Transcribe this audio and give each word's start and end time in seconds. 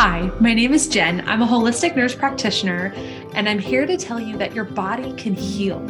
Hi, 0.00 0.30
my 0.38 0.54
name 0.54 0.74
is 0.74 0.86
Jen. 0.86 1.28
I'm 1.28 1.42
a 1.42 1.44
holistic 1.44 1.96
nurse 1.96 2.14
practitioner, 2.14 2.92
and 3.34 3.48
I'm 3.48 3.58
here 3.58 3.84
to 3.84 3.96
tell 3.96 4.20
you 4.20 4.38
that 4.38 4.54
your 4.54 4.62
body 4.62 5.12
can 5.14 5.34
heal. 5.34 5.84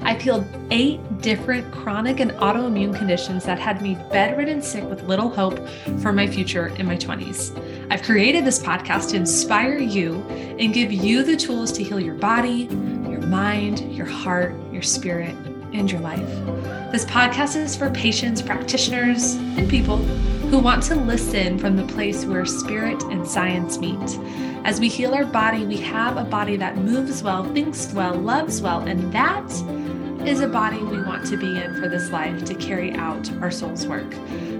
I've 0.00 0.22
healed 0.22 0.46
eight 0.70 0.98
different 1.18 1.70
chronic 1.70 2.20
and 2.20 2.30
autoimmune 2.30 2.96
conditions 2.96 3.44
that 3.44 3.58
had 3.58 3.82
me 3.82 3.96
bedridden 4.10 4.62
sick 4.62 4.84
with 4.84 5.02
little 5.02 5.28
hope 5.28 5.60
for 6.00 6.10
my 6.10 6.26
future 6.26 6.68
in 6.78 6.86
my 6.86 6.96
20s. 6.96 7.52
I've 7.90 8.00
created 8.00 8.46
this 8.46 8.58
podcast 8.58 9.10
to 9.10 9.16
inspire 9.16 9.76
you 9.76 10.22
and 10.58 10.72
give 10.72 10.90
you 10.90 11.22
the 11.22 11.36
tools 11.36 11.70
to 11.72 11.84
heal 11.84 12.00
your 12.00 12.14
body, 12.14 12.66
your 13.10 13.20
mind, 13.20 13.94
your 13.94 14.06
heart, 14.06 14.54
your 14.72 14.80
spirit, 14.80 15.36
and 15.74 15.92
your 15.92 16.00
life. 16.00 16.30
This 16.92 17.04
podcast 17.04 17.56
is 17.56 17.76
for 17.76 17.90
patients, 17.90 18.40
practitioners, 18.40 19.34
and 19.34 19.68
people 19.68 19.98
who 20.50 20.58
want 20.58 20.82
to 20.82 20.96
listen 20.96 21.56
from 21.56 21.76
the 21.76 21.86
place 21.86 22.24
where 22.24 22.44
spirit 22.44 23.00
and 23.04 23.24
science 23.24 23.78
meet. 23.78 24.18
As 24.64 24.80
we 24.80 24.88
heal 24.88 25.14
our 25.14 25.24
body, 25.24 25.64
we 25.64 25.76
have 25.76 26.16
a 26.16 26.24
body 26.24 26.56
that 26.56 26.76
moves 26.76 27.22
well, 27.22 27.44
thinks 27.54 27.92
well, 27.92 28.16
loves 28.16 28.60
well, 28.60 28.80
and 28.80 29.12
that 29.12 29.48
is 30.26 30.40
a 30.40 30.48
body 30.48 30.78
we 30.78 31.00
want 31.02 31.24
to 31.26 31.36
be 31.36 31.46
in 31.46 31.80
for 31.80 31.88
this 31.88 32.10
life 32.10 32.44
to 32.46 32.54
carry 32.56 32.92
out 32.94 33.32
our 33.34 33.52
soul's 33.52 33.86
work. 33.86 34.12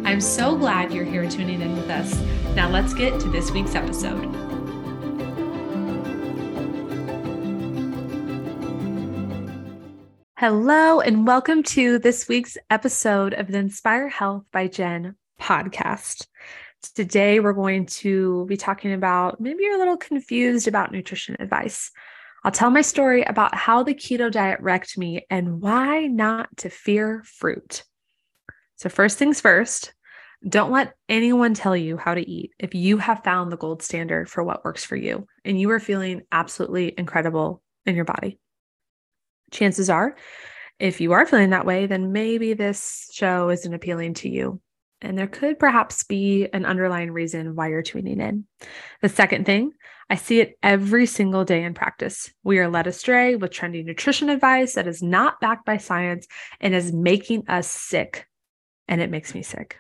I'm 0.05 0.21
so 0.21 0.57
glad 0.57 0.93
you're 0.93 1.05
here 1.05 1.29
tuning 1.29 1.61
in 1.61 1.77
with 1.77 1.91
us. 1.91 2.17
Now 2.55 2.71
let's 2.71 2.95
get 2.95 3.19
to 3.23 3.29
this 3.29 3.51
week's 3.51 3.75
episode. 3.75 4.33
Hello, 10.39 11.01
and 11.01 11.27
welcome 11.27 11.65
to 11.65 11.99
this 11.99 12.29
week's 12.29 12.57
episode 12.71 13.35
of 13.35 13.49
the 13.49 13.59
Inspire 13.59 14.09
Health 14.09 14.45
by 14.53 14.69
Jen 14.69 15.17
podcast. 15.41 16.27
Today, 16.95 17.41
we're 17.41 17.53
going 17.53 17.87
to 17.87 18.47
be 18.47 18.57
talking 18.57 18.93
about 18.93 19.41
maybe 19.41 19.65
you're 19.65 19.77
a 19.77 19.79
little 19.79 19.97
confused 19.97 20.69
about 20.69 20.93
nutrition 20.93 21.37
advice. 21.41 21.91
I'll 22.45 22.53
tell 22.53 22.71
my 22.71 22.81
story 22.81 23.23
about 23.23 23.55
how 23.55 23.83
the 23.83 23.95
keto 23.95 24.31
diet 24.31 24.61
wrecked 24.61 24.97
me 24.97 25.27
and 25.29 25.61
why 25.61 26.07
not 26.07 26.57
to 26.59 26.71
fear 26.71 27.23
fruit. 27.25 27.85
So, 28.77 28.89
first 28.89 29.19
things 29.19 29.41
first, 29.41 29.93
don't 30.49 30.73
let 30.73 30.95
anyone 31.09 31.53
tell 31.53 31.77
you 31.77 31.99
how 31.99 32.15
to 32.15 32.27
eat 32.27 32.53
if 32.59 32.75
you 32.75 32.97
have 32.97 33.25
found 33.25 33.53
the 33.53 33.59
gold 33.59 33.83
standard 33.83 34.31
for 34.31 34.43
what 34.43 34.65
works 34.65 34.85
for 34.85 34.97
you 34.97 35.27
and 35.45 35.61
you 35.61 35.71
are 35.71 35.81
feeling 35.81 36.23
absolutely 36.33 36.95
incredible 36.97 37.63
in 37.85 37.95
your 37.95 38.07
body. 38.07 38.39
Chances 39.51 39.91
are, 39.91 40.17
if 40.79 41.03
you 41.03 41.13
are 41.13 41.27
feeling 41.27 41.51
that 41.51 41.67
way, 41.67 41.87
then 41.87 42.13
maybe 42.13 42.55
this 42.55 43.11
show 43.13 43.51
isn't 43.51 43.75
appealing 43.75 44.15
to 44.15 44.31
you 44.31 44.63
and 45.03 45.17
there 45.17 45.27
could 45.27 45.59
perhaps 45.59 46.03
be 46.05 46.49
an 46.53 46.65
underlying 46.65 47.11
reason 47.11 47.55
why 47.55 47.69
you're 47.69 47.83
tuning 47.83 48.21
in. 48.21 48.45
The 49.03 49.09
second 49.09 49.47
thing, 49.47 49.73
I 50.09 50.17
see 50.17 50.41
it 50.41 50.59
every 50.63 51.07
single 51.07 51.45
day 51.45 51.63
in 51.63 51.73
practice. 51.73 52.33
We 52.43 52.59
are 52.59 52.69
led 52.69 52.87
astray 52.87 53.37
with 53.37 53.53
trendy 53.53 53.85
nutrition 53.85 54.29
advice 54.29 54.75
that 54.75 54.87
is 54.87 55.03
not 55.03 55.41
backed 55.41 55.65
by 55.65 55.77
science 55.77 56.27
and 56.61 56.75
is 56.75 56.93
making 56.93 57.49
us 57.49 57.69
sick. 57.69 58.27
And 58.89 59.01
it 59.01 59.11
makes 59.11 59.35
me 59.35 59.43
sick. 59.43 59.79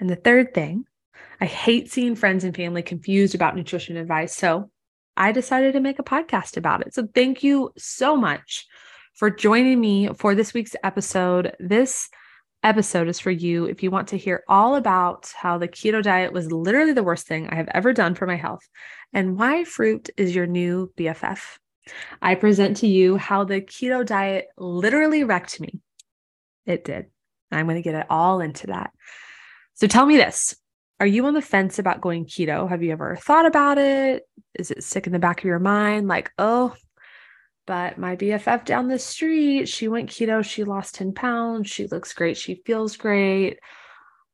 And 0.00 0.10
the 0.10 0.16
third 0.16 0.54
thing, 0.54 0.84
I 1.40 1.46
hate 1.46 1.90
seeing 1.90 2.16
friends 2.16 2.44
and 2.44 2.54
family 2.54 2.82
confused 2.82 3.34
about 3.34 3.56
nutrition 3.56 3.96
advice. 3.96 4.36
So 4.36 4.70
I 5.16 5.32
decided 5.32 5.72
to 5.74 5.80
make 5.80 5.98
a 5.98 6.04
podcast 6.04 6.56
about 6.56 6.84
it. 6.84 6.92
So 6.92 7.06
thank 7.14 7.42
you 7.42 7.70
so 7.78 8.16
much 8.16 8.66
for 9.14 9.30
joining 9.30 9.80
me 9.80 10.08
for 10.16 10.34
this 10.34 10.52
week's 10.52 10.74
episode. 10.82 11.54
This 11.60 12.08
episode 12.64 13.08
is 13.08 13.20
for 13.20 13.30
you 13.30 13.66
if 13.66 13.82
you 13.82 13.90
want 13.90 14.08
to 14.08 14.16
hear 14.16 14.42
all 14.48 14.74
about 14.74 15.30
how 15.36 15.58
the 15.58 15.68
keto 15.68 16.02
diet 16.02 16.32
was 16.32 16.50
literally 16.50 16.92
the 16.92 17.02
worst 17.02 17.26
thing 17.26 17.46
I 17.48 17.54
have 17.54 17.68
ever 17.72 17.92
done 17.92 18.14
for 18.14 18.26
my 18.26 18.36
health 18.36 18.66
and 19.12 19.38
why 19.38 19.64
fruit 19.64 20.10
is 20.16 20.34
your 20.34 20.46
new 20.46 20.92
BFF. 20.96 21.40
I 22.22 22.34
present 22.34 22.78
to 22.78 22.86
you 22.86 23.16
how 23.16 23.44
the 23.44 23.60
keto 23.60 24.04
diet 24.04 24.46
literally 24.56 25.22
wrecked 25.22 25.60
me. 25.60 25.80
It 26.64 26.84
did. 26.84 27.06
I'm 27.52 27.66
going 27.66 27.76
to 27.76 27.82
get 27.82 27.94
it 27.94 28.06
all 28.08 28.40
into 28.40 28.68
that. 28.68 28.90
So 29.74 29.86
tell 29.86 30.06
me 30.06 30.16
this 30.16 30.56
Are 30.98 31.06
you 31.06 31.26
on 31.26 31.34
the 31.34 31.42
fence 31.42 31.78
about 31.78 32.00
going 32.00 32.24
keto? 32.24 32.68
Have 32.68 32.82
you 32.82 32.92
ever 32.92 33.16
thought 33.16 33.46
about 33.46 33.78
it? 33.78 34.24
Is 34.54 34.70
it 34.70 34.82
sick 34.82 35.06
in 35.06 35.12
the 35.12 35.18
back 35.18 35.40
of 35.40 35.44
your 35.44 35.58
mind? 35.58 36.08
Like, 36.08 36.32
oh, 36.38 36.74
but 37.66 37.98
my 37.98 38.16
BFF 38.16 38.64
down 38.64 38.88
the 38.88 38.98
street, 38.98 39.68
she 39.68 39.88
went 39.88 40.10
keto. 40.10 40.44
She 40.44 40.64
lost 40.64 40.94
10 40.96 41.14
pounds. 41.14 41.70
She 41.70 41.86
looks 41.86 42.12
great. 42.12 42.36
She 42.36 42.62
feels 42.66 42.96
great. 42.96 43.58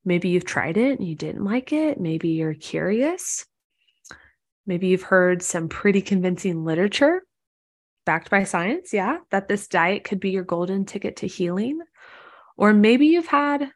Maybe 0.05 0.31
you've 0.31 0.45
tried 0.45 0.77
it 0.77 0.99
and 0.99 1.07
you 1.07 1.15
didn't 1.15 1.45
like 1.45 1.73
it. 1.73 2.01
Maybe 2.01 2.31
you're 2.31 2.55
curious. 2.55 3.47
Maybe 4.67 4.89
you've 4.89 5.03
heard 5.03 5.43
some 5.43 5.69
pretty 5.69 6.03
convincing 6.03 6.65
literature 6.65 7.23
backed 8.07 8.31
by 8.31 8.45
science. 8.45 8.93
Yeah, 8.93 9.19
that 9.31 9.49
this 9.49 9.69
diet 9.69 10.05
could 10.05 10.21
be 10.21 10.31
your 10.31 10.45
golden 10.45 10.85
ticket 10.85 11.17
to 11.17 11.27
healing. 11.27 11.81
Or 12.57 12.73
maybe 12.73 13.07
you've 13.07 13.27
had 13.27 13.71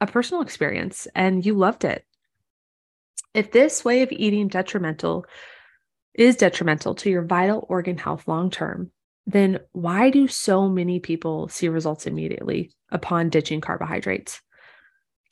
a 0.00 0.06
personal 0.06 0.42
experience 0.42 1.06
and 1.14 1.44
you 1.44 1.54
loved 1.54 1.84
it. 1.84 2.04
If 3.34 3.52
this 3.52 3.84
way 3.84 4.02
of 4.02 4.12
eating 4.12 4.48
detrimental 4.48 5.26
is 6.18 6.36
detrimental 6.36 6.94
to 6.96 7.08
your 7.08 7.22
vital 7.22 7.64
organ 7.68 7.96
health 7.96 8.26
long 8.26 8.50
term, 8.50 8.90
then 9.26 9.60
why 9.72 10.10
do 10.10 10.26
so 10.26 10.68
many 10.68 10.98
people 10.98 11.48
see 11.48 11.68
results 11.68 12.06
immediately 12.06 12.72
upon 12.90 13.28
ditching 13.28 13.60
carbohydrates? 13.60 14.42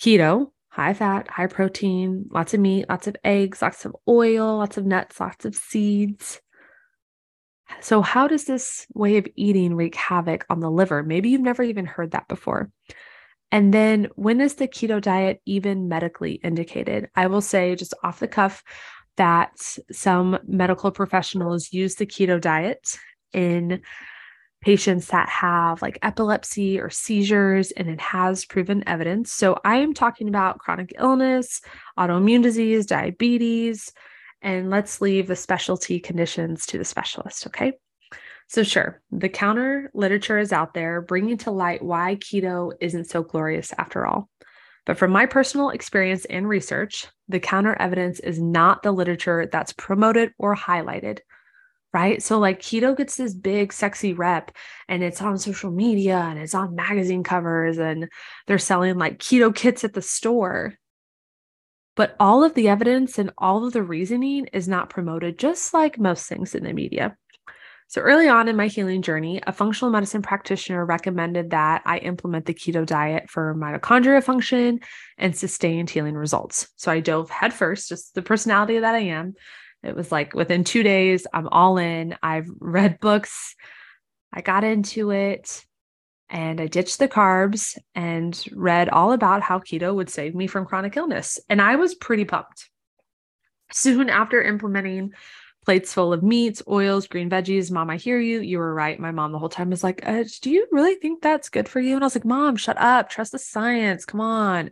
Keto, 0.01 0.53
high 0.69 0.95
fat, 0.95 1.29
high 1.29 1.49
protein, 1.49 2.27
lots 2.31 2.55
of 2.55 2.61
meat, 2.61 2.87
lots 2.89 3.07
of 3.07 3.17
eggs, 3.25 3.63
lots 3.63 3.85
of 3.85 3.97
oil, 4.07 4.59
lots 4.59 4.77
of 4.77 4.87
nuts, 4.87 5.19
lots 5.19 5.45
of 5.45 5.57
seeds. 5.57 6.41
So, 7.81 8.01
how 8.01 8.29
does 8.29 8.45
this 8.45 8.87
way 8.95 9.17
of 9.17 9.27
eating 9.35 9.75
wreak 9.75 9.97
havoc 9.97 10.47
on 10.49 10.61
the 10.61 10.71
liver? 10.71 11.03
Maybe 11.03 11.31
you've 11.31 11.41
never 11.41 11.65
even 11.65 11.87
heard 11.87 12.13
that 12.13 12.29
before. 12.29 12.71
And 13.51 13.73
then, 13.75 14.09
when 14.15 14.41
is 14.41 14.55
the 14.55 14.69
keto 14.69 15.01
diet 15.01 15.41
even 15.47 15.89
medically 15.89 16.35
indicated? 16.35 17.09
I 17.17 17.27
will 17.27 17.41
say, 17.41 17.75
just 17.75 17.95
off 18.05 18.21
the 18.21 18.29
cuff, 18.29 18.63
that 19.17 19.79
some 19.91 20.39
medical 20.47 20.91
professionals 20.91 21.73
use 21.73 21.97
the 21.97 22.07
keto 22.07 22.41
diet 22.41 22.99
in 23.33 23.83
patients 24.63 25.09
that 25.09 25.29
have 25.29 25.81
like 25.83 25.99
epilepsy 26.03 26.81
or 26.81 26.91
seizures, 26.91 27.71
and 27.73 27.89
it 27.89 28.01
has 28.01 28.45
proven 28.45 28.83
evidence. 28.87 29.33
So 29.33 29.59
I 29.65 29.77
am 29.77 29.95
talking 29.95 30.29
about 30.29 30.59
chronic 30.59 30.93
illness, 30.99 31.61
autoimmune 31.99 32.43
disease, 32.43 32.87
diabetes, 32.87 33.93
and 34.43 34.71
let's 34.71 35.01
leave 35.01 35.27
the 35.27 35.37
specialty 35.37 36.01
conditions 36.01 36.67
to 36.67 36.79
the 36.79 36.85
specialist. 36.85 37.47
Okay. 37.47 37.75
So, 38.49 38.63
sure, 38.63 39.03
the 39.11 39.29
counter 39.29 39.91
literature 39.93 40.39
is 40.39 40.53
out 40.53 40.73
there 40.73 41.01
bringing 41.01 41.37
to 41.39 41.51
light 41.51 41.83
why 41.83 42.17
keto 42.17 42.73
isn't 42.81 43.07
so 43.07 43.23
glorious 43.25 43.73
after 43.77 44.07
all. 44.07 44.29
But 44.87 44.97
from 44.97 45.11
my 45.11 45.27
personal 45.27 45.71
experience 45.71 46.25
and 46.27 46.49
research, 46.49 47.09
the 47.29 47.41
counter 47.41 47.77
evidence 47.79 48.21
is 48.21 48.41
not 48.41 48.83
the 48.83 48.93
literature 48.93 49.49
that's 49.51 49.73
promoted 49.73 50.33
or 50.39 50.55
highlighted, 50.55 51.19
right? 51.93 52.23
So, 52.23 52.39
like, 52.39 52.61
keto 52.61 52.97
gets 52.97 53.17
this 53.17 53.35
big, 53.35 53.73
sexy 53.73 54.15
rep, 54.15 54.53
and 54.89 55.03
it's 55.03 55.21
on 55.21 55.39
social 55.39 55.73
media 55.73 56.19
and 56.19 56.39
it's 56.39 56.55
on 56.55 56.77
magazine 56.77 57.25
covers, 57.25 57.79
and 57.79 58.09
they're 58.47 58.59
selling 58.59 58.97
like 58.97 59.19
keto 59.19 59.55
kits 59.55 59.83
at 59.83 59.93
the 59.93 60.03
store. 60.03 60.75
But 61.97 62.15
all 62.21 62.45
of 62.45 62.55
the 62.55 62.69
evidence 62.69 63.19
and 63.19 63.33
all 63.39 63.67
of 63.67 63.73
the 63.73 63.83
reasoning 63.83 64.47
is 64.53 64.69
not 64.69 64.91
promoted, 64.91 65.39
just 65.39 65.75
like 65.75 65.99
most 65.99 66.29
things 66.29 66.55
in 66.55 66.63
the 66.63 66.73
media. 66.73 67.17
So, 67.89 68.01
early 68.01 68.29
on 68.29 68.49
in 68.49 68.57
my 68.57 68.67
healing 68.67 69.01
journey, 69.01 69.41
a 69.47 69.53
functional 69.53 69.93
medicine 69.93 70.21
practitioner 70.21 70.85
recommended 70.85 71.51
that 71.51 71.83
I 71.85 71.99
implement 71.99 72.47
the 72.47 72.55
keto 72.55 72.85
diet 72.85 73.31
for 73.31 73.55
mitochondria 73.55 74.23
function 74.23 74.81
and 75.19 75.37
sustained 75.37 75.89
healing 75.89 76.17
results. 76.17 76.69
So, 76.77 76.91
I 76.91 76.99
dove 77.01 77.31
headfirst, 77.31 77.89
just 77.89 78.15
the 78.15 78.23
personality 78.23 78.81
that 78.81 78.95
I 78.95 79.01
am. 79.01 79.35
It 79.85 79.95
was 79.95 80.11
like 80.11 80.35
within 80.35 80.65
two 80.65 80.83
days, 80.83 81.29
I'm 81.33 81.47
all 81.49 81.79
in. 81.79 82.17
I've 82.23 82.49
read 82.59 82.99
books, 82.99 83.55
I 84.33 84.41
got 84.41 84.65
into 84.65 85.13
it, 85.13 85.65
and 86.29 86.61
I 86.61 86.67
ditched 86.67 86.99
the 86.99 87.09
carbs 87.09 87.79
and 87.95 88.45
read 88.53 88.89
all 88.89 89.13
about 89.13 89.43
how 89.43 89.61
keto 89.61 89.95
would 89.95 90.11
save 90.11 90.35
me 90.35 90.49
from 90.49 90.67
chronic 90.67 90.97
illness. 90.97 91.39
And 91.49 91.63
I 91.63 91.77
was 91.77 91.95
pretty 91.95 92.25
pumped. 92.25 92.69
Soon 93.73 94.11
after 94.11 94.43
implementing 94.43 95.13
plates 95.67 95.93
full 95.93 96.13
of 96.13 96.23
meats, 96.23 96.63
oils, 96.69 97.09
green 97.09 97.29
veggies. 97.29 97.73
Mom, 97.73 97.91
I 97.91 97.97
hear 97.97 98.21
you. 98.21 98.41
You 98.41 98.59
were 98.59 98.73
right. 98.73 98.99
My 98.99 99.11
mom 99.11 99.33
the 99.33 99.39
whole 99.39 99.49
time 99.49 99.71
was 99.71 99.85
like, 99.85 100.01
uh, 100.07 100.25
Do 100.41 100.51
you 100.51 100.67
really 100.71 100.95
think 100.95 101.21
that's 101.21 101.51
good 101.51 101.69
for 101.69 101.81
you? 101.81 101.97
And 101.97 102.05
I 102.05 102.07
was 102.07 102.15
like, 102.15 102.25
Mom, 102.25 102.57
shut 102.57 102.79
up. 102.79 103.11
Trust 103.11 103.33
the 103.33 103.39
science. 103.39 104.05
Come 104.05 104.21
on. 104.21 104.71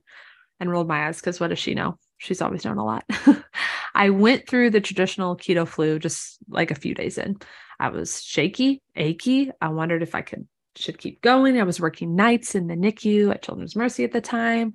And 0.61 0.71
rolled 0.71 0.89
my 0.89 1.09
eyes 1.09 1.21
because 1.21 1.41
what 1.41 1.49
does 1.49 1.59
she 1.59 1.75
know? 1.75 1.99
She's 2.19 2.41
always 2.41 2.65
known 2.65 2.79
a 2.79 2.85
lot. 2.85 3.05
I 3.95 4.11
went 4.11 4.49
through 4.49 4.71
the 4.71 4.81
traditional 4.81 5.37
keto 5.37 5.67
flu 5.67 5.99
just 5.99 6.39
like 6.49 6.71
a 6.71 6.77
few 6.77 6.95
days 6.95 7.19
in. 7.19 7.37
I 7.79 7.89
was 7.89 8.23
shaky, 8.23 8.81
achy. 8.95 9.51
I 9.61 9.69
wondered 9.69 10.03
if 10.03 10.15
I 10.15 10.23
could 10.23 10.47
should 10.77 10.99
keep 10.99 11.21
going. 11.21 11.61
I 11.61 11.65
was 11.65 11.81
working 11.81 12.15
nights 12.17 12.55
in 12.55 12.67
the 12.69 12.75
NICU 12.75 13.31
at 13.31 13.43
Children's 13.43 13.77
Mercy 13.77 14.05
at 14.05 14.13
the 14.13 14.21
time. 14.21 14.75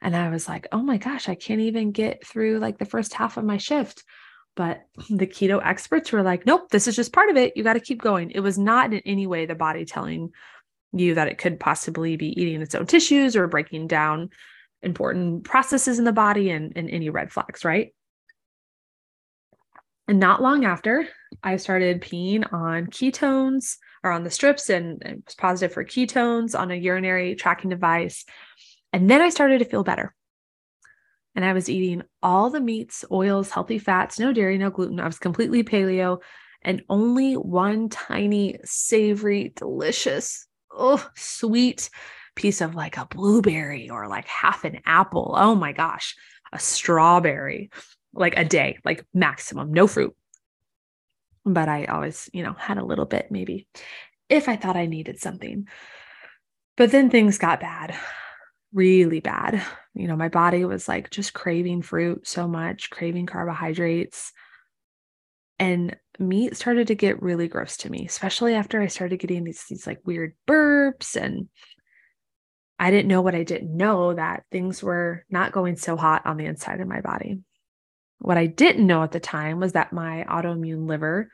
And 0.00 0.14
I 0.14 0.28
was 0.30 0.48
like, 0.48 0.68
oh 0.72 0.82
my 0.82 0.96
gosh, 0.96 1.28
I 1.28 1.34
can't 1.34 1.60
even 1.60 1.90
get 1.90 2.26
through 2.26 2.58
like 2.58 2.78
the 2.78 2.84
first 2.84 3.14
half 3.14 3.36
of 3.36 3.44
my 3.44 3.56
shift 3.56 4.04
But 4.56 4.86
the 5.10 5.26
keto 5.26 5.60
experts 5.64 6.10
were 6.10 6.22
like, 6.22 6.46
nope, 6.46 6.70
this 6.70 6.88
is 6.88 6.96
just 6.96 7.12
part 7.12 7.30
of 7.30 7.36
it. 7.36 7.56
You 7.56 7.62
got 7.62 7.74
to 7.74 7.80
keep 7.80 8.00
going. 8.00 8.30
It 8.30 8.40
was 8.40 8.58
not 8.58 8.92
in 8.92 9.00
any 9.04 9.26
way 9.26 9.46
the 9.46 9.54
body 9.54 9.84
telling 9.84 10.32
you 10.92 11.14
that 11.14 11.28
it 11.28 11.38
could 11.38 11.60
possibly 11.60 12.16
be 12.16 12.40
eating 12.40 12.62
its 12.62 12.74
own 12.74 12.86
tissues 12.86 13.36
or 13.36 13.46
breaking 13.46 13.86
down 13.86 14.30
important 14.82 15.44
processes 15.44 15.98
in 15.98 16.06
the 16.06 16.12
body 16.12 16.50
and, 16.50 16.72
and 16.74 16.88
any 16.90 17.10
red 17.10 17.30
flags, 17.30 17.64
right? 17.64 17.94
And 20.08 20.18
not 20.18 20.40
long 20.40 20.64
after, 20.64 21.06
I 21.42 21.56
started 21.56 22.00
peeing 22.00 22.50
on 22.50 22.86
ketones 22.86 23.76
or 24.02 24.10
on 24.10 24.24
the 24.24 24.30
strips 24.30 24.70
and 24.70 25.02
it 25.02 25.22
was 25.26 25.34
positive 25.34 25.74
for 25.74 25.84
ketones 25.84 26.58
on 26.58 26.70
a 26.70 26.76
urinary 26.76 27.34
tracking 27.34 27.70
device. 27.70 28.24
And 28.92 29.10
then 29.10 29.20
I 29.20 29.28
started 29.28 29.58
to 29.58 29.64
feel 29.66 29.84
better. 29.84 30.14
And 31.36 31.44
I 31.44 31.52
was 31.52 31.68
eating 31.68 32.02
all 32.22 32.48
the 32.48 32.60
meats, 32.60 33.04
oils, 33.12 33.50
healthy 33.50 33.78
fats, 33.78 34.18
no 34.18 34.32
dairy, 34.32 34.56
no 34.56 34.70
gluten. 34.70 34.98
I 34.98 35.06
was 35.06 35.18
completely 35.18 35.62
paleo 35.62 36.22
and 36.62 36.82
only 36.88 37.34
one 37.34 37.90
tiny, 37.90 38.56
savory, 38.64 39.52
delicious, 39.54 40.46
oh, 40.72 41.06
sweet 41.14 41.90
piece 42.34 42.62
of 42.62 42.74
like 42.74 42.96
a 42.96 43.06
blueberry 43.06 43.90
or 43.90 44.08
like 44.08 44.26
half 44.26 44.64
an 44.64 44.80
apple. 44.86 45.34
Oh 45.36 45.54
my 45.54 45.72
gosh, 45.72 46.16
a 46.52 46.58
strawberry, 46.58 47.70
like 48.14 48.36
a 48.38 48.44
day, 48.44 48.78
like 48.84 49.04
maximum, 49.12 49.72
no 49.72 49.86
fruit. 49.86 50.16
But 51.44 51.68
I 51.68 51.84
always, 51.84 52.30
you 52.32 52.42
know, 52.42 52.54
had 52.54 52.78
a 52.78 52.84
little 52.84 53.04
bit 53.04 53.30
maybe 53.30 53.68
if 54.30 54.48
I 54.48 54.56
thought 54.56 54.76
I 54.76 54.86
needed 54.86 55.20
something. 55.20 55.68
But 56.78 56.90
then 56.90 57.10
things 57.10 57.38
got 57.38 57.60
bad, 57.60 57.94
really 58.76 59.20
bad. 59.20 59.64
You 59.94 60.06
know, 60.06 60.16
my 60.16 60.28
body 60.28 60.64
was 60.66 60.86
like 60.86 61.10
just 61.10 61.32
craving 61.32 61.82
fruit 61.82 62.28
so 62.28 62.46
much, 62.46 62.90
craving 62.90 63.26
carbohydrates. 63.26 64.32
And 65.58 65.96
meat 66.18 66.54
started 66.56 66.88
to 66.88 66.94
get 66.94 67.22
really 67.22 67.48
gross 67.48 67.78
to 67.78 67.90
me, 67.90 68.04
especially 68.06 68.54
after 68.54 68.80
I 68.80 68.88
started 68.88 69.18
getting 69.18 69.44
these, 69.44 69.64
these 69.68 69.86
like 69.86 70.00
weird 70.04 70.34
burps 70.46 71.16
and 71.16 71.48
I 72.78 72.90
didn't 72.90 73.08
know 73.08 73.22
what 73.22 73.34
I 73.34 73.42
didn't 73.42 73.74
know 73.74 74.12
that 74.12 74.44
things 74.52 74.82
were 74.82 75.24
not 75.30 75.52
going 75.52 75.76
so 75.76 75.96
hot 75.96 76.26
on 76.26 76.36
the 76.36 76.44
inside 76.44 76.80
of 76.80 76.88
my 76.88 77.00
body. 77.00 77.40
What 78.18 78.36
I 78.36 78.46
didn't 78.46 78.86
know 78.86 79.02
at 79.02 79.12
the 79.12 79.20
time 79.20 79.60
was 79.60 79.72
that 79.72 79.94
my 79.94 80.26
autoimmune 80.28 80.86
liver, 80.86 81.30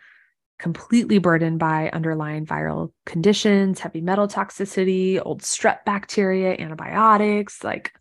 completely 0.62 1.18
burdened 1.18 1.58
by 1.58 1.90
underlying 1.92 2.46
viral 2.46 2.92
conditions, 3.04 3.80
heavy 3.80 4.00
metal 4.00 4.28
toxicity, 4.28 5.20
old 5.24 5.42
strep 5.42 5.84
bacteria, 5.84 6.54
antibiotics, 6.56 7.64
like 7.64 7.92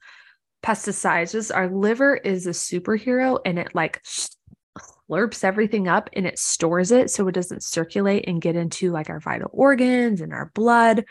pesticides, 0.63 1.31
just 1.31 1.52
our 1.52 1.68
liver 1.68 2.16
is 2.16 2.46
a 2.46 2.52
superhero 2.52 3.40
and 3.46 3.58
it 3.58 3.74
like 3.74 4.00
slurps 4.04 5.44
everything 5.44 5.88
up 5.88 6.12
and 6.13 6.28
it 6.28 6.38
stores 6.38 6.92
it 6.92 7.10
so 7.10 7.28
it 7.28 7.34
doesn't 7.34 7.63
circulate 7.63 8.25
and 8.28 8.44
get 8.44 8.56
into 8.56 8.92
like 8.92 9.10
our 9.10 9.19
vital 9.19 9.50
organs 9.52 10.22
and 10.22 10.31
our 10.31 10.52
blood 10.54 11.04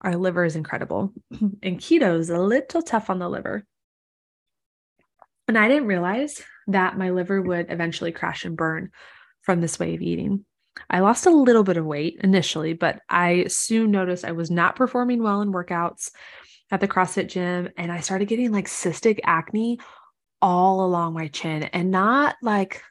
our 0.00 0.16
liver 0.16 0.44
is 0.44 0.56
incredible. 0.56 1.12
And 1.62 1.78
keto 1.78 2.18
is 2.18 2.30
a 2.30 2.38
little 2.38 2.82
tough 2.82 3.10
on 3.10 3.18
the 3.18 3.28
liver. 3.28 3.64
And 5.46 5.58
I 5.58 5.68
didn't 5.68 5.88
realize 5.88 6.42
that 6.68 6.98
my 6.98 7.10
liver 7.10 7.40
would 7.40 7.70
eventually 7.70 8.12
crash 8.12 8.44
and 8.44 8.56
burn 8.56 8.90
from 9.42 9.60
this 9.60 9.78
way 9.78 9.94
of 9.94 10.02
eating. 10.02 10.44
I 10.90 11.00
lost 11.00 11.26
a 11.26 11.30
little 11.30 11.64
bit 11.64 11.76
of 11.76 11.86
weight 11.86 12.20
initially, 12.22 12.72
but 12.72 13.00
I 13.08 13.46
soon 13.48 13.90
noticed 13.90 14.24
I 14.24 14.32
was 14.32 14.50
not 14.50 14.76
performing 14.76 15.22
well 15.22 15.40
in 15.42 15.52
workouts 15.52 16.10
at 16.70 16.80
the 16.80 16.88
CrossFit 16.88 17.28
gym. 17.28 17.70
And 17.76 17.90
I 17.90 18.00
started 18.00 18.28
getting 18.28 18.52
like 18.52 18.66
cystic 18.66 19.20
acne 19.24 19.80
all 20.40 20.84
along 20.84 21.14
my 21.14 21.28
chin 21.28 21.64
and 21.64 21.90
not 21.90 22.36
like 22.42 22.82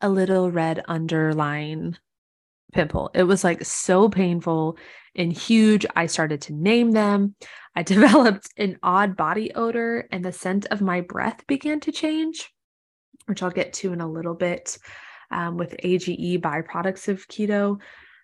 a 0.00 0.08
little 0.08 0.50
red 0.50 0.82
underline 0.88 1.96
pimple. 2.72 3.10
It 3.14 3.22
was 3.22 3.44
like 3.44 3.64
so 3.64 4.08
painful 4.08 4.76
and 5.14 5.32
huge. 5.32 5.86
I 5.94 6.06
started 6.06 6.42
to 6.42 6.52
name 6.52 6.90
them. 6.90 7.36
I 7.74 7.82
developed 7.84 8.48
an 8.56 8.78
odd 8.82 9.16
body 9.16 9.52
odor, 9.54 10.08
and 10.12 10.24
the 10.24 10.32
scent 10.32 10.66
of 10.66 10.80
my 10.80 11.00
breath 11.00 11.46
began 11.46 11.80
to 11.80 11.92
change, 11.92 12.52
which 13.26 13.42
I'll 13.42 13.50
get 13.50 13.72
to 13.74 13.92
in 13.92 14.00
a 14.00 14.10
little 14.10 14.34
bit 14.34 14.76
um, 15.30 15.56
with 15.56 15.76
AGE 15.80 16.40
byproducts 16.40 17.08
of 17.08 17.26
keto. 17.28 17.78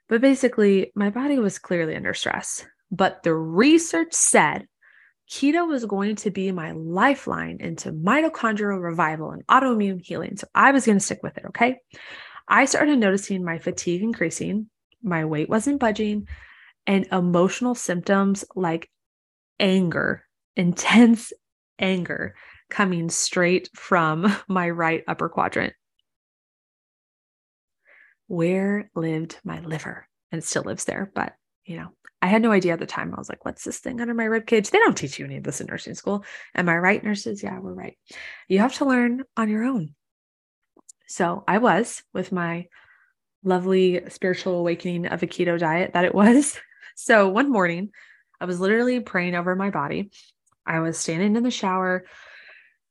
But 0.09 0.21
basically, 0.21 0.93
my 0.95 1.11
body 1.11 1.39
was 1.39 1.59
clearly 1.59 1.97
under 1.97 2.15
stress. 2.15 2.67
But 2.91 3.23
the 3.23 3.35
research 3.35 4.13
said 4.13 4.67
keto 5.31 5.67
was 5.69 5.85
going 5.85 6.17
to 6.17 6.31
be 6.31 6.51
my 6.51 6.73
lifeline 6.73 7.59
into 7.61 7.93
mitochondrial 7.93 8.83
revival 8.83 9.31
and 9.31 9.47
autoimmune 9.47 10.05
healing. 10.05 10.37
So 10.37 10.49
I 10.55 10.73
was 10.73 10.87
going 10.87 10.99
to 10.99 11.05
stick 11.05 11.21
with 11.23 11.39
it. 11.39 11.45
Okay. 11.47 11.79
I 12.49 12.65
started 12.65 12.99
noticing 12.99 13.45
my 13.45 13.59
fatigue 13.59 14.03
increasing, 14.03 14.69
my 15.03 15.25
weight 15.25 15.49
wasn't 15.49 15.79
budging, 15.79 16.27
and 16.87 17.07
emotional 17.13 17.77
symptoms 17.77 18.45
like 18.57 18.91
anger, 19.61 20.25
intense 20.57 21.33
anger 21.79 22.35
coming 22.69 23.09
straight 23.09 23.71
from 23.75 24.35
my 24.49 24.69
right 24.69 25.05
upper 25.07 25.29
quadrant. 25.29 25.75
Where 28.31 28.89
lived 28.95 29.41
my 29.43 29.59
liver? 29.59 30.07
And 30.31 30.45
still 30.45 30.63
lives 30.63 30.85
there, 30.85 31.11
but 31.13 31.33
you 31.65 31.77
know, 31.77 31.89
I 32.23 32.29
had 32.29 32.43
no 32.43 32.53
idea 32.53 32.75
at 32.75 32.79
the 32.79 32.87
time. 32.87 33.13
I 33.13 33.19
was 33.19 33.29
like, 33.29 33.45
what's 33.45 33.65
this 33.65 33.81
thing 33.81 34.01
under 34.01 34.15
my 34.15 34.23
rib 34.25 34.47
cage? 34.47 34.71
They 34.71 34.79
don't 34.79 34.97
teach 34.97 35.19
you 35.19 35.25
any 35.25 35.39
of 35.39 35.43
this 35.43 35.61
in 35.61 35.67
nursing 35.67 35.97
school. 35.97 36.25
Am 36.55 36.69
I 36.69 36.79
right, 36.79 37.03
nurses? 37.03 37.43
Yeah, 37.43 37.59
we're 37.59 37.75
right. 37.75 37.99
You 38.47 38.61
have 38.61 38.75
to 38.75 38.85
learn 38.85 39.25
on 39.37 39.49
your 39.49 39.65
own. 39.65 39.97
So 41.09 41.43
I 41.49 41.59
was 41.59 42.05
with 42.15 42.31
my 42.31 42.69
lovely 43.43 44.09
spiritual 44.11 44.61
awakening 44.61 45.07
of 45.07 45.25
a 45.25 45.27
keto 45.27 45.59
diet 45.59 45.95
that 45.95 46.05
it 46.05 46.15
was. 46.15 46.57
So 46.97 47.29
one 47.29 47.51
morning, 47.51 47.93
I 48.41 48.45
was 48.45 48.61
literally 48.61 49.01
praying 49.01 49.35
over 49.35 49.57
my 49.57 49.71
body. 49.71 50.11
I 50.67 50.81
was 50.81 50.99
standing 50.99 51.35
in 51.35 51.43
the 51.43 51.51
shower, 51.51 52.05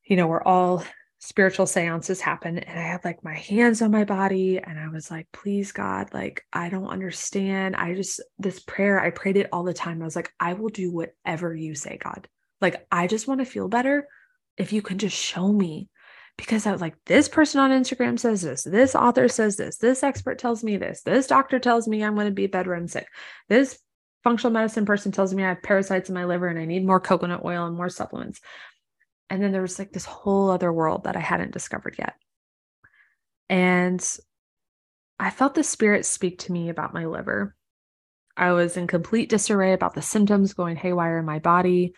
you 0.03 0.15
know, 0.15 0.25
we're 0.25 0.41
all 0.41 0.83
spiritual 1.19 1.67
seances 1.67 2.21
happen. 2.21 2.57
And 2.59 2.79
I 2.79 2.83
had 2.83 3.05
like 3.05 3.23
my 3.23 3.35
hands 3.35 3.81
on 3.81 3.91
my 3.91 4.05
body. 4.05 4.57
And 4.57 4.79
I 4.79 4.87
was 4.87 5.11
like, 5.11 5.27
please, 5.31 5.71
God, 5.71 6.13
like, 6.13 6.45
I 6.51 6.69
don't 6.69 6.87
understand. 6.87 7.75
I 7.75 7.93
just, 7.93 8.21
this 8.37 8.59
prayer, 8.61 8.99
I 8.99 9.11
prayed 9.11 9.37
it 9.37 9.49
all 9.51 9.63
the 9.63 9.73
time. 9.73 10.01
I 10.01 10.05
was 10.05 10.15
like, 10.15 10.33
I 10.39 10.53
will 10.53 10.69
do 10.69 10.91
whatever 10.91 11.53
you 11.53 11.75
say, 11.75 11.97
God. 11.97 12.27
Like, 12.61 12.85
I 12.91 13.07
just 13.07 13.27
want 13.27 13.41
to 13.41 13.45
feel 13.45 13.67
better. 13.67 14.07
If 14.57 14.73
you 14.73 14.81
can 14.81 14.97
just 14.97 15.15
show 15.15 15.51
me 15.51 15.89
because 16.37 16.65
I 16.65 16.71
was 16.71 16.81
like, 16.81 16.95
this 17.05 17.27
person 17.27 17.59
on 17.59 17.71
Instagram 17.71 18.17
says 18.17 18.41
this, 18.41 18.63
this 18.63 18.95
author 18.95 19.27
says 19.27 19.57
this, 19.57 19.77
this 19.77 20.03
expert 20.03 20.39
tells 20.39 20.63
me 20.63 20.77
this, 20.77 21.01
this 21.01 21.27
doctor 21.27 21.59
tells 21.59 21.87
me 21.87 22.01
I'm 22.01 22.15
going 22.15 22.27
to 22.27 22.31
be 22.31 22.47
bedridden 22.47 22.87
sick, 22.87 23.07
this 23.49 23.77
functional 24.23 24.51
medicine 24.51 24.85
person 24.85 25.11
tells 25.11 25.33
me 25.33 25.43
I 25.43 25.49
have 25.49 25.63
parasites 25.63 26.09
in 26.09 26.15
my 26.15 26.25
liver 26.25 26.47
and 26.47 26.59
I 26.59 26.65
need 26.65 26.85
more 26.85 26.99
coconut 26.99 27.43
oil 27.43 27.65
and 27.65 27.75
more 27.75 27.89
supplements. 27.89 28.41
And 29.29 29.43
then 29.43 29.51
there 29.51 29.61
was 29.61 29.77
like 29.77 29.91
this 29.91 30.05
whole 30.05 30.49
other 30.49 30.71
world 30.73 31.03
that 31.03 31.15
I 31.15 31.19
hadn't 31.19 31.51
discovered 31.51 31.95
yet. 31.99 32.15
And 33.49 34.05
I 35.19 35.29
felt 35.29 35.55
the 35.55 35.63
spirit 35.63 36.05
speak 36.05 36.39
to 36.39 36.51
me 36.51 36.69
about 36.69 36.93
my 36.93 37.05
liver. 37.05 37.55
I 38.37 38.53
was 38.53 38.77
in 38.77 38.87
complete 38.87 39.29
disarray 39.29 39.73
about 39.73 39.93
the 39.93 40.01
symptoms 40.01 40.53
going 40.53 40.77
haywire 40.77 41.19
in 41.19 41.25
my 41.25 41.39
body. 41.39 41.93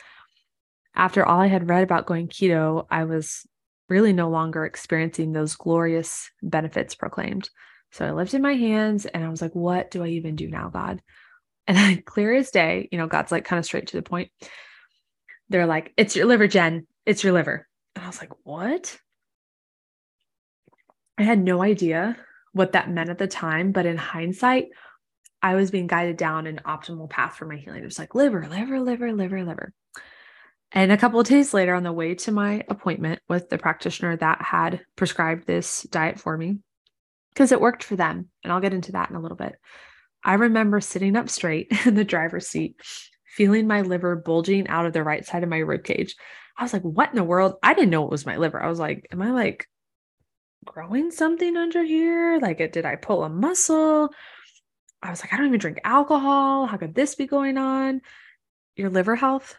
After 0.96 1.26
all 1.26 1.40
I 1.40 1.48
had 1.48 1.70
read 1.70 1.84
about 1.84 2.08
going 2.08 2.28
keto, 2.28 2.88
I 2.90 3.04
was 3.04 3.46
really 3.90 4.14
no 4.14 4.30
longer 4.30 4.66
experiencing 4.66 5.32
those 5.32 5.56
glorious 5.56 6.30
benefits 6.42 6.96
proclaimed. 6.96 7.50
So 7.92 8.06
I 8.06 8.12
lifted 8.12 8.42
my 8.42 8.54
hands 8.54 9.06
and 9.06 9.24
I 9.24 9.30
was 9.30 9.42
like, 9.42 9.54
what 9.54 9.92
do 9.92 10.04
I 10.04 10.08
even 10.08 10.36
do 10.36 10.50
now, 10.50 10.70
God? 10.70 11.02
And 11.68 11.78
then, 11.78 12.02
clear 12.06 12.34
as 12.34 12.50
day, 12.52 12.90
you 12.92 12.98
know, 12.98 13.08
God's 13.08 13.32
like 13.32 13.46
kind 13.46 13.60
of 13.60 13.66
straight 13.66 13.88
to 13.88 13.98
the 13.98 14.02
point. 14.02 14.32
They're 15.50 15.68
like, 15.68 15.94
it's 15.98 16.16
your 16.16 16.26
liver, 16.26 16.48
Jen. 16.48 16.88
It's 17.12 17.26
your 17.26 17.34
liver. 17.34 17.68
And 17.98 18.06
I 18.06 18.08
was 18.08 18.22
like, 18.22 18.32
what? 18.44 18.98
I 21.18 21.24
had 21.24 21.44
no 21.44 21.62
idea 21.62 22.16
what 22.54 22.72
that 22.72 22.90
meant 22.90 23.10
at 23.10 23.18
the 23.18 23.28
time. 23.28 23.74
But 23.74 23.86
in 23.86 23.98
hindsight, 23.98 24.70
I 25.42 25.56
was 25.56 25.72
being 25.72 25.88
guided 25.88 26.16
down 26.16 26.48
an 26.48 26.62
optimal 26.66 27.10
path 27.10 27.36
for 27.36 27.44
my 27.44 27.58
healing. 27.58 27.82
It 27.82 27.86
was 27.86 28.00
like 28.00 28.16
liver, 28.16 28.48
liver, 28.50 28.80
liver, 28.80 29.12
liver, 29.12 29.44
liver. 29.44 29.74
And 30.72 30.90
a 30.90 30.96
couple 30.96 31.20
of 31.20 31.28
days 31.28 31.54
later, 31.54 31.74
on 31.74 31.84
the 31.84 31.92
way 31.92 32.16
to 32.16 32.32
my 32.32 32.64
appointment 32.70 33.20
with 33.28 33.50
the 33.50 33.58
practitioner 33.58 34.16
that 34.16 34.42
had 34.42 34.80
prescribed 34.96 35.46
this 35.46 35.84
diet 35.92 36.18
for 36.18 36.38
me, 36.38 36.60
because 37.34 37.52
it 37.52 37.60
worked 37.60 37.84
for 37.84 37.98
them, 37.98 38.30
and 38.42 38.54
I'll 38.54 38.62
get 38.62 38.74
into 38.74 38.94
that 38.94 39.10
in 39.10 39.18
a 39.18 39.22
little 39.22 39.36
bit. 39.36 39.58
I 40.24 40.36
remember 40.36 40.80
sitting 40.80 41.18
up 41.18 41.28
straight 41.28 41.74
in 41.86 41.96
the 41.96 42.06
driver's 42.06 42.48
seat, 42.48 42.78
feeling 43.36 43.68
my 43.68 43.82
liver 43.82 44.16
bulging 44.16 44.70
out 44.70 44.86
of 44.86 44.94
the 44.94 45.04
right 45.04 45.26
side 45.26 45.44
of 45.44 45.50
my 45.50 45.58
rib 45.58 45.84
cage. 45.84 46.16
I 46.62 46.64
was 46.64 46.74
like, 46.74 46.84
what 46.84 47.10
in 47.10 47.16
the 47.16 47.24
world? 47.24 47.56
I 47.64 47.74
didn't 47.74 47.90
know 47.90 48.06
it 48.06 48.12
was 48.12 48.28
my 48.28 48.38
liver. 48.38 48.62
I 48.62 48.68
was 48.68 48.78
like, 48.78 49.08
am 49.12 49.20
I 49.20 49.32
like 49.32 49.68
growing 50.64 51.10
something 51.10 51.58
under 51.58 51.82
here? 51.84 52.38
Like, 52.40 52.60
did 52.72 52.86
I 52.86 52.98
pull 52.98 53.24
a 53.24 53.30
muscle? 53.30 54.14
I 55.02 55.10
was 55.10 55.24
like, 55.24 55.34
I 55.34 55.38
don't 55.38 55.48
even 55.48 55.60
drink 55.60 55.80
alcohol. 55.84 56.68
How 56.68 56.78
could 56.78 56.94
this 56.94 57.16
be 57.16 57.26
going 57.26 57.58
on? 57.58 58.02
Your 58.76 58.92
liver 58.92 59.16
health 59.16 59.58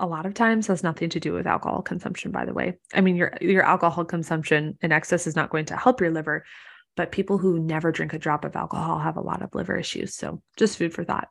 a 0.00 0.06
lot 0.08 0.26
of 0.26 0.34
times 0.34 0.66
has 0.66 0.82
nothing 0.82 1.08
to 1.10 1.20
do 1.20 1.32
with 1.32 1.46
alcohol 1.46 1.82
consumption 1.82 2.30
by 2.30 2.44
the 2.44 2.52
way 2.52 2.78
i 2.94 3.00
mean 3.00 3.16
your 3.16 3.36
your 3.40 3.64
alcohol 3.64 4.04
consumption 4.04 4.78
in 4.80 4.92
excess 4.92 5.26
is 5.26 5.34
not 5.34 5.50
going 5.50 5.64
to 5.64 5.76
help 5.76 6.00
your 6.00 6.12
liver 6.12 6.44
but 6.96 7.10
people 7.10 7.36
who 7.36 7.58
never 7.58 7.90
drink 7.90 8.12
a 8.12 8.18
drop 8.18 8.44
of 8.44 8.54
alcohol 8.54 9.00
have 9.00 9.16
a 9.16 9.20
lot 9.20 9.42
of 9.42 9.52
liver 9.56 9.76
issues 9.76 10.14
so 10.14 10.40
just 10.56 10.78
food 10.78 10.94
for 10.94 11.02
thought 11.02 11.26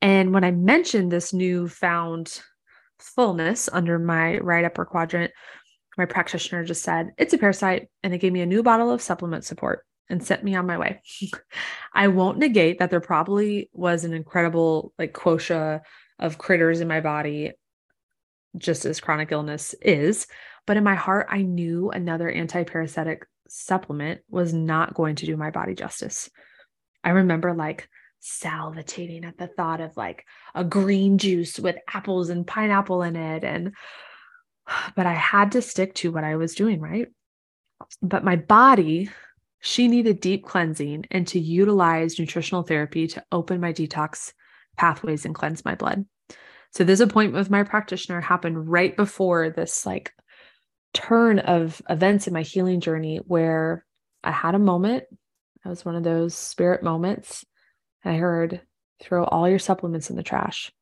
and 0.00 0.32
when 0.32 0.42
i 0.42 0.50
mentioned 0.50 1.12
this 1.12 1.34
newfound 1.34 2.40
fullness 2.98 3.68
under 3.72 3.98
my 3.98 4.38
right 4.38 4.64
upper 4.64 4.84
quadrant 4.84 5.32
my 5.98 6.04
practitioner 6.04 6.64
just 6.64 6.82
said 6.82 7.10
it's 7.18 7.34
a 7.34 7.38
parasite 7.38 7.88
and 8.02 8.12
they 8.12 8.18
gave 8.18 8.32
me 8.32 8.40
a 8.40 8.46
new 8.46 8.62
bottle 8.62 8.90
of 8.90 9.02
supplement 9.02 9.44
support 9.44 9.84
and 10.08 10.24
sent 10.24 10.44
me 10.44 10.54
on 10.54 10.66
my 10.66 10.78
way 10.78 11.00
i 11.94 12.08
won't 12.08 12.38
negate 12.38 12.78
that 12.78 12.90
there 12.90 13.00
probably 13.00 13.70
was 13.72 14.04
an 14.04 14.12
incredible 14.12 14.92
like 14.98 15.12
quota 15.12 15.82
of 16.18 16.38
critters 16.38 16.80
in 16.80 16.88
my 16.88 17.00
body 17.00 17.52
just 18.58 18.84
as 18.84 19.00
chronic 19.00 19.32
illness 19.32 19.74
is. 19.82 20.26
But 20.66 20.76
in 20.76 20.84
my 20.84 20.94
heart, 20.94 21.26
I 21.30 21.42
knew 21.42 21.90
another 21.90 22.28
anti-parasitic 22.28 23.26
supplement 23.48 24.22
was 24.28 24.52
not 24.52 24.94
going 24.94 25.16
to 25.16 25.26
do 25.26 25.36
my 25.36 25.50
body 25.50 25.74
justice. 25.74 26.28
I 27.04 27.10
remember 27.10 27.54
like 27.54 27.88
salivating 28.26 29.24
at 29.24 29.38
the 29.38 29.46
thought 29.46 29.80
of 29.80 29.96
like 29.96 30.24
a 30.54 30.64
green 30.64 31.18
juice 31.18 31.58
with 31.58 31.76
apples 31.92 32.28
and 32.28 32.46
pineapple 32.46 33.02
in 33.02 33.16
it. 33.16 33.44
And, 33.44 33.72
but 34.96 35.06
I 35.06 35.14
had 35.14 35.52
to 35.52 35.62
stick 35.62 35.94
to 35.96 36.12
what 36.12 36.24
I 36.24 36.36
was 36.36 36.54
doing, 36.54 36.80
right? 36.80 37.08
But 38.02 38.24
my 38.24 38.36
body, 38.36 39.10
she 39.60 39.88
needed 39.88 40.20
deep 40.20 40.44
cleansing 40.44 41.06
and 41.10 41.26
to 41.28 41.38
utilize 41.38 42.18
nutritional 42.18 42.62
therapy 42.62 43.06
to 43.08 43.24
open 43.30 43.60
my 43.60 43.72
detox 43.72 44.32
pathways 44.76 45.24
and 45.24 45.34
cleanse 45.34 45.64
my 45.64 45.74
blood. 45.74 46.04
So 46.72 46.84
this 46.84 47.00
appointment 47.00 47.40
with 47.40 47.50
my 47.50 47.62
practitioner 47.62 48.20
happened 48.20 48.70
right 48.70 48.94
before 48.96 49.50
this 49.50 49.86
like 49.86 50.12
turn 50.92 51.38
of 51.38 51.80
events 51.88 52.26
in 52.26 52.32
my 52.32 52.42
healing 52.42 52.80
journey 52.80 53.18
where 53.18 53.84
I 54.24 54.30
had 54.30 54.54
a 54.54 54.58
moment. 54.58 55.04
It 55.64 55.68
was 55.68 55.84
one 55.84 55.96
of 55.96 56.04
those 56.04 56.34
spirit 56.34 56.82
moments. 56.82 57.44
I 58.06 58.16
heard 58.16 58.60
throw 59.02 59.24
all 59.24 59.48
your 59.48 59.58
supplements 59.58 60.10
in 60.10 60.16
the 60.16 60.22
trash 60.22 60.72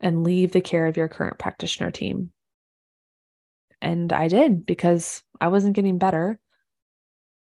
and 0.00 0.24
leave 0.24 0.52
the 0.52 0.60
care 0.60 0.86
of 0.86 0.96
your 0.96 1.08
current 1.08 1.38
practitioner 1.38 1.90
team. 1.90 2.30
And 3.80 4.12
I 4.12 4.28
did 4.28 4.66
because 4.66 5.22
I 5.40 5.48
wasn't 5.48 5.76
getting 5.76 5.98
better. 5.98 6.38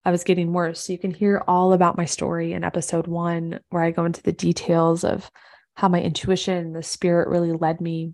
I 0.03 0.11
was 0.11 0.23
getting 0.23 0.53
worse. 0.53 0.85
So 0.85 0.93
you 0.93 0.99
can 0.99 1.13
hear 1.13 1.43
all 1.47 1.73
about 1.73 1.97
my 1.97 2.05
story 2.05 2.53
in 2.53 2.63
episode 2.63 3.07
one, 3.07 3.59
where 3.69 3.83
I 3.83 3.91
go 3.91 4.05
into 4.05 4.23
the 4.23 4.31
details 4.31 5.03
of 5.03 5.29
how 5.75 5.87
my 5.87 6.01
intuition, 6.01 6.73
the 6.73 6.83
spirit 6.83 7.27
really 7.27 7.51
led 7.51 7.81
me 7.81 8.13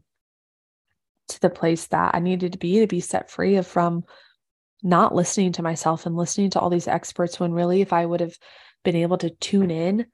to 1.30 1.42
the 1.42 1.50
place 1.50 1.88
that 1.88 2.16
I 2.16 2.20
needed 2.20 2.54
to 2.54 2.60
be 2.60 2.80
to 2.80 2.88
be 2.88 3.00
set 3.00 3.30
free 3.30 3.62
from 3.62 4.04
not 4.84 5.16
listening 5.16 5.52
to 5.54 5.64
myself 5.64 6.06
and 6.06 6.16
listening 6.16 6.52
to 6.52 6.60
all 6.60 6.70
these 6.70 6.88
experts 6.88 7.40
when 7.40 7.52
really 7.52 7.82
if 7.82 7.92
I 7.92 8.06
would 8.06 8.22
have 8.22 8.38
been 8.84 8.96
able 8.96 9.18
to 9.18 9.30
tune 9.30 9.72
in 9.72 10.06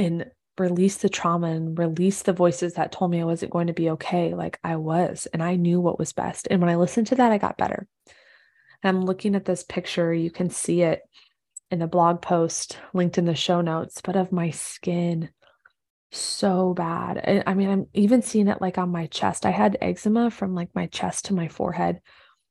and 0.00 0.24
release 0.58 0.96
the 0.96 1.08
trauma 1.08 1.48
and 1.48 1.78
release 1.78 2.22
the 2.22 2.32
voices 2.32 2.74
that 2.74 2.90
told 2.90 3.10
me 3.10 3.20
I 3.20 3.24
wasn't 3.24 3.52
going 3.52 3.66
to 3.68 3.72
be 3.72 3.90
okay, 3.90 4.34
like 4.34 4.58
I 4.64 4.76
was, 4.76 5.26
and 5.32 5.42
I 5.42 5.56
knew 5.56 5.80
what 5.80 5.98
was 5.98 6.12
best. 6.12 6.48
And 6.50 6.60
when 6.60 6.70
I 6.70 6.76
listened 6.76 7.08
to 7.08 7.14
that, 7.16 7.32
I 7.32 7.38
got 7.38 7.58
better. 7.58 7.86
And 8.82 8.96
I'm 8.96 9.04
looking 9.04 9.34
at 9.34 9.44
this 9.44 9.62
picture, 9.62 10.12
you 10.12 10.30
can 10.30 10.48
see 10.48 10.82
it 10.82 11.02
in 11.70 11.78
the 11.78 11.86
blog 11.86 12.22
post 12.22 12.78
linked 12.94 13.18
in 13.18 13.26
the 13.26 13.34
show 13.34 13.60
notes, 13.60 14.00
but 14.02 14.16
of 14.16 14.32
my 14.32 14.50
skin 14.50 15.28
so 16.12 16.74
bad. 16.74 17.44
I 17.46 17.54
mean, 17.54 17.68
I'm 17.68 17.86
even 17.94 18.22
seeing 18.22 18.48
it 18.48 18.60
like 18.60 18.78
on 18.78 18.88
my 18.88 19.06
chest. 19.06 19.46
I 19.46 19.50
had 19.50 19.78
eczema 19.80 20.30
from 20.30 20.54
like 20.54 20.74
my 20.74 20.86
chest 20.86 21.26
to 21.26 21.34
my 21.34 21.48
forehead. 21.48 22.00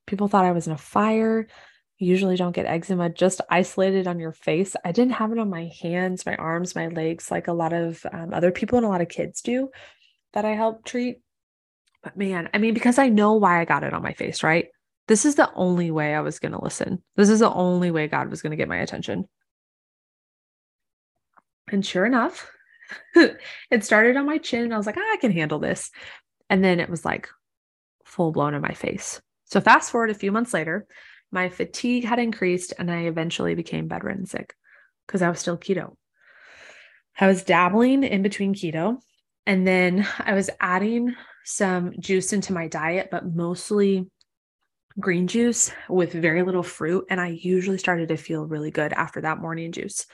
People 0.06 0.28
thought 0.28 0.46
I 0.46 0.54
was 0.54 0.68
in 0.68 0.74
a 0.74 0.78
fire. 0.78 1.48
Usually 2.02 2.38
don't 2.38 2.56
get 2.56 2.66
eczema 2.66 3.10
just 3.10 3.42
isolated 3.50 4.08
on 4.08 4.20
your 4.20 4.32
face. 4.32 4.74
I 4.86 4.94
didn't 4.94 5.14
have 5.14 5.34
it 5.34 5.38
on 5.38 5.50
my 5.50 5.70
hands, 5.82 6.26
my 6.26 6.36
arms, 6.38 6.74
my 6.74 6.88
legs, 6.88 7.30
like 7.30 7.50
a 7.50 7.54
lot 7.54 7.74
of 7.74 8.06
um, 8.12 8.34
other 8.34 8.52
people 8.52 8.78
and 8.78 8.86
a 8.86 8.90
lot 8.90 9.02
of 9.02 9.10
kids 9.10 9.42
do 9.42 9.70
that 10.34 10.46
I 10.46 10.52
help 10.52 10.86
treat. 10.86 11.18
But 12.02 12.16
man, 12.16 12.50
I 12.54 12.58
mean, 12.58 12.74
because 12.74 12.98
I 12.98 13.10
know 13.10 13.34
why 13.34 13.60
I 13.60 13.66
got 13.66 13.84
it 13.84 13.94
on 13.94 14.02
my 14.02 14.14
face, 14.14 14.44
right? 14.44 14.68
This 15.10 15.26
is 15.26 15.36
the 15.36 15.52
only 15.54 15.92
way 15.92 16.16
I 16.16 16.22
was 16.22 16.40
going 16.40 16.54
to 16.54 16.64
listen. 16.64 17.04
This 17.18 17.30
is 17.30 17.40
the 17.40 17.52
only 17.52 17.92
way 17.92 18.08
God 18.08 18.30
was 18.30 18.42
going 18.42 18.52
to 18.52 18.58
get 18.58 18.70
my 18.70 18.78
attention. 18.78 19.28
And 21.70 21.86
sure 21.86 22.06
enough, 22.06 22.50
it 23.16 23.84
started 23.84 24.16
on 24.16 24.26
my 24.26 24.38
chin 24.38 24.64
and 24.64 24.74
I 24.74 24.78
was 24.78 24.86
like, 24.86 24.98
ah, 24.98 25.14
I 25.14 25.18
can 25.20 25.32
handle 25.32 25.60
this. 25.60 25.92
And 26.50 26.64
then 26.64 26.80
it 26.80 26.90
was 26.90 27.04
like 27.04 27.28
full 28.06 28.32
blown 28.32 28.54
in 28.54 28.62
my 28.62 28.74
face. 28.74 29.22
So 29.46 29.60
fast 29.60 29.92
forward 29.92 30.12
a 30.12 30.16
few 30.16 30.32
months 30.32 30.54
later, 30.54 30.88
my 31.32 31.50
fatigue 31.50 32.06
had 32.06 32.20
increased 32.20 32.74
and 32.78 32.90
I 32.92 33.02
eventually 33.02 33.56
became 33.56 33.88
bedridden 33.88 34.26
sick 34.26 34.54
because 35.06 35.22
I 35.22 35.30
was 35.30 35.40
still 35.40 35.58
keto. 35.58 35.96
I 37.20 37.28
was 37.28 37.44
dabbling 37.44 38.04
in 38.04 38.22
between 38.22 38.56
keto 38.56 38.98
and 39.46 39.66
then 39.66 40.08
I 40.20 40.34
was 40.34 40.50
adding 40.60 41.16
some 41.44 41.94
juice 42.00 42.34
into 42.34 42.54
my 42.54 42.68
diet, 42.68 43.10
but 43.12 43.26
mostly 43.26 44.10
green 45.00 45.28
juice 45.28 45.72
with 45.88 46.14
very 46.14 46.44
little 46.44 46.64
fruit. 46.64 47.06
And 47.10 47.20
I 47.20 47.30
usually 47.30 47.78
started 47.78 48.10
to 48.10 48.18
feel 48.18 48.46
really 48.46 48.72
good 48.72 48.94
after 48.94 49.22
that 49.22 49.40
morning 49.40 49.72
juice. 49.72 50.06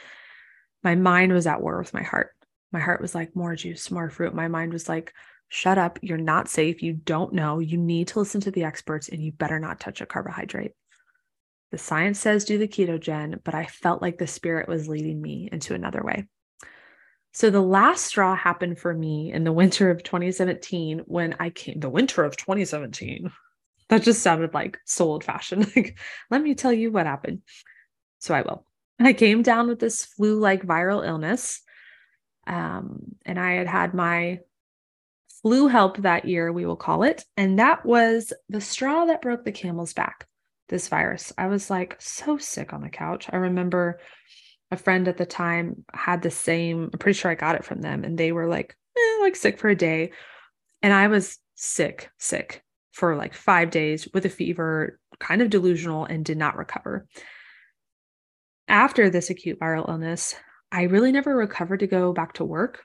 My 0.83 0.95
mind 0.95 1.33
was 1.33 1.47
at 1.47 1.61
war 1.61 1.77
with 1.77 1.93
my 1.93 2.03
heart. 2.03 2.31
My 2.71 2.79
heart 2.79 3.01
was 3.01 3.15
like, 3.15 3.35
more 3.35 3.55
juice, 3.55 3.89
more 3.89 4.09
fruit. 4.09 4.33
My 4.33 4.47
mind 4.47 4.73
was 4.73 4.87
like, 4.87 5.13
shut 5.49 5.77
up. 5.77 5.99
You're 6.01 6.17
not 6.17 6.49
safe. 6.49 6.81
You 6.81 6.93
don't 6.93 7.33
know. 7.33 7.59
You 7.59 7.77
need 7.77 8.09
to 8.09 8.19
listen 8.19 8.41
to 8.41 8.51
the 8.51 8.63
experts 8.63 9.09
and 9.09 9.21
you 9.21 9.31
better 9.31 9.59
not 9.59 9.79
touch 9.79 10.01
a 10.01 10.05
carbohydrate. 10.05 10.71
The 11.71 11.77
science 11.77 12.19
says 12.19 12.45
do 12.45 12.57
the 12.57 12.67
ketogen, 12.67 13.39
but 13.43 13.55
I 13.55 13.65
felt 13.65 14.01
like 14.01 14.17
the 14.17 14.27
spirit 14.27 14.67
was 14.67 14.87
leading 14.87 15.21
me 15.21 15.49
into 15.51 15.73
another 15.73 16.03
way. 16.03 16.27
So 17.33 17.49
the 17.49 17.61
last 17.61 18.05
straw 18.05 18.33
happened 18.33 18.79
for 18.79 18.93
me 18.93 19.33
in 19.33 19.43
the 19.43 19.51
winter 19.51 19.91
of 19.91 20.03
2017 20.03 20.99
when 21.05 21.35
I 21.39 21.49
came, 21.49 21.79
the 21.79 21.89
winter 21.89 22.23
of 22.23 22.37
2017. 22.37 23.31
That 23.87 24.01
just 24.01 24.23
sounded 24.23 24.51
like 24.51 24.79
so 24.85 25.05
old 25.05 25.23
fashioned. 25.23 25.71
Like, 25.75 25.99
let 26.31 26.41
me 26.41 26.55
tell 26.55 26.73
you 26.73 26.91
what 26.91 27.05
happened. 27.05 27.43
So 28.17 28.33
I 28.33 28.41
will. 28.41 28.65
I 28.99 29.13
came 29.13 29.43
down 29.43 29.67
with 29.67 29.77
this 29.77 30.05
flu 30.05 30.39
like 30.39 30.63
viral 30.63 31.05
illness. 31.05 31.61
Um, 32.47 33.15
and 33.27 33.39
I 33.39 33.51
had 33.51 33.67
had 33.67 33.93
my 33.93 34.39
flu 35.41 35.67
help 35.67 35.97
that 35.97 36.25
year, 36.25 36.51
we 36.51 36.65
will 36.65 36.75
call 36.75 37.03
it. 37.03 37.23
And 37.37 37.59
that 37.59 37.85
was 37.85 38.33
the 38.49 38.59
straw 38.59 39.05
that 39.05 39.21
broke 39.21 39.45
the 39.45 39.51
camel's 39.51 39.93
back, 39.93 40.27
this 40.69 40.87
virus. 40.87 41.31
I 41.37 41.47
was 41.47 41.69
like 41.69 41.95
so 41.99 42.37
sick 42.37 42.73
on 42.73 42.81
the 42.81 42.89
couch. 42.89 43.27
I 43.31 43.37
remember 43.37 43.99
a 44.71 44.77
friend 44.77 45.07
at 45.07 45.17
the 45.17 45.25
time 45.25 45.85
had 45.93 46.21
the 46.21 46.31
same, 46.31 46.89
I'm 46.91 46.99
pretty 46.99 47.17
sure 47.17 47.31
I 47.31 47.35
got 47.35 47.55
it 47.55 47.65
from 47.65 47.81
them, 47.81 48.03
and 48.03 48.17
they 48.17 48.31
were 48.31 48.47
like, 48.47 48.75
eh, 48.97 49.21
like 49.21 49.35
sick 49.35 49.59
for 49.59 49.69
a 49.69 49.75
day. 49.75 50.11
And 50.81 50.93
I 50.93 51.07
was 51.07 51.37
sick, 51.55 52.09
sick 52.17 52.63
for 52.91 53.15
like 53.15 53.33
five 53.33 53.69
days 53.69 54.07
with 54.13 54.25
a 54.25 54.29
fever, 54.29 54.99
kind 55.19 55.41
of 55.41 55.49
delusional, 55.49 56.05
and 56.05 56.25
did 56.25 56.37
not 56.37 56.57
recover. 56.57 57.07
After 58.67 59.09
this 59.09 59.29
acute 59.29 59.59
viral 59.59 59.87
illness, 59.87 60.35
I 60.71 60.83
really 60.83 61.11
never 61.11 61.35
recovered 61.35 61.81
to 61.81 61.87
go 61.87 62.13
back 62.13 62.33
to 62.33 62.45
work. 62.45 62.83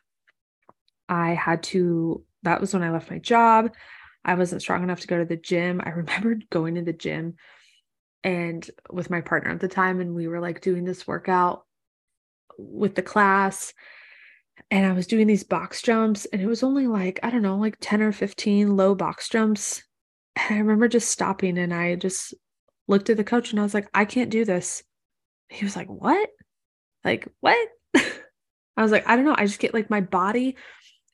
I 1.08 1.30
had 1.30 1.62
to, 1.64 2.22
that 2.42 2.60
was 2.60 2.74
when 2.74 2.82
I 2.82 2.90
left 2.90 3.10
my 3.10 3.18
job. 3.18 3.72
I 4.24 4.34
wasn't 4.34 4.62
strong 4.62 4.82
enough 4.82 5.00
to 5.00 5.06
go 5.06 5.18
to 5.18 5.24
the 5.24 5.36
gym. 5.36 5.80
I 5.82 5.90
remembered 5.90 6.50
going 6.50 6.74
to 6.74 6.82
the 6.82 6.92
gym 6.92 7.36
and 8.22 8.68
with 8.90 9.10
my 9.10 9.20
partner 9.20 9.50
at 9.50 9.60
the 9.60 9.68
time, 9.68 10.00
and 10.00 10.14
we 10.14 10.28
were 10.28 10.40
like 10.40 10.60
doing 10.60 10.84
this 10.84 11.06
workout 11.06 11.64
with 12.58 12.94
the 12.94 13.02
class. 13.02 13.72
And 14.70 14.84
I 14.84 14.92
was 14.92 15.06
doing 15.06 15.26
these 15.26 15.44
box 15.44 15.82
jumps, 15.82 16.26
and 16.26 16.40
it 16.40 16.46
was 16.46 16.62
only 16.62 16.86
like, 16.86 17.18
I 17.22 17.30
don't 17.30 17.42
know, 17.42 17.56
like 17.56 17.76
10 17.80 18.02
or 18.02 18.12
15 18.12 18.76
low 18.76 18.94
box 18.94 19.28
jumps. 19.28 19.82
And 20.36 20.56
I 20.56 20.58
remember 20.58 20.86
just 20.86 21.10
stopping 21.10 21.58
and 21.58 21.74
I 21.74 21.96
just 21.96 22.34
looked 22.86 23.10
at 23.10 23.16
the 23.16 23.24
coach 23.24 23.50
and 23.50 23.60
I 23.60 23.62
was 23.62 23.74
like, 23.74 23.88
I 23.94 24.04
can't 24.04 24.30
do 24.30 24.44
this. 24.44 24.82
He 25.48 25.64
was 25.64 25.76
like, 25.76 25.88
What? 25.88 26.28
Like, 27.04 27.28
what? 27.40 27.68
I 27.96 28.82
was 28.82 28.92
like, 28.92 29.08
I 29.08 29.16
don't 29.16 29.24
know. 29.24 29.34
I 29.36 29.46
just 29.46 29.58
get 29.58 29.74
like 29.74 29.90
my 29.90 30.00
body, 30.00 30.56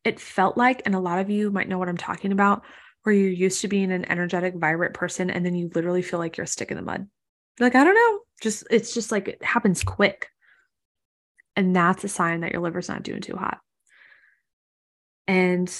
it 0.04 0.20
felt 0.20 0.56
like, 0.56 0.82
and 0.84 0.94
a 0.94 1.00
lot 1.00 1.20
of 1.20 1.30
you 1.30 1.50
might 1.50 1.68
know 1.68 1.78
what 1.78 1.88
I'm 1.88 1.96
talking 1.96 2.32
about, 2.32 2.62
where 3.06 3.14
you're 3.14 3.30
used 3.30 3.60
to 3.60 3.68
being 3.68 3.92
an 3.92 4.10
energetic, 4.10 4.56
vibrant 4.56 4.92
person, 4.92 5.30
and 5.30 5.46
then 5.46 5.54
you 5.54 5.70
literally 5.74 6.02
feel 6.02 6.18
like 6.18 6.36
you're 6.36 6.44
a 6.44 6.48
stick 6.48 6.72
in 6.72 6.76
the 6.76 6.82
mud. 6.82 7.06
Like, 7.60 7.76
I 7.76 7.84
don't 7.84 7.94
know. 7.94 8.20
Just, 8.42 8.66
it's 8.68 8.92
just 8.92 9.12
like 9.12 9.28
it 9.28 9.44
happens 9.44 9.84
quick. 9.84 10.28
And 11.54 11.74
that's 11.74 12.02
a 12.02 12.08
sign 12.08 12.40
that 12.40 12.52
your 12.52 12.60
liver's 12.60 12.88
not 12.88 13.04
doing 13.04 13.22
too 13.22 13.36
hot. 13.36 13.58
And 15.28 15.72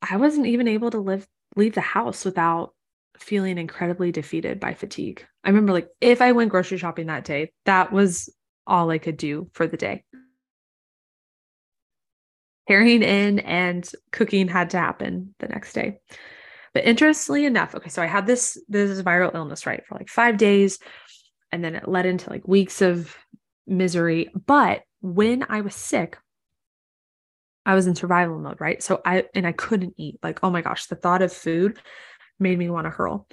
I 0.00 0.16
wasn't 0.16 0.46
even 0.46 0.66
able 0.66 0.90
to 0.90 0.98
live, 0.98 1.26
leave 1.54 1.74
the 1.74 1.82
house 1.82 2.24
without 2.24 2.74
feeling 3.18 3.58
incredibly 3.58 4.10
defeated 4.10 4.58
by 4.58 4.72
fatigue. 4.72 5.24
I 5.44 5.50
remember 5.50 5.72
like 5.72 5.88
if 6.00 6.22
I 6.22 6.32
went 6.32 6.50
grocery 6.50 6.78
shopping 6.78 7.06
that 7.06 7.24
day, 7.24 7.52
that 7.66 7.92
was 7.92 8.28
all 8.66 8.90
I 8.90 8.98
could 8.98 9.18
do 9.18 9.50
for 9.52 9.66
the 9.66 9.76
day. 9.76 10.02
Carrying 12.66 13.02
in 13.02 13.40
and 13.40 13.88
cooking 14.10 14.48
had 14.48 14.70
to 14.70 14.78
happen 14.78 15.34
the 15.38 15.48
next 15.48 15.74
day. 15.74 15.98
But 16.74 16.84
interestingly 16.84 17.46
enough, 17.46 17.74
okay, 17.74 17.88
so 17.88 18.02
I 18.02 18.06
had 18.06 18.26
this 18.26 18.60
this 18.68 19.00
viral 19.02 19.34
illness, 19.34 19.64
right, 19.64 19.84
for 19.86 19.96
like 19.96 20.08
five 20.08 20.36
days. 20.36 20.78
And 21.52 21.64
then 21.64 21.76
it 21.76 21.88
led 21.88 22.04
into 22.04 22.30
like 22.30 22.48
weeks 22.48 22.82
of 22.82 23.16
misery. 23.66 24.30
But 24.46 24.82
when 25.00 25.46
I 25.48 25.60
was 25.60 25.76
sick, 25.76 26.18
I 27.64 27.74
was 27.74 27.86
in 27.86 27.94
survival 27.94 28.38
mode, 28.38 28.60
right? 28.60 28.82
So 28.82 29.00
I 29.04 29.24
and 29.34 29.46
I 29.46 29.52
couldn't 29.52 29.94
eat. 29.96 30.18
Like, 30.22 30.40
oh 30.42 30.50
my 30.50 30.62
gosh, 30.62 30.86
the 30.86 30.96
thought 30.96 31.22
of 31.22 31.32
food 31.32 31.78
made 32.40 32.58
me 32.58 32.68
want 32.68 32.86
to 32.86 32.90
hurl. 32.90 33.28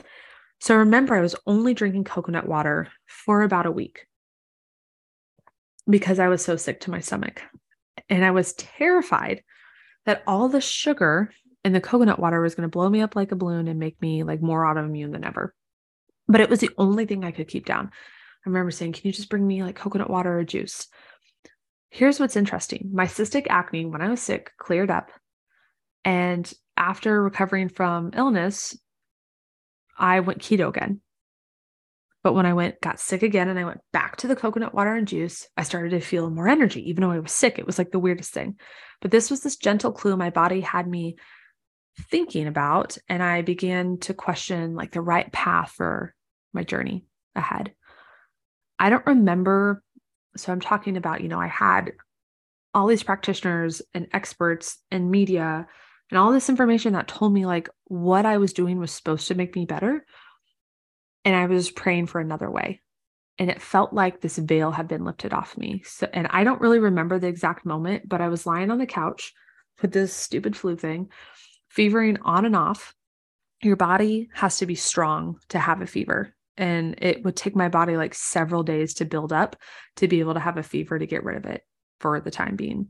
So 0.59 0.77
remember, 0.77 1.15
I 1.15 1.21
was 1.21 1.35
only 1.47 1.73
drinking 1.73 2.03
coconut 2.03 2.47
water 2.47 2.87
for 3.07 3.41
about 3.41 3.65
a 3.65 3.71
week 3.71 4.05
because 5.89 6.19
I 6.19 6.27
was 6.27 6.45
so 6.45 6.55
sick 6.55 6.81
to 6.81 6.91
my 6.91 6.99
stomach. 6.99 7.41
And 8.07 8.23
I 8.23 8.31
was 8.31 8.53
terrified 8.53 9.43
that 10.05 10.23
all 10.27 10.49
the 10.49 10.61
sugar 10.61 11.33
in 11.63 11.73
the 11.73 11.81
coconut 11.81 12.19
water 12.19 12.41
was 12.41 12.55
going 12.55 12.67
to 12.67 12.71
blow 12.71 12.89
me 12.89 13.01
up 13.01 13.15
like 13.15 13.31
a 13.31 13.35
balloon 13.35 13.67
and 13.67 13.79
make 13.79 14.01
me 14.01 14.23
like 14.23 14.41
more 14.41 14.63
autoimmune 14.63 15.11
than 15.11 15.23
ever. 15.23 15.53
But 16.27 16.41
it 16.41 16.49
was 16.49 16.59
the 16.59 16.71
only 16.77 17.05
thing 17.05 17.23
I 17.23 17.31
could 17.31 17.47
keep 17.47 17.65
down. 17.65 17.87
I 17.87 18.49
remember 18.49 18.71
saying, 18.71 18.93
Can 18.93 19.03
you 19.05 19.11
just 19.11 19.29
bring 19.29 19.45
me 19.45 19.63
like 19.63 19.75
coconut 19.75 20.09
water 20.09 20.39
or 20.39 20.43
juice? 20.43 20.87
Here's 21.89 22.19
what's 22.19 22.35
interesting 22.35 22.89
my 22.93 23.05
cystic 23.05 23.47
acne, 23.49 23.85
when 23.85 24.01
I 24.01 24.09
was 24.09 24.21
sick, 24.21 24.51
cleared 24.57 24.89
up. 24.89 25.09
And 26.03 26.51
after 26.75 27.21
recovering 27.21 27.69
from 27.69 28.11
illness, 28.15 28.77
I 29.97 30.21
went 30.21 30.39
keto 30.39 30.69
again. 30.69 31.01
But 32.23 32.33
when 32.33 32.45
I 32.45 32.53
went, 32.53 32.81
got 32.81 32.99
sick 32.99 33.23
again, 33.23 33.49
and 33.49 33.57
I 33.57 33.65
went 33.65 33.81
back 33.91 34.17
to 34.17 34.27
the 34.27 34.35
coconut 34.35 34.73
water 34.73 34.95
and 34.95 35.07
juice, 35.07 35.47
I 35.57 35.63
started 35.63 35.89
to 35.89 35.99
feel 35.99 36.29
more 36.29 36.47
energy, 36.47 36.87
even 36.89 37.01
though 37.01 37.11
I 37.11 37.19
was 37.19 37.31
sick. 37.31 37.57
It 37.57 37.65
was 37.65 37.77
like 37.77 37.91
the 37.91 37.99
weirdest 37.99 38.31
thing. 38.31 38.57
But 39.01 39.11
this 39.11 39.31
was 39.31 39.41
this 39.41 39.55
gentle 39.55 39.91
clue 39.91 40.15
my 40.15 40.29
body 40.29 40.61
had 40.61 40.87
me 40.87 41.17
thinking 41.99 42.47
about. 42.47 42.97
And 43.09 43.21
I 43.21 43.41
began 43.41 43.97
to 43.99 44.13
question 44.13 44.75
like 44.75 44.91
the 44.91 45.01
right 45.01 45.31
path 45.31 45.71
for 45.71 46.13
my 46.53 46.63
journey 46.63 47.05
ahead. 47.35 47.73
I 48.79 48.89
don't 48.89 49.05
remember 49.05 49.83
so 50.37 50.51
I'm 50.51 50.61
talking 50.61 50.97
about, 50.97 51.21
you 51.21 51.27
know, 51.27 51.39
I 51.39 51.47
had 51.47 51.91
all 52.73 52.87
these 52.87 53.03
practitioners 53.03 53.81
and 53.93 54.07
experts 54.13 54.77
and 54.91 55.11
media 55.11 55.67
and 56.09 56.17
all 56.17 56.31
this 56.31 56.49
information 56.49 56.93
that 56.93 57.07
told 57.07 57.33
me 57.33 57.45
like 57.45 57.69
what 57.85 58.25
I 58.25 58.37
was 58.37 58.53
doing 58.53 58.79
was 58.79 58.91
supposed 58.91 59.27
to 59.27 59.35
make 59.35 59.55
me 59.55 59.65
better. 59.65 60.05
And 61.25 61.35
I 61.35 61.45
was 61.45 61.69
praying 61.69 62.07
for 62.07 62.19
another 62.19 62.49
way. 62.49 62.81
And 63.37 63.49
it 63.49 63.61
felt 63.61 63.93
like 63.93 64.21
this 64.21 64.37
veil 64.37 64.71
had 64.71 64.87
been 64.87 65.03
lifted 65.03 65.33
off 65.33 65.57
me. 65.57 65.83
So, 65.85 66.07
and 66.13 66.27
I 66.29 66.43
don't 66.43 66.61
really 66.61 66.79
remember 66.79 67.17
the 67.17 67.27
exact 67.27 67.65
moment, 67.65 68.07
but 68.07 68.21
I 68.21 68.27
was 68.27 68.45
lying 68.45 68.71
on 68.71 68.77
the 68.77 68.85
couch 68.85 69.33
with 69.81 69.91
this 69.91 70.13
stupid 70.13 70.55
flu 70.55 70.75
thing, 70.75 71.09
fevering 71.71 72.17
on 72.21 72.45
and 72.45 72.55
off. 72.55 72.93
Your 73.63 73.75
body 73.75 74.29
has 74.33 74.57
to 74.57 74.65
be 74.65 74.75
strong 74.75 75.37
to 75.49 75.59
have 75.59 75.81
a 75.81 75.87
fever 75.87 76.33
and 76.57 76.95
it 76.99 77.23
would 77.23 77.35
take 77.35 77.55
my 77.55 77.69
body 77.69 77.95
like 77.95 78.13
several 78.13 78.63
days 78.63 78.93
to 78.95 79.05
build 79.05 79.31
up 79.31 79.55
to 79.95 80.07
be 80.07 80.19
able 80.19 80.33
to 80.33 80.39
have 80.39 80.57
a 80.57 80.63
fever 80.63 80.99
to 80.99 81.07
get 81.07 81.23
rid 81.23 81.37
of 81.37 81.45
it 81.45 81.63
for 81.99 82.19
the 82.19 82.31
time 82.31 82.55
being. 82.55 82.89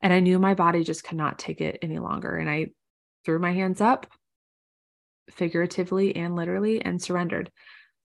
And 0.00 0.12
I 0.12 0.20
knew 0.20 0.38
my 0.38 0.54
body 0.54 0.84
just 0.84 1.04
could 1.04 1.18
not 1.18 1.38
take 1.38 1.60
it 1.60 1.78
any 1.82 1.98
longer. 1.98 2.36
And 2.36 2.48
I 2.48 2.68
threw 3.24 3.38
my 3.38 3.52
hands 3.52 3.80
up 3.80 4.06
figuratively 5.30 6.16
and 6.16 6.36
literally 6.36 6.82
and 6.82 7.00
surrendered. 7.00 7.50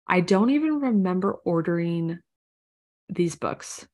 I 0.08 0.20
don't 0.20 0.50
even 0.50 0.80
remember 0.80 1.35
ordering 1.44 2.18
these 3.08 3.37
books. 3.37 3.87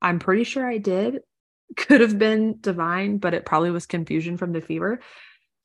I'm 0.00 0.18
pretty 0.18 0.44
sure 0.44 0.66
I 0.66 0.78
did. 0.78 1.20
Could 1.76 2.00
have 2.00 2.18
been 2.18 2.58
divine, 2.60 3.18
but 3.18 3.34
it 3.34 3.44
probably 3.44 3.70
was 3.70 3.86
confusion 3.86 4.36
from 4.36 4.52
the 4.52 4.60
fever. 4.60 5.00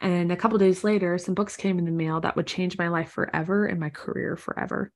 And 0.02 0.32
a 0.32 0.36
couple 0.36 0.58
days 0.58 0.84
later, 0.84 1.18
some 1.20 1.36
books 1.36 1.56
came 1.56 1.78
in 1.78 1.86
the 1.86 1.92
mail 1.92 2.20
that 2.22 2.36
would 2.36 2.48
change 2.48 2.78
my 2.78 2.88
life 2.88 3.12
forever 3.12 3.66
and 3.68 3.80
my 3.80 3.90
career 3.90 4.36
forever. 4.36 4.92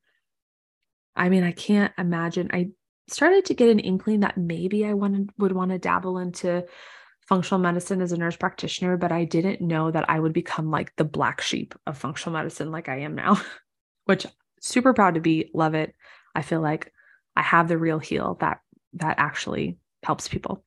I 1.16 1.30
mean, 1.30 1.44
I 1.44 1.52
can't 1.52 1.94
imagine. 1.98 2.50
I 2.52 2.72
started 3.08 3.46
to 3.46 3.54
get 3.54 3.70
an 3.70 3.80
inkling 3.80 4.22
that 4.22 4.36
maybe 4.38 4.84
I 4.84 4.94
wanted 4.94 5.30
would 5.38 5.52
want 5.52 5.72
to 5.72 5.78
dabble 5.78 6.18
into 6.18 6.66
functional 7.22 7.60
medicine 7.60 8.02
as 8.02 8.12
a 8.12 8.18
nurse 8.18 8.36
practitioner, 8.36 8.98
but 8.98 9.12
I 9.12 9.26
didn't 9.26 9.62
know 9.62 9.92
that 9.92 10.10
I 10.10 10.20
would 10.20 10.34
become 10.34 10.72
like 10.72 10.96
the 10.96 11.04
black 11.04 11.42
sheep 11.42 11.76
of 11.86 11.98
functional 11.98 12.38
medicine 12.38 12.72
like 12.72 12.90
I 12.90 13.00
am 13.02 13.16
now, 13.16 13.40
which 14.06 14.26
super 14.60 14.94
proud 14.94 15.16
to 15.16 15.22
be, 15.22 15.52
love 15.54 15.76
it. 15.76 15.94
I 16.34 16.42
feel 16.42 16.62
like 16.62 16.92
I 17.36 17.44
have 17.44 17.68
the 17.68 17.78
real 17.78 18.00
heal 18.00 18.38
that 18.42 18.60
that 18.94 19.20
actually 19.20 19.78
helps 20.04 20.28
people. 20.28 20.64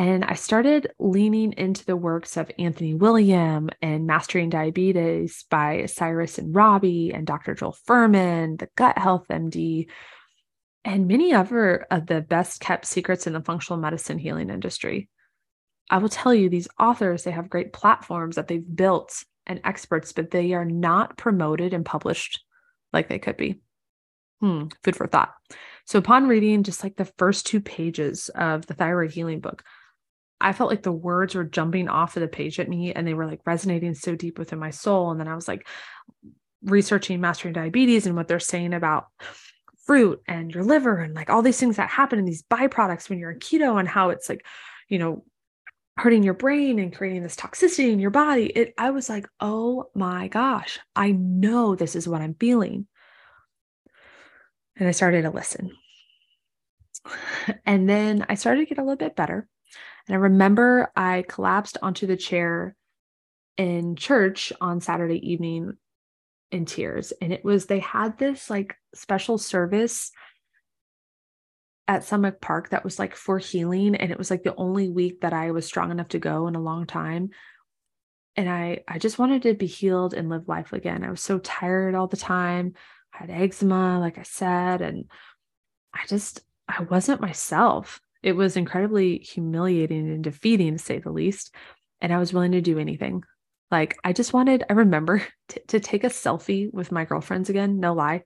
And 0.00 0.24
I 0.24 0.32
started 0.32 0.92
leaning 0.98 1.52
into 1.58 1.84
the 1.84 1.94
works 1.94 2.38
of 2.38 2.50
Anthony 2.58 2.94
William 2.94 3.68
and 3.82 4.06
Mastering 4.06 4.48
Diabetes 4.48 5.44
by 5.50 5.84
Cyrus 5.84 6.38
and 6.38 6.54
Robby 6.54 7.12
and 7.12 7.26
Dr. 7.26 7.54
Joel 7.54 7.76
Fuhrman, 7.86 8.58
the 8.58 8.70
Gut 8.76 8.96
Health 8.96 9.26
MD, 9.28 9.90
and 10.86 11.06
many 11.06 11.34
other 11.34 11.86
of 11.90 12.06
the 12.06 12.22
best 12.22 12.62
kept 12.62 12.86
secrets 12.86 13.26
in 13.26 13.34
the 13.34 13.42
functional 13.42 13.78
medicine 13.78 14.16
healing 14.18 14.48
industry. 14.48 15.10
I 15.90 15.98
will 15.98 16.08
tell 16.08 16.32
you, 16.32 16.48
these 16.48 16.68
authors, 16.78 17.24
they 17.24 17.32
have 17.32 17.50
great 17.50 17.74
platforms 17.74 18.36
that 18.36 18.48
they've 18.48 18.74
built 18.74 19.22
and 19.46 19.60
experts, 19.64 20.14
but 20.14 20.30
they 20.30 20.54
are 20.54 20.64
not 20.64 21.18
promoted 21.18 21.74
and 21.74 21.84
published 21.84 22.42
like 22.94 23.10
they 23.10 23.18
could 23.18 23.36
be. 23.36 23.60
Hmm, 24.40 24.68
food 24.82 24.96
for 24.96 25.06
thought. 25.06 25.34
So, 25.84 25.98
upon 25.98 26.26
reading 26.26 26.62
just 26.62 26.82
like 26.82 26.96
the 26.96 27.12
first 27.18 27.44
two 27.44 27.60
pages 27.60 28.30
of 28.34 28.64
the 28.64 28.72
thyroid 28.72 29.10
healing 29.10 29.40
book, 29.40 29.62
I 30.40 30.52
felt 30.52 30.70
like 30.70 30.82
the 30.82 30.92
words 30.92 31.34
were 31.34 31.44
jumping 31.44 31.88
off 31.88 32.16
of 32.16 32.22
the 32.22 32.28
page 32.28 32.58
at 32.58 32.68
me 32.68 32.92
and 32.92 33.06
they 33.06 33.14
were 33.14 33.26
like 33.26 33.40
resonating 33.44 33.94
so 33.94 34.14
deep 34.14 34.38
within 34.38 34.58
my 34.58 34.70
soul. 34.70 35.10
And 35.10 35.20
then 35.20 35.28
I 35.28 35.34
was 35.34 35.48
like 35.48 35.66
researching 36.62 37.20
mastering 37.20 37.54
diabetes 37.54 38.06
and 38.06 38.16
what 38.16 38.28
they're 38.28 38.40
saying 38.40 38.74
about 38.74 39.06
fruit 39.86 40.22
and 40.26 40.52
your 40.54 40.64
liver 40.64 40.98
and 40.98 41.14
like 41.14 41.30
all 41.30 41.42
these 41.42 41.58
things 41.58 41.76
that 41.76 41.90
happen 41.90 42.18
in 42.18 42.24
these 42.24 42.42
byproducts 42.44 43.08
when 43.08 43.18
you're 43.18 43.32
in 43.32 43.38
keto 43.38 43.78
and 43.78 43.88
how 43.88 44.10
it's 44.10 44.28
like, 44.28 44.44
you 44.88 44.98
know, 44.98 45.24
hurting 45.96 46.22
your 46.22 46.34
brain 46.34 46.78
and 46.78 46.94
creating 46.96 47.22
this 47.22 47.36
toxicity 47.36 47.92
in 47.92 47.98
your 47.98 48.10
body. 48.10 48.46
It 48.46 48.74
I 48.78 48.90
was 48.90 49.08
like, 49.08 49.26
"Oh 49.38 49.90
my 49.94 50.28
gosh, 50.28 50.78
I 50.96 51.12
know 51.12 51.74
this 51.74 51.94
is 51.94 52.08
what 52.08 52.22
I'm 52.22 52.34
feeling." 52.34 52.86
And 54.76 54.88
I 54.88 54.92
started 54.92 55.22
to 55.22 55.30
listen. 55.30 55.72
And 57.66 57.88
then 57.88 58.24
I 58.28 58.34
started 58.34 58.60
to 58.60 58.66
get 58.66 58.78
a 58.78 58.82
little 58.82 58.96
bit 58.96 59.16
better. 59.16 59.46
And 60.06 60.16
I 60.16 60.18
remember 60.18 60.90
I 60.96 61.24
collapsed 61.28 61.78
onto 61.82 62.06
the 62.06 62.16
chair 62.16 62.74
in 63.56 63.96
church 63.96 64.52
on 64.60 64.80
Saturday 64.80 65.32
evening 65.32 65.74
in 66.50 66.64
tears. 66.64 67.12
And 67.20 67.32
it 67.32 67.44
was, 67.44 67.66
they 67.66 67.78
had 67.78 68.18
this 68.18 68.50
like 68.50 68.76
special 68.94 69.38
service 69.38 70.10
at 71.86 72.04
Summit 72.04 72.40
Park 72.40 72.70
that 72.70 72.84
was 72.84 72.98
like 72.98 73.14
for 73.14 73.38
healing. 73.38 73.94
And 73.94 74.10
it 74.10 74.18
was 74.18 74.30
like 74.30 74.42
the 74.42 74.56
only 74.56 74.88
week 74.88 75.20
that 75.20 75.32
I 75.32 75.50
was 75.50 75.66
strong 75.66 75.90
enough 75.90 76.08
to 76.08 76.18
go 76.18 76.46
in 76.46 76.54
a 76.54 76.60
long 76.60 76.86
time. 76.86 77.30
And 78.36 78.48
I, 78.48 78.84
I 78.86 78.98
just 78.98 79.18
wanted 79.18 79.42
to 79.42 79.54
be 79.54 79.66
healed 79.66 80.14
and 80.14 80.28
live 80.28 80.48
life 80.48 80.72
again. 80.72 81.04
I 81.04 81.10
was 81.10 81.20
so 81.20 81.38
tired 81.38 81.94
all 81.94 82.06
the 82.06 82.16
time. 82.16 82.74
I 83.12 83.18
had 83.18 83.30
eczema, 83.30 83.98
like 83.98 84.18
I 84.18 84.22
said, 84.22 84.82
and 84.82 85.06
I 85.92 86.06
just, 86.06 86.40
I 86.68 86.82
wasn't 86.84 87.20
myself. 87.20 88.00
It 88.22 88.32
was 88.32 88.56
incredibly 88.56 89.18
humiliating 89.18 90.10
and 90.10 90.22
defeating, 90.22 90.76
to 90.76 90.82
say 90.82 90.98
the 90.98 91.10
least. 91.10 91.54
And 92.00 92.12
I 92.12 92.18
was 92.18 92.32
willing 92.32 92.52
to 92.52 92.60
do 92.60 92.78
anything. 92.78 93.22
Like, 93.70 93.96
I 94.04 94.12
just 94.12 94.32
wanted, 94.32 94.64
I 94.68 94.74
remember 94.74 95.22
t- 95.48 95.60
to 95.68 95.80
take 95.80 96.04
a 96.04 96.08
selfie 96.08 96.72
with 96.72 96.92
my 96.92 97.04
girlfriends 97.04 97.50
again, 97.50 97.80
no 97.80 97.94
lie. 97.94 98.24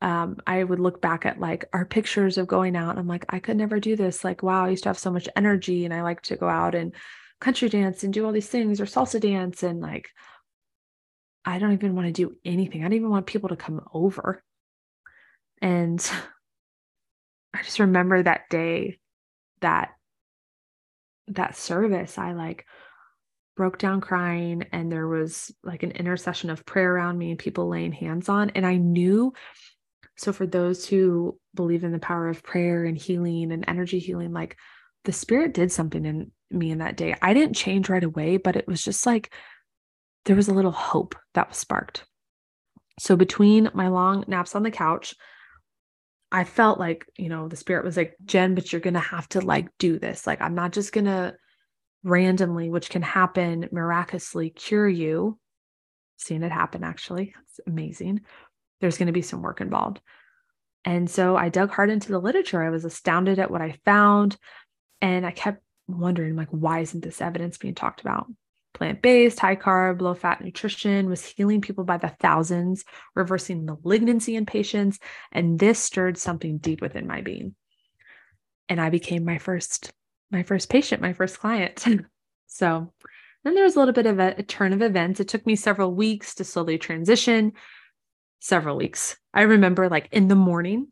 Um, 0.00 0.36
I 0.46 0.62
would 0.62 0.78
look 0.78 1.00
back 1.00 1.26
at 1.26 1.40
like 1.40 1.64
our 1.72 1.84
pictures 1.84 2.38
of 2.38 2.46
going 2.46 2.76
out. 2.76 2.98
I'm 2.98 3.08
like, 3.08 3.26
I 3.28 3.40
could 3.40 3.56
never 3.56 3.80
do 3.80 3.96
this. 3.96 4.22
Like, 4.22 4.42
wow, 4.42 4.64
I 4.64 4.70
used 4.70 4.84
to 4.84 4.88
have 4.90 4.98
so 4.98 5.10
much 5.10 5.28
energy 5.34 5.84
and 5.84 5.92
I 5.92 6.02
like 6.02 6.22
to 6.22 6.36
go 6.36 6.48
out 6.48 6.76
and 6.76 6.94
country 7.40 7.68
dance 7.68 8.04
and 8.04 8.12
do 8.12 8.24
all 8.24 8.32
these 8.32 8.48
things 8.48 8.80
or 8.80 8.84
salsa 8.84 9.20
dance. 9.20 9.64
And 9.64 9.80
like, 9.80 10.08
I 11.44 11.58
don't 11.58 11.72
even 11.72 11.96
want 11.96 12.06
to 12.06 12.12
do 12.12 12.36
anything. 12.44 12.82
I 12.82 12.84
don't 12.84 12.94
even 12.94 13.10
want 13.10 13.26
people 13.26 13.48
to 13.48 13.56
come 13.56 13.80
over. 13.92 14.42
And 15.60 15.98
I 17.54 17.62
just 17.62 17.78
remember 17.78 18.22
that 18.22 18.48
day 18.50 18.98
that 19.60 19.90
that 21.28 21.56
service 21.56 22.18
I 22.18 22.32
like 22.32 22.66
broke 23.56 23.78
down 23.78 24.00
crying 24.00 24.64
and 24.72 24.90
there 24.90 25.08
was 25.08 25.52
like 25.64 25.82
an 25.82 25.90
intercession 25.90 26.48
of 26.50 26.64
prayer 26.64 26.94
around 26.94 27.18
me 27.18 27.30
and 27.30 27.38
people 27.38 27.68
laying 27.68 27.92
hands 27.92 28.28
on 28.28 28.50
and 28.50 28.64
I 28.64 28.76
knew 28.76 29.32
so 30.16 30.32
for 30.32 30.46
those 30.46 30.86
who 30.86 31.38
believe 31.54 31.84
in 31.84 31.92
the 31.92 31.98
power 31.98 32.28
of 32.28 32.42
prayer 32.42 32.84
and 32.84 32.96
healing 32.96 33.52
and 33.52 33.64
energy 33.66 33.98
healing 33.98 34.32
like 34.32 34.56
the 35.04 35.12
spirit 35.12 35.54
did 35.54 35.72
something 35.72 36.04
in 36.04 36.30
me 36.50 36.70
in 36.70 36.78
that 36.78 36.96
day. 36.96 37.14
I 37.20 37.34
didn't 37.34 37.56
change 37.56 37.88
right 37.88 38.04
away 38.04 38.36
but 38.36 38.56
it 38.56 38.66
was 38.66 38.82
just 38.82 39.04
like 39.06 39.32
there 40.24 40.36
was 40.36 40.48
a 40.48 40.54
little 40.54 40.72
hope 40.72 41.16
that 41.34 41.48
was 41.48 41.58
sparked. 41.58 42.04
So 43.00 43.16
between 43.16 43.70
my 43.74 43.88
long 43.88 44.24
naps 44.28 44.54
on 44.54 44.62
the 44.62 44.70
couch 44.70 45.14
I 46.30 46.44
felt 46.44 46.78
like, 46.78 47.06
you 47.16 47.28
know, 47.28 47.48
the 47.48 47.56
spirit 47.56 47.84
was 47.84 47.96
like, 47.96 48.14
Jen, 48.24 48.54
but 48.54 48.70
you're 48.72 48.80
going 48.80 48.94
to 48.94 49.00
have 49.00 49.28
to 49.30 49.40
like 49.40 49.68
do 49.78 49.98
this. 49.98 50.26
Like, 50.26 50.40
I'm 50.40 50.54
not 50.54 50.72
just 50.72 50.92
going 50.92 51.06
to 51.06 51.34
randomly, 52.02 52.70
which 52.70 52.90
can 52.90 53.02
happen 53.02 53.68
miraculously, 53.72 54.50
cure 54.50 54.88
you. 54.88 55.38
Seen 56.16 56.42
it 56.42 56.52
happen 56.52 56.84
actually. 56.84 57.34
It's 57.42 57.60
amazing. 57.66 58.20
There's 58.80 58.98
going 58.98 59.06
to 59.06 59.12
be 59.12 59.22
some 59.22 59.42
work 59.42 59.60
involved. 59.60 60.00
And 60.84 61.10
so 61.10 61.36
I 61.36 61.48
dug 61.48 61.70
hard 61.70 61.90
into 61.90 62.12
the 62.12 62.18
literature. 62.18 62.62
I 62.62 62.70
was 62.70 62.84
astounded 62.84 63.38
at 63.38 63.50
what 63.50 63.62
I 63.62 63.78
found. 63.84 64.36
And 65.00 65.24
I 65.24 65.30
kept 65.30 65.62
wondering, 65.86 66.36
like, 66.36 66.48
why 66.50 66.80
isn't 66.80 67.02
this 67.02 67.20
evidence 67.20 67.58
being 67.58 67.74
talked 67.74 68.00
about? 68.00 68.26
Plant 68.74 69.02
based, 69.02 69.40
high 69.40 69.56
carb, 69.56 70.00
low 70.00 70.14
fat 70.14 70.40
nutrition 70.40 71.08
was 71.08 71.24
healing 71.24 71.60
people 71.60 71.84
by 71.84 71.96
the 71.96 72.14
thousands, 72.20 72.84
reversing 73.14 73.64
malignancy 73.64 74.36
in 74.36 74.46
patients. 74.46 74.98
And 75.32 75.58
this 75.58 75.78
stirred 75.78 76.18
something 76.18 76.58
deep 76.58 76.80
within 76.80 77.06
my 77.06 77.22
being. 77.22 77.54
And 78.68 78.80
I 78.80 78.90
became 78.90 79.24
my 79.24 79.38
first, 79.38 79.92
my 80.30 80.42
first 80.42 80.68
patient, 80.68 81.02
my 81.02 81.12
first 81.12 81.38
client. 81.40 81.84
so 82.46 82.92
then 83.42 83.54
there 83.54 83.64
was 83.64 83.76
a 83.76 83.78
little 83.78 83.94
bit 83.94 84.06
of 84.06 84.18
a, 84.18 84.34
a 84.38 84.42
turn 84.42 84.72
of 84.72 84.82
events. 84.82 85.18
It 85.18 85.28
took 85.28 85.46
me 85.46 85.56
several 85.56 85.94
weeks 85.94 86.34
to 86.36 86.44
slowly 86.44 86.78
transition, 86.78 87.52
several 88.38 88.76
weeks. 88.76 89.16
I 89.32 89.42
remember 89.42 89.88
like 89.88 90.08
in 90.12 90.28
the 90.28 90.36
morning, 90.36 90.88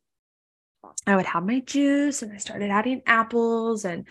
I 1.07 1.17
would 1.17 1.27
have 1.27 1.45
my 1.45 1.61
juice 1.61 2.23
and 2.23 2.33
I 2.33 2.39
started 2.39 2.71
adding 2.71 3.03
apples 3.07 3.85
and 3.85 4.07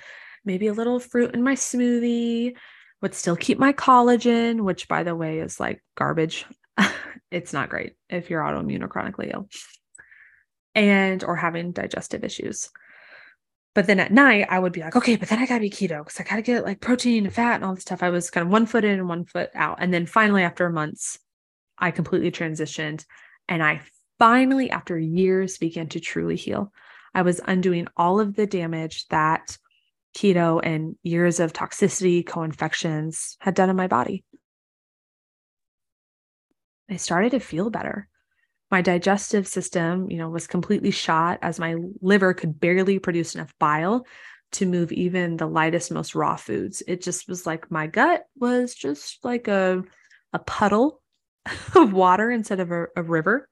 maybe 0.46 0.68
a 0.68 0.74
little 0.74 1.00
fruit 1.00 1.34
in 1.34 1.44
my 1.44 1.56
smoothie 1.56 2.56
would 3.06 3.14
still 3.14 3.36
keep 3.36 3.60
my 3.60 3.72
collagen, 3.72 4.62
which 4.62 4.88
by 4.88 5.04
the 5.04 5.16
way 5.16 5.38
is 5.38 5.60
like 5.60 5.84
garbage. 5.94 6.44
it's 7.32 7.54
not 7.54 7.70
great 7.70 7.94
if 8.10 8.32
you're 8.32 8.42
autoimmune 8.42 8.82
or 8.82 8.88
chronically 8.88 9.30
ill 9.32 9.48
and 10.74 11.24
or 11.24 11.36
having 11.36 11.72
digestive 11.72 12.24
issues. 12.24 12.72
But 13.76 13.86
then 13.86 14.00
at 14.00 14.12
night, 14.12 14.48
I 14.50 14.58
would 14.58 14.74
be 14.74 14.82
like, 14.82 14.96
okay, 14.96 15.18
but 15.18 15.30
then 15.30 15.38
I 15.38 15.46
gotta 15.46 15.60
be 15.62 15.70
keto 15.70 16.04
because 16.04 16.20
I 16.20 16.24
gotta 16.24 16.42
get 16.42 16.66
like 16.66 16.82
protein 16.82 17.26
and 17.26 17.34
fat 17.34 17.58
and 17.58 17.64
all 17.64 17.76
this 17.76 17.84
stuff. 17.84 18.02
I 18.02 18.10
was 18.10 18.32
kind 18.32 18.48
of 18.48 18.52
one 18.52 18.66
foot 18.66 18.84
in 18.84 18.98
and 18.98 19.08
one 19.08 19.26
foot 19.26 19.52
out. 19.54 19.78
And 19.80 19.94
then 19.94 20.08
finally, 20.08 20.42
after 20.42 20.68
months, 20.72 21.20
I 21.78 21.92
completely 21.92 22.32
transitioned 22.32 23.06
and 23.48 23.62
I 23.62 23.82
finally, 24.18 24.72
after 24.72 24.98
years, 24.98 25.60
began 25.60 25.90
to 25.90 26.00
truly 26.00 26.38
heal. 26.38 26.74
I 27.14 27.22
was 27.22 27.40
undoing 27.46 27.88
all 27.96 28.20
of 28.20 28.36
the 28.36 28.48
damage 28.48 29.06
that 29.10 29.60
keto 30.16 30.60
and 30.64 30.96
years 31.04 31.40
of 31.40 31.54
toxicity, 31.54 32.26
co 32.26 32.44
infections 32.44 33.38
had 33.40 33.54
done 33.54 33.70
in 33.70 33.76
my 33.76 33.88
body. 33.88 34.24
I 36.90 36.96
started 36.98 37.32
to 37.32 37.40
feel 37.40 37.70
better. 37.70 38.08
My 38.72 38.82
digestive 38.82 39.48
system, 39.48 40.10
you 40.10 40.18
know, 40.18 40.30
was 40.30 40.48
completely 40.48 40.92
shot 40.92 41.40
as 41.42 41.60
my 41.60 41.76
liver 42.02 42.34
could 42.34 42.60
barely 42.60 43.00
produce 43.00 43.36
enough 43.36 43.54
bile 43.60 44.06
to 44.54 44.66
move 44.66 44.92
even 44.92 45.38
the 45.38 45.48
lightest, 45.48 45.92
most 45.92 46.16
raw 46.16 46.36
foods. 46.36 46.82
It 46.88 47.02
just 47.02 47.28
was 47.28 47.46
like 47.46 47.70
my 47.70 47.88
gut 47.88 48.26
was 48.38 48.74
just 48.74 49.24
like 49.24 49.48
a, 49.48 49.84
a 50.34 50.40
puddle 50.40 51.02
of 51.76 51.94
water 51.94 52.32
instead 52.32 52.60
of 52.60 52.72
a, 52.72 52.88
a 52.96 53.04
river. 53.04 53.50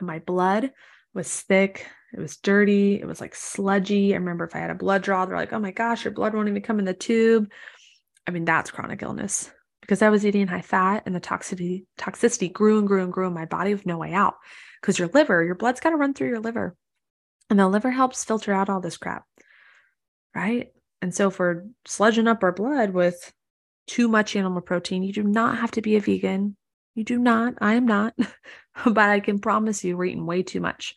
My 0.00 0.20
blood 0.20 0.72
was 1.12 1.40
thick, 1.42 1.86
it 2.12 2.20
was 2.20 2.38
dirty. 2.38 2.94
It 3.00 3.06
was 3.06 3.20
like 3.20 3.34
sludgy. 3.34 4.14
I 4.14 4.16
remember 4.16 4.44
if 4.44 4.56
I 4.56 4.60
had 4.60 4.70
a 4.70 4.74
blood 4.74 5.02
draw, 5.02 5.26
they're 5.26 5.36
like, 5.36 5.52
oh 5.52 5.58
my 5.58 5.72
gosh, 5.72 6.04
your 6.04 6.14
blood 6.14 6.34
won't 6.34 6.48
even 6.48 6.62
come 6.62 6.78
in 6.78 6.84
the 6.84 6.94
tube. 6.94 7.50
I 8.26 8.30
mean, 8.30 8.44
that's 8.44 8.70
chronic 8.70 9.02
illness 9.02 9.50
because 9.82 10.00
I 10.02 10.08
was 10.08 10.24
eating 10.24 10.46
high 10.46 10.62
fat 10.62 11.02
and 11.06 11.14
the 11.14 11.20
toxicity 11.20 11.84
toxicity 11.98 12.52
grew 12.52 12.78
and 12.78 12.88
grew 12.88 13.02
and 13.02 13.12
grew 13.12 13.26
in 13.26 13.34
my 13.34 13.44
body 13.44 13.74
with 13.74 13.86
no 13.86 13.98
way 13.98 14.12
out. 14.12 14.34
Because 14.80 14.98
your 14.98 15.08
liver, 15.08 15.44
your 15.44 15.54
blood's 15.54 15.80
got 15.80 15.90
to 15.90 15.96
run 15.96 16.14
through 16.14 16.28
your 16.28 16.40
liver. 16.40 16.76
And 17.50 17.58
the 17.58 17.68
liver 17.68 17.90
helps 17.90 18.24
filter 18.24 18.52
out 18.52 18.68
all 18.68 18.80
this 18.80 18.96
crap. 18.96 19.24
Right. 20.34 20.68
And 21.02 21.14
so 21.14 21.30
for 21.30 21.66
sludging 21.86 22.28
up 22.28 22.42
our 22.42 22.52
blood 22.52 22.90
with 22.90 23.32
too 23.86 24.08
much 24.08 24.36
animal 24.36 24.60
protein, 24.60 25.02
you 25.02 25.12
do 25.12 25.22
not 25.22 25.58
have 25.58 25.72
to 25.72 25.82
be 25.82 25.96
a 25.96 26.00
vegan. 26.00 26.56
You 26.94 27.04
do 27.04 27.18
not. 27.18 27.54
I 27.60 27.74
am 27.74 27.86
not. 27.86 28.14
but 28.84 28.98
I 28.98 29.20
can 29.20 29.40
promise 29.40 29.84
you 29.84 29.96
we're 29.96 30.06
eating 30.06 30.26
way 30.26 30.42
too 30.42 30.60
much 30.60 30.94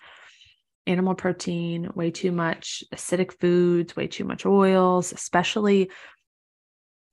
animal 0.87 1.15
protein, 1.15 1.89
way 1.95 2.11
too 2.11 2.31
much 2.31 2.83
acidic 2.93 3.39
foods, 3.39 3.95
way 3.95 4.07
too 4.07 4.23
much 4.23 4.45
oils, 4.45 5.13
especially. 5.13 5.89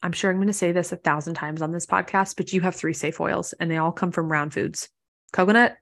I'm 0.02 0.12
sure 0.12 0.30
I'm 0.30 0.36
going 0.36 0.46
to 0.46 0.52
say 0.52 0.72
this 0.72 0.92
a 0.92 0.96
thousand 0.96 1.34
times 1.34 1.60
on 1.60 1.72
this 1.72 1.86
podcast, 1.86 2.36
but 2.36 2.52
you 2.52 2.60
have 2.60 2.74
three 2.74 2.94
safe 2.94 3.20
oils 3.20 3.52
and 3.58 3.70
they 3.70 3.78
all 3.78 3.92
come 3.92 4.12
from 4.12 4.30
round 4.30 4.54
foods 4.54 4.88
coconut, 5.32 5.76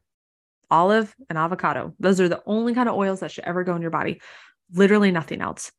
olive, 0.71 1.15
and 1.29 1.39
avocado. 1.39 1.95
Those 2.01 2.21
are 2.21 2.29
the 2.29 2.43
only 2.47 2.75
kind 2.75 2.89
of 2.89 2.97
oils 2.97 3.21
that 3.21 3.31
should 3.31 3.45
ever 3.45 3.63
go 3.63 3.77
in 3.77 3.83
your 3.83 3.91
body. 3.91 4.21
Literally 4.73 5.13
nothing 5.13 5.41
else. 5.41 5.71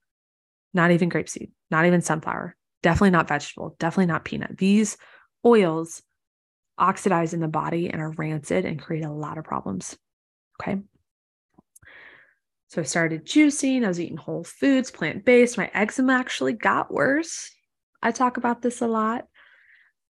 Not 0.73 0.91
even 0.91 1.09
grapeseed, 1.09 1.51
not 1.71 1.85
even 1.85 2.01
sunflower, 2.01 2.55
definitely 2.83 3.09
not 3.09 3.27
vegetable, 3.27 3.75
definitely 3.79 4.05
not 4.05 4.23
peanut. 4.23 4.57
These 4.57 4.97
oils 5.43 6.01
oxidize 6.77 7.33
in 7.33 7.39
the 7.39 7.47
body 7.47 7.89
and 7.89 8.01
are 8.01 8.11
rancid 8.11 8.65
and 8.65 8.81
create 8.81 9.03
a 9.03 9.11
lot 9.11 9.37
of 9.37 9.43
problems. 9.43 9.97
Okay. 10.61 10.81
So 12.69 12.81
I 12.81 12.83
started 12.83 13.25
juicing, 13.25 13.85
I 13.85 13.87
was 13.87 13.99
eating 13.99 14.17
whole 14.17 14.43
foods, 14.43 14.91
plant 14.91 15.23
based. 15.23 15.57
My 15.57 15.71
eczema 15.73 16.13
actually 16.13 16.53
got 16.53 16.93
worse. 16.93 17.49
I 18.01 18.11
talk 18.11 18.37
about 18.37 18.61
this 18.61 18.81
a 18.81 18.87
lot. 18.87 19.25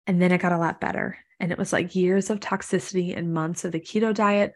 And 0.06 0.22
then 0.22 0.32
it 0.32 0.40
got 0.40 0.52
a 0.52 0.58
lot 0.58 0.80
better. 0.80 1.18
And 1.38 1.52
it 1.52 1.58
was 1.58 1.72
like 1.72 1.94
years 1.94 2.30
of 2.30 2.40
toxicity 2.40 3.16
and 3.16 3.34
months 3.34 3.64
of 3.64 3.72
the 3.72 3.80
keto 3.80 4.14
diet, 4.14 4.54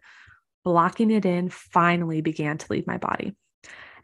blocking 0.64 1.10
it 1.10 1.26
in, 1.26 1.50
finally 1.50 2.22
began 2.22 2.56
to 2.56 2.66
leave 2.70 2.86
my 2.86 2.96
body. 2.96 3.36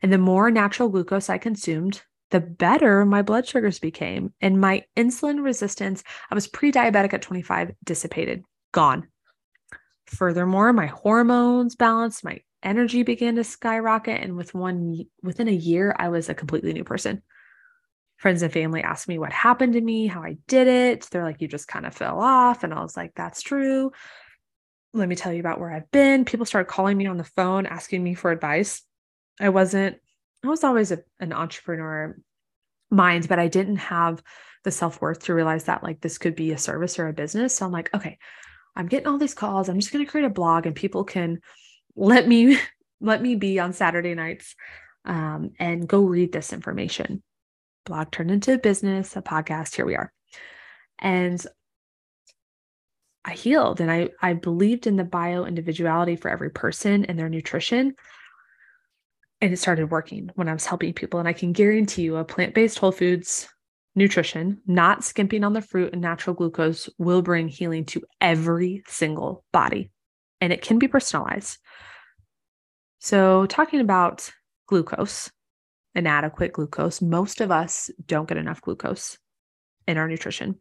And 0.02 0.12
the 0.12 0.18
more 0.18 0.50
natural 0.50 0.90
glucose 0.90 1.30
I 1.30 1.38
consumed, 1.38 2.02
the 2.30 2.40
better 2.40 3.06
my 3.06 3.22
blood 3.22 3.46
sugars 3.46 3.78
became. 3.78 4.34
And 4.42 4.60
my 4.60 4.84
insulin 4.96 5.42
resistance, 5.42 6.02
I 6.30 6.34
was 6.34 6.48
pre 6.48 6.70
diabetic 6.70 7.14
at 7.14 7.22
25, 7.22 7.72
dissipated, 7.84 8.42
gone. 8.72 9.08
Furthermore, 10.06 10.72
my 10.72 10.86
hormones 10.86 11.76
balanced, 11.76 12.24
my 12.24 12.40
energy 12.62 13.02
began 13.02 13.36
to 13.36 13.44
skyrocket 13.44 14.22
and 14.22 14.36
with 14.36 14.54
one 14.54 15.04
within 15.22 15.48
a 15.48 15.52
year 15.52 15.94
I 15.98 16.08
was 16.08 16.28
a 16.28 16.34
completely 16.34 16.72
new 16.72 16.84
person. 16.84 17.22
Friends 18.16 18.42
and 18.42 18.52
family 18.52 18.82
asked 18.82 19.08
me 19.08 19.18
what 19.18 19.32
happened 19.32 19.74
to 19.74 19.80
me, 19.80 20.06
how 20.06 20.22
I 20.22 20.38
did 20.48 20.66
it. 20.66 21.06
They're 21.10 21.24
like 21.24 21.40
you 21.40 21.48
just 21.48 21.68
kind 21.68 21.86
of 21.86 21.94
fell 21.94 22.20
off 22.20 22.64
and 22.64 22.72
I 22.72 22.80
was 22.82 22.96
like 22.96 23.12
that's 23.14 23.42
true. 23.42 23.92
Let 24.94 25.08
me 25.08 25.16
tell 25.16 25.32
you 25.32 25.40
about 25.40 25.60
where 25.60 25.70
I've 25.70 25.90
been. 25.90 26.24
People 26.24 26.46
started 26.46 26.70
calling 26.70 26.96
me 26.96 27.06
on 27.06 27.18
the 27.18 27.24
phone 27.24 27.66
asking 27.66 28.02
me 28.02 28.14
for 28.14 28.30
advice. 28.30 28.82
I 29.38 29.50
wasn't 29.50 29.98
I 30.44 30.48
was 30.48 30.64
always 30.64 30.92
a, 30.92 31.00
an 31.20 31.32
entrepreneur 31.32 32.16
mind, 32.90 33.28
but 33.28 33.38
I 33.38 33.48
didn't 33.48 33.76
have 33.76 34.22
the 34.64 34.70
self-worth 34.70 35.24
to 35.24 35.34
realize 35.34 35.64
that 35.64 35.82
like 35.82 36.00
this 36.00 36.18
could 36.18 36.34
be 36.34 36.52
a 36.52 36.58
service 36.58 36.98
or 36.98 37.08
a 37.08 37.12
business. 37.12 37.56
So 37.56 37.66
I'm 37.66 37.72
like, 37.72 37.92
okay, 37.94 38.18
I'm 38.74 38.86
getting 38.86 39.06
all 39.06 39.18
these 39.18 39.34
calls. 39.34 39.68
I'm 39.68 39.80
just 39.80 39.92
going 39.92 40.04
to 40.04 40.10
create 40.10 40.24
a 40.24 40.30
blog 40.30 40.66
and 40.66 40.74
people 40.74 41.04
can 41.04 41.40
let 41.96 42.28
me 42.28 42.58
let 43.00 43.20
me 43.20 43.34
be 43.34 43.58
on 43.58 43.72
Saturday 43.72 44.14
nights 44.14 44.54
um, 45.04 45.50
and 45.58 45.88
go 45.88 46.02
read 46.02 46.32
this 46.32 46.52
information. 46.52 47.22
Blog 47.84 48.10
turned 48.10 48.30
into 48.30 48.54
a 48.54 48.58
business, 48.58 49.16
a 49.16 49.22
podcast. 49.22 49.76
Here 49.76 49.86
we 49.86 49.96
are. 49.96 50.12
And 50.98 51.44
I 53.24 53.32
healed 53.32 53.80
and 53.80 53.90
I, 53.90 54.10
I 54.22 54.34
believed 54.34 54.86
in 54.86 54.96
the 54.96 55.04
bio 55.04 55.44
individuality 55.44 56.16
for 56.16 56.30
every 56.30 56.50
person 56.50 57.04
and 57.04 57.18
their 57.18 57.28
nutrition. 57.28 57.94
And 59.40 59.52
it 59.52 59.58
started 59.58 59.90
working 59.90 60.30
when 60.36 60.48
I 60.48 60.52
was 60.52 60.64
helping 60.64 60.94
people. 60.94 61.20
And 61.20 61.28
I 61.28 61.32
can 61.32 61.52
guarantee 61.52 62.02
you 62.02 62.16
a 62.16 62.24
plant 62.24 62.54
based 62.54 62.78
whole 62.78 62.92
foods 62.92 63.48
nutrition, 63.94 64.60
not 64.66 65.04
skimping 65.04 65.42
on 65.42 65.54
the 65.54 65.60
fruit 65.60 65.92
and 65.92 66.02
natural 66.02 66.34
glucose, 66.34 66.88
will 66.98 67.22
bring 67.22 67.48
healing 67.48 67.84
to 67.86 68.02
every 68.20 68.82
single 68.86 69.44
body. 69.52 69.90
And 70.40 70.52
it 70.52 70.62
can 70.62 70.78
be 70.78 70.88
personalized. 70.88 71.58
So, 72.98 73.46
talking 73.46 73.80
about 73.80 74.30
glucose, 74.66 75.30
inadequate 75.94 76.52
glucose, 76.52 77.00
most 77.00 77.40
of 77.40 77.50
us 77.50 77.90
don't 78.06 78.28
get 78.28 78.38
enough 78.38 78.60
glucose 78.60 79.18
in 79.86 79.96
our 79.96 80.08
nutrition. 80.08 80.60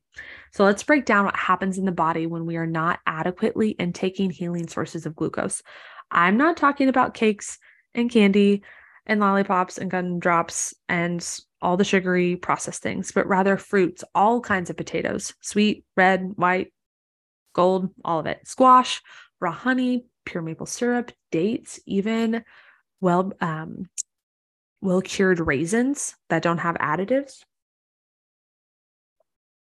So, 0.51 0.63
let's 0.63 0.83
break 0.83 1.05
down 1.05 1.25
what 1.25 1.35
happens 1.35 1.77
in 1.77 1.85
the 1.85 1.91
body 1.91 2.27
when 2.27 2.45
we 2.45 2.57
are 2.57 2.67
not 2.67 2.99
adequately 3.05 3.71
intaking 3.71 4.29
healing 4.29 4.67
sources 4.67 5.05
of 5.05 5.15
glucose. 5.15 5.61
I'm 6.11 6.37
not 6.37 6.57
talking 6.57 6.87
about 6.87 7.13
cakes 7.13 7.57
and 7.93 8.11
candy 8.11 8.63
and 9.05 9.19
lollipops 9.19 9.77
and 9.77 9.91
gumdrops 9.91 10.73
and 10.89 11.27
all 11.61 11.77
the 11.77 11.83
sugary 11.83 12.35
processed 12.35 12.81
things, 12.81 13.11
but 13.11 13.27
rather 13.27 13.57
fruits, 13.57 14.03
all 14.13 14.41
kinds 14.41 14.69
of 14.69 14.77
potatoes, 14.77 15.33
sweet, 15.41 15.85
red, 15.95 16.33
white, 16.35 16.71
gold, 17.53 17.89
all 18.03 18.19
of 18.19 18.25
it, 18.25 18.47
squash, 18.47 19.01
raw 19.45 19.51
honey, 19.51 20.07
pure 20.25 20.41
maple 20.41 20.65
syrup, 20.65 21.11
dates, 21.31 21.79
even 21.85 22.43
well 22.99 23.31
um, 23.41 23.87
well 24.81 25.01
cured 25.01 25.39
raisins 25.39 26.15
that 26.29 26.41
don't 26.41 26.57
have 26.57 26.75
additives. 26.77 27.43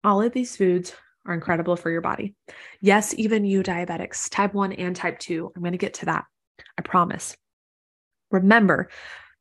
All 0.05 0.21
of 0.21 0.35
these 0.35 0.55
foods 0.55 0.93
are 1.27 1.33
incredible 1.33 1.77
for 1.77 1.91
your 1.91 2.03
body. 2.03 2.35
Yes, 2.83 3.15
even 3.17 3.47
you 3.47 3.63
diabetics, 3.63 4.29
type 4.29 4.53
1 4.53 4.75
and 4.75 4.95
type 4.95 5.19
2. 5.19 5.53
I'm 5.57 5.63
going 5.63 5.73
to 5.73 5.79
get 5.79 5.95
to 5.95 6.07
that. 6.07 6.25
I 6.79 6.83
promise. 6.83 7.35
Remember, 8.31 8.91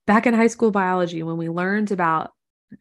back 0.07 0.25
in 0.25 0.33
high 0.33 0.47
school 0.47 0.71
biology, 0.71 1.21
when 1.21 1.37
we 1.37 1.49
learned 1.49 1.91
about, 1.91 2.31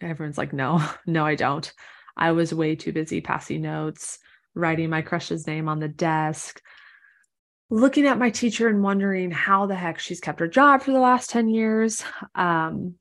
everyone's 0.01 0.39
like, 0.39 0.53
no, 0.53 0.85
no, 1.07 1.27
I 1.27 1.35
don't. 1.35 1.73
I 2.17 2.31
was 2.33 2.55
way 2.55 2.77
too 2.77 2.93
busy 2.93 3.21
passing 3.21 3.63
notes, 3.63 4.19
writing 4.55 4.91
my 4.91 5.03
crush's 5.03 5.47
name 5.47 5.69
on 5.69 5.81
the 5.81 5.89
desk, 5.89 6.61
looking 7.71 8.07
at 8.07 8.19
my 8.19 8.31
teacher 8.31 8.69
and 8.69 8.83
wondering 8.83 9.31
how 9.31 9.67
the 9.67 9.75
heck 9.75 9.99
she's 9.99 10.21
kept 10.21 10.41
her 10.41 10.49
job 10.49 10.83
for 10.83 10.93
the 10.93 11.01
last 11.01 11.31
10 11.31 11.49
years. 11.49 12.03
Um, 12.35 12.95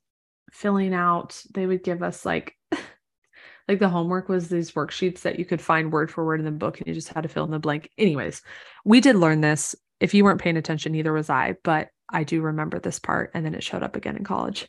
filling 0.51 0.93
out, 0.93 1.41
they 1.53 1.65
would 1.65 1.83
give 1.83 2.03
us 2.03 2.25
like, 2.25 2.55
like 3.67 3.79
the 3.79 3.89
homework 3.89 4.29
was 4.29 4.47
these 4.47 4.71
worksheets 4.71 5.21
that 5.21 5.39
you 5.39 5.45
could 5.45 5.61
find 5.61 5.91
word 5.91 6.11
for 6.11 6.25
word 6.25 6.39
in 6.39 6.45
the 6.45 6.51
book 6.51 6.79
and 6.79 6.87
you 6.87 6.93
just 6.93 7.09
had 7.09 7.21
to 7.21 7.29
fill 7.29 7.45
in 7.45 7.51
the 7.51 7.59
blank. 7.59 7.89
Anyways, 7.97 8.41
we 8.83 8.99
did 8.99 9.15
learn 9.15 9.41
this. 9.41 9.75
If 9.99 10.13
you 10.13 10.23
weren't 10.23 10.41
paying 10.41 10.57
attention, 10.57 10.91
neither 10.91 11.13
was 11.13 11.29
I, 11.29 11.55
but 11.63 11.89
I 12.09 12.23
do 12.23 12.41
remember 12.41 12.79
this 12.79 12.99
part. 12.99 13.31
And 13.33 13.45
then 13.45 13.55
it 13.55 13.63
showed 13.63 13.83
up 13.83 13.95
again 13.95 14.15
in 14.15 14.23
college. 14.23 14.67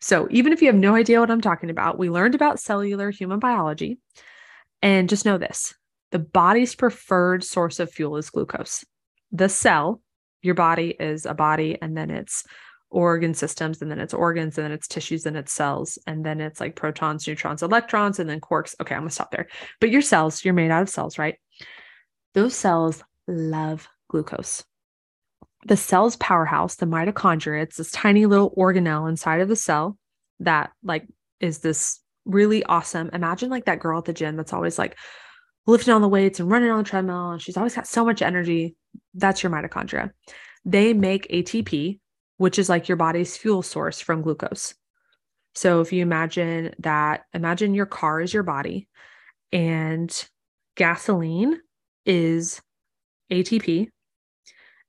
So 0.00 0.28
even 0.30 0.52
if 0.52 0.62
you 0.62 0.68
have 0.68 0.76
no 0.76 0.94
idea 0.94 1.20
what 1.20 1.30
I'm 1.30 1.40
talking 1.40 1.70
about, 1.70 1.98
we 1.98 2.08
learned 2.08 2.34
about 2.34 2.60
cellular 2.60 3.10
human 3.10 3.40
biology. 3.40 3.98
And 4.80 5.08
just 5.08 5.24
know 5.24 5.38
this 5.38 5.74
the 6.10 6.18
body's 6.18 6.74
preferred 6.74 7.44
source 7.44 7.80
of 7.80 7.90
fuel 7.90 8.16
is 8.16 8.30
glucose. 8.30 8.84
The 9.32 9.48
cell, 9.48 10.00
your 10.42 10.54
body 10.54 10.94
is 10.98 11.26
a 11.26 11.34
body, 11.34 11.78
and 11.80 11.96
then 11.96 12.10
it's 12.10 12.44
organ 12.90 13.34
systems, 13.34 13.82
and 13.82 13.90
then 13.90 14.00
it's 14.00 14.14
organs, 14.14 14.56
and 14.56 14.64
then 14.64 14.72
it's 14.72 14.88
tissues, 14.88 15.26
and 15.26 15.36
it's 15.36 15.52
cells, 15.52 15.98
and 16.06 16.24
then 16.24 16.40
it's 16.40 16.60
like 16.60 16.76
protons, 16.76 17.26
neutrons, 17.26 17.62
electrons, 17.62 18.18
and 18.18 18.28
then 18.28 18.40
quarks. 18.40 18.74
Okay, 18.80 18.94
I'm 18.94 19.02
gonna 19.02 19.10
stop 19.10 19.30
there. 19.30 19.48
But 19.80 19.90
your 19.90 20.02
cells, 20.02 20.44
you're 20.44 20.54
made 20.54 20.70
out 20.70 20.82
of 20.82 20.88
cells, 20.88 21.18
right? 21.18 21.36
Those 22.34 22.54
cells 22.54 23.02
love 23.26 23.88
glucose 24.08 24.64
the 25.66 25.76
cell's 25.76 26.16
powerhouse, 26.16 26.76
the 26.76 26.86
mitochondria, 26.86 27.62
it's 27.62 27.76
this 27.76 27.90
tiny 27.90 28.26
little 28.26 28.52
organelle 28.56 29.08
inside 29.08 29.40
of 29.40 29.48
the 29.48 29.56
cell 29.56 29.98
that 30.40 30.70
like 30.82 31.06
is 31.40 31.58
this 31.58 32.00
really 32.24 32.62
awesome. 32.64 33.10
Imagine 33.12 33.50
like 33.50 33.64
that 33.64 33.80
girl 33.80 33.98
at 33.98 34.04
the 34.04 34.12
gym 34.12 34.36
that's 34.36 34.52
always 34.52 34.78
like 34.78 34.96
lifting 35.66 35.92
all 35.92 36.00
the 36.00 36.08
weights 36.08 36.40
and 36.40 36.50
running 36.50 36.70
on 36.70 36.78
the 36.78 36.88
treadmill 36.88 37.30
and 37.30 37.42
she's 37.42 37.56
always 37.56 37.74
got 37.74 37.86
so 37.86 38.04
much 38.04 38.22
energy. 38.22 38.76
That's 39.14 39.42
your 39.42 39.52
mitochondria. 39.52 40.12
They 40.64 40.92
make 40.92 41.28
ATP, 41.28 42.00
which 42.36 42.58
is 42.58 42.68
like 42.68 42.88
your 42.88 42.96
body's 42.96 43.36
fuel 43.36 43.62
source 43.62 44.00
from 44.00 44.22
glucose. 44.22 44.74
So 45.54 45.80
if 45.80 45.92
you 45.92 46.02
imagine 46.02 46.74
that, 46.80 47.24
imagine 47.32 47.74
your 47.74 47.86
car 47.86 48.20
is 48.20 48.32
your 48.32 48.42
body 48.42 48.88
and 49.52 50.28
gasoline 50.76 51.60
is 52.04 52.60
ATP 53.30 53.88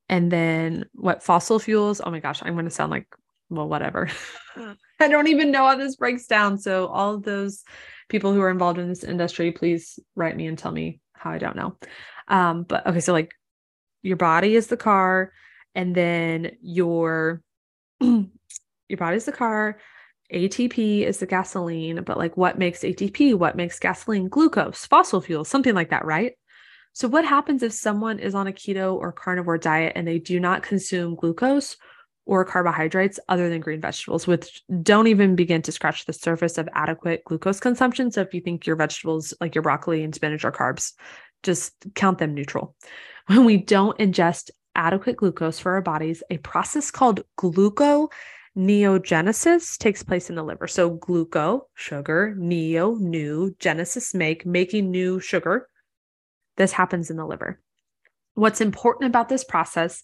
and 0.09 0.31
then 0.31 0.85
what 0.93 1.23
fossil 1.23 1.59
fuels? 1.59 2.01
Oh 2.03 2.09
my 2.09 2.19
gosh, 2.19 2.41
I'm 2.43 2.53
going 2.53 2.65
to 2.65 2.71
sound 2.71 2.91
like, 2.91 3.07
well, 3.49 3.69
whatever. 3.69 4.09
I 4.99 5.07
don't 5.07 5.27
even 5.27 5.51
know 5.51 5.65
how 5.65 5.75
this 5.75 5.95
breaks 5.95 6.25
down. 6.25 6.57
So, 6.57 6.87
all 6.87 7.15
of 7.15 7.23
those 7.23 7.63
people 8.09 8.33
who 8.33 8.41
are 8.41 8.49
involved 8.49 8.79
in 8.79 8.89
this 8.89 9.03
industry, 9.03 9.51
please 9.51 9.99
write 10.15 10.35
me 10.35 10.47
and 10.47 10.57
tell 10.57 10.71
me 10.71 10.99
how 11.13 11.29
I 11.29 11.37
don't 11.37 11.55
know. 11.55 11.77
Um, 12.27 12.63
but 12.63 12.85
okay, 12.87 12.99
so 12.99 13.13
like 13.13 13.31
your 14.01 14.17
body 14.17 14.55
is 14.55 14.67
the 14.67 14.77
car, 14.77 15.31
and 15.75 15.95
then 15.95 16.51
your 16.61 17.41
your 18.01 18.97
body 18.97 19.17
is 19.17 19.25
the 19.25 19.31
car. 19.31 19.79
ATP 20.33 21.01
is 21.01 21.17
the 21.17 21.25
gasoline, 21.25 22.03
but 22.03 22.17
like 22.17 22.37
what 22.37 22.59
makes 22.59 22.81
ATP? 22.81 23.35
What 23.35 23.55
makes 23.55 23.79
gasoline? 23.79 24.27
Glucose, 24.29 24.85
fossil 24.85 25.21
fuels, 25.21 25.49
something 25.49 25.73
like 25.73 25.89
that, 25.89 26.05
right? 26.05 26.33
So, 26.93 27.07
what 27.07 27.25
happens 27.25 27.63
if 27.63 27.73
someone 27.73 28.19
is 28.19 28.35
on 28.35 28.47
a 28.47 28.51
keto 28.51 28.95
or 28.95 29.11
carnivore 29.11 29.57
diet 29.57 29.93
and 29.95 30.07
they 30.07 30.19
do 30.19 30.39
not 30.39 30.63
consume 30.63 31.15
glucose 31.15 31.77
or 32.25 32.45
carbohydrates 32.45 33.19
other 33.27 33.49
than 33.49 33.61
green 33.61 33.81
vegetables, 33.81 34.27
which 34.27 34.63
don't 34.83 35.07
even 35.07 35.35
begin 35.35 35.61
to 35.63 35.71
scratch 35.71 36.05
the 36.05 36.13
surface 36.13 36.57
of 36.57 36.69
adequate 36.73 37.23
glucose 37.25 37.59
consumption? 37.59 38.11
So, 38.11 38.21
if 38.21 38.33
you 38.33 38.41
think 38.41 38.65
your 38.65 38.75
vegetables 38.75 39.33
like 39.39 39.55
your 39.55 39.61
broccoli 39.61 40.03
and 40.03 40.13
spinach 40.13 40.43
are 40.45 40.51
carbs, 40.51 40.93
just 41.43 41.73
count 41.95 42.17
them 42.17 42.33
neutral. 42.33 42.75
When 43.29 43.45
we 43.45 43.55
don't 43.57 43.97
ingest 43.99 44.49
adequate 44.73 45.17
glucose 45.17 45.59
for 45.59 45.73
our 45.73 45.83
bodies, 45.83 46.23
a 46.31 46.39
process 46.39 46.89
called 46.89 47.21
gluconeogenesis 47.37 49.77
takes 49.77 50.01
place 50.01 50.31
in 50.31 50.35
the 50.35 50.41
liver. 50.41 50.65
So, 50.65 50.97
gluco, 50.97 51.61
sugar, 51.75 52.33
neo, 52.35 52.95
new, 52.95 53.55
genesis, 53.59 54.15
make, 54.15 54.47
making 54.47 54.89
new 54.89 55.19
sugar 55.19 55.67
this 56.57 56.71
happens 56.71 57.11
in 57.11 57.17
the 57.17 57.25
liver. 57.25 57.61
What's 58.33 58.61
important 58.61 59.09
about 59.09 59.29
this 59.29 59.43
process 59.43 60.01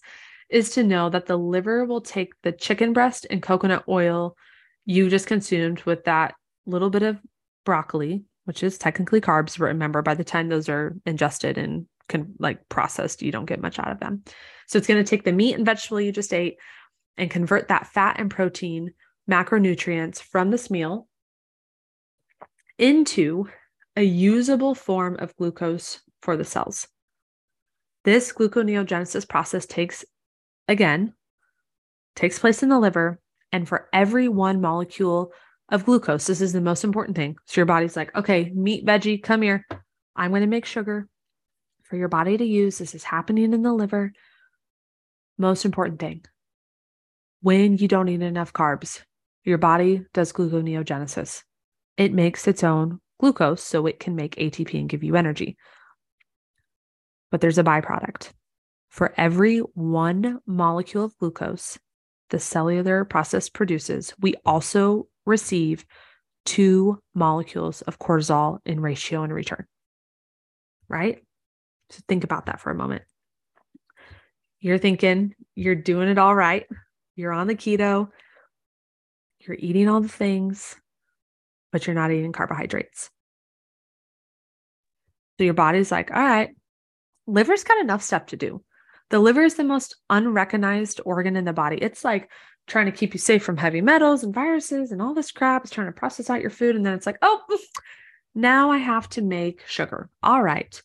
is 0.48 0.70
to 0.70 0.84
know 0.84 1.10
that 1.10 1.26
the 1.26 1.36
liver 1.36 1.84
will 1.84 2.00
take 2.00 2.32
the 2.44 2.52
chicken 2.52 2.92
breast 2.92 3.26
and 3.28 3.42
coconut 3.42 3.82
oil 3.88 4.36
you 4.84 5.10
just 5.10 5.26
consumed 5.26 5.82
with 5.82 6.04
that 6.04 6.36
little 6.64 6.90
bit 6.90 7.02
of 7.02 7.18
broccoli, 7.64 8.22
which 8.44 8.62
is 8.62 8.78
technically 8.78 9.20
carbs, 9.20 9.58
remember 9.58 10.00
by 10.00 10.14
the 10.14 10.22
time 10.22 10.48
those 10.48 10.68
are 10.68 10.94
ingested 11.04 11.58
and 11.58 11.86
can 12.08 12.34
like 12.38 12.68
processed, 12.68 13.22
you 13.22 13.32
don't 13.32 13.46
get 13.46 13.60
much 13.60 13.78
out 13.78 13.92
of 13.92 14.00
them. 14.00 14.22
So 14.66 14.78
it's 14.78 14.86
going 14.86 15.02
to 15.02 15.08
take 15.08 15.24
the 15.24 15.32
meat 15.32 15.54
and 15.54 15.66
vegetable 15.66 16.00
you 16.00 16.12
just 16.12 16.32
ate 16.32 16.58
and 17.16 17.30
convert 17.30 17.68
that 17.68 17.86
fat 17.86 18.16
and 18.18 18.30
protein 18.30 18.92
macronutrients 19.30 20.20
from 20.20 20.50
this 20.50 20.70
meal 20.70 21.08
into 22.78 23.48
a 23.96 24.02
usable 24.02 24.74
form 24.74 25.16
of 25.18 25.34
glucose 25.36 26.00
for 26.20 26.36
the 26.36 26.44
cells. 26.44 26.86
This 28.04 28.32
gluconeogenesis 28.32 29.28
process 29.28 29.66
takes, 29.66 30.04
again, 30.68 31.14
takes 32.14 32.38
place 32.38 32.62
in 32.62 32.68
the 32.68 32.78
liver. 32.78 33.20
And 33.52 33.66
for 33.66 33.88
every 33.92 34.28
one 34.28 34.60
molecule 34.60 35.32
of 35.70 35.86
glucose, 35.86 36.26
this 36.26 36.40
is 36.40 36.52
the 36.52 36.60
most 36.60 36.84
important 36.84 37.16
thing. 37.16 37.36
So 37.46 37.60
your 37.60 37.66
body's 37.66 37.96
like, 37.96 38.14
okay, 38.14 38.52
meat, 38.54 38.84
veggie, 38.84 39.22
come 39.22 39.42
here. 39.42 39.66
I'm 40.14 40.30
going 40.30 40.42
to 40.42 40.46
make 40.46 40.66
sugar 40.66 41.08
for 41.88 41.96
your 41.96 42.08
body 42.08 42.36
to 42.36 42.44
use. 42.44 42.78
This 42.78 42.94
is 42.94 43.04
happening 43.04 43.52
in 43.52 43.62
the 43.62 43.72
liver. 43.72 44.12
Most 45.38 45.64
important 45.64 46.00
thing 46.00 46.24
when 47.42 47.76
you 47.76 47.86
don't 47.86 48.08
eat 48.08 48.22
enough 48.22 48.52
carbs, 48.52 49.02
your 49.44 49.58
body 49.58 50.04
does 50.14 50.32
gluconeogenesis. 50.32 51.42
It 51.96 52.12
makes 52.12 52.48
its 52.48 52.64
own 52.64 53.00
glucose 53.20 53.62
so 53.62 53.86
it 53.86 54.00
can 54.00 54.16
make 54.16 54.36
ATP 54.36 54.80
and 54.80 54.88
give 54.88 55.04
you 55.04 55.16
energy 55.16 55.56
but 57.30 57.40
there's 57.40 57.58
a 57.58 57.64
byproduct. 57.64 58.30
For 58.88 59.12
every 59.16 59.58
one 59.58 60.40
molecule 60.46 61.04
of 61.04 61.18
glucose 61.18 61.78
the 62.30 62.38
cellular 62.38 63.04
process 63.04 63.48
produces, 63.48 64.14
we 64.18 64.34
also 64.44 65.06
receive 65.26 65.84
two 66.44 66.98
molecules 67.14 67.82
of 67.82 67.98
cortisol 67.98 68.58
in 68.64 68.80
ratio 68.80 69.22
in 69.22 69.32
return. 69.32 69.66
Right? 70.88 71.25
So 71.90 72.02
think 72.08 72.24
about 72.24 72.46
that 72.46 72.60
for 72.60 72.70
a 72.70 72.74
moment. 72.74 73.02
You're 74.60 74.78
thinking 74.78 75.34
you're 75.54 75.74
doing 75.74 76.08
it 76.08 76.18
all 76.18 76.34
right. 76.34 76.66
You're 77.14 77.32
on 77.32 77.46
the 77.46 77.54
keto. 77.54 78.08
You're 79.40 79.56
eating 79.58 79.88
all 79.88 80.00
the 80.00 80.08
things, 80.08 80.74
but 81.72 81.86
you're 81.86 81.94
not 81.94 82.10
eating 82.10 82.32
carbohydrates. 82.32 83.10
So 85.38 85.44
your 85.44 85.54
body's 85.54 85.92
like, 85.92 86.10
all 86.10 86.22
right, 86.22 86.50
liver's 87.26 87.64
got 87.64 87.78
enough 87.78 88.02
stuff 88.02 88.26
to 88.26 88.36
do. 88.36 88.62
The 89.10 89.18
liver 89.18 89.42
is 89.42 89.54
the 89.54 89.64
most 89.64 89.96
unrecognized 90.10 91.00
organ 91.04 91.36
in 91.36 91.44
the 91.44 91.52
body. 91.52 91.78
It's 91.80 92.04
like 92.04 92.30
trying 92.66 92.86
to 92.86 92.92
keep 92.92 93.14
you 93.14 93.20
safe 93.20 93.44
from 93.44 93.56
heavy 93.56 93.80
metals 93.80 94.24
and 94.24 94.34
viruses 94.34 94.90
and 94.90 95.00
all 95.00 95.14
this 95.14 95.30
crap. 95.30 95.62
It's 95.62 95.72
trying 95.72 95.86
to 95.86 95.92
process 95.92 96.28
out 96.28 96.40
your 96.40 96.50
food. 96.50 96.74
And 96.74 96.84
then 96.84 96.94
it's 96.94 97.06
like, 97.06 97.18
oh, 97.22 97.40
now 98.34 98.70
I 98.70 98.78
have 98.78 99.08
to 99.10 99.22
make 99.22 99.62
sugar. 99.68 100.08
All 100.22 100.42
right. 100.42 100.82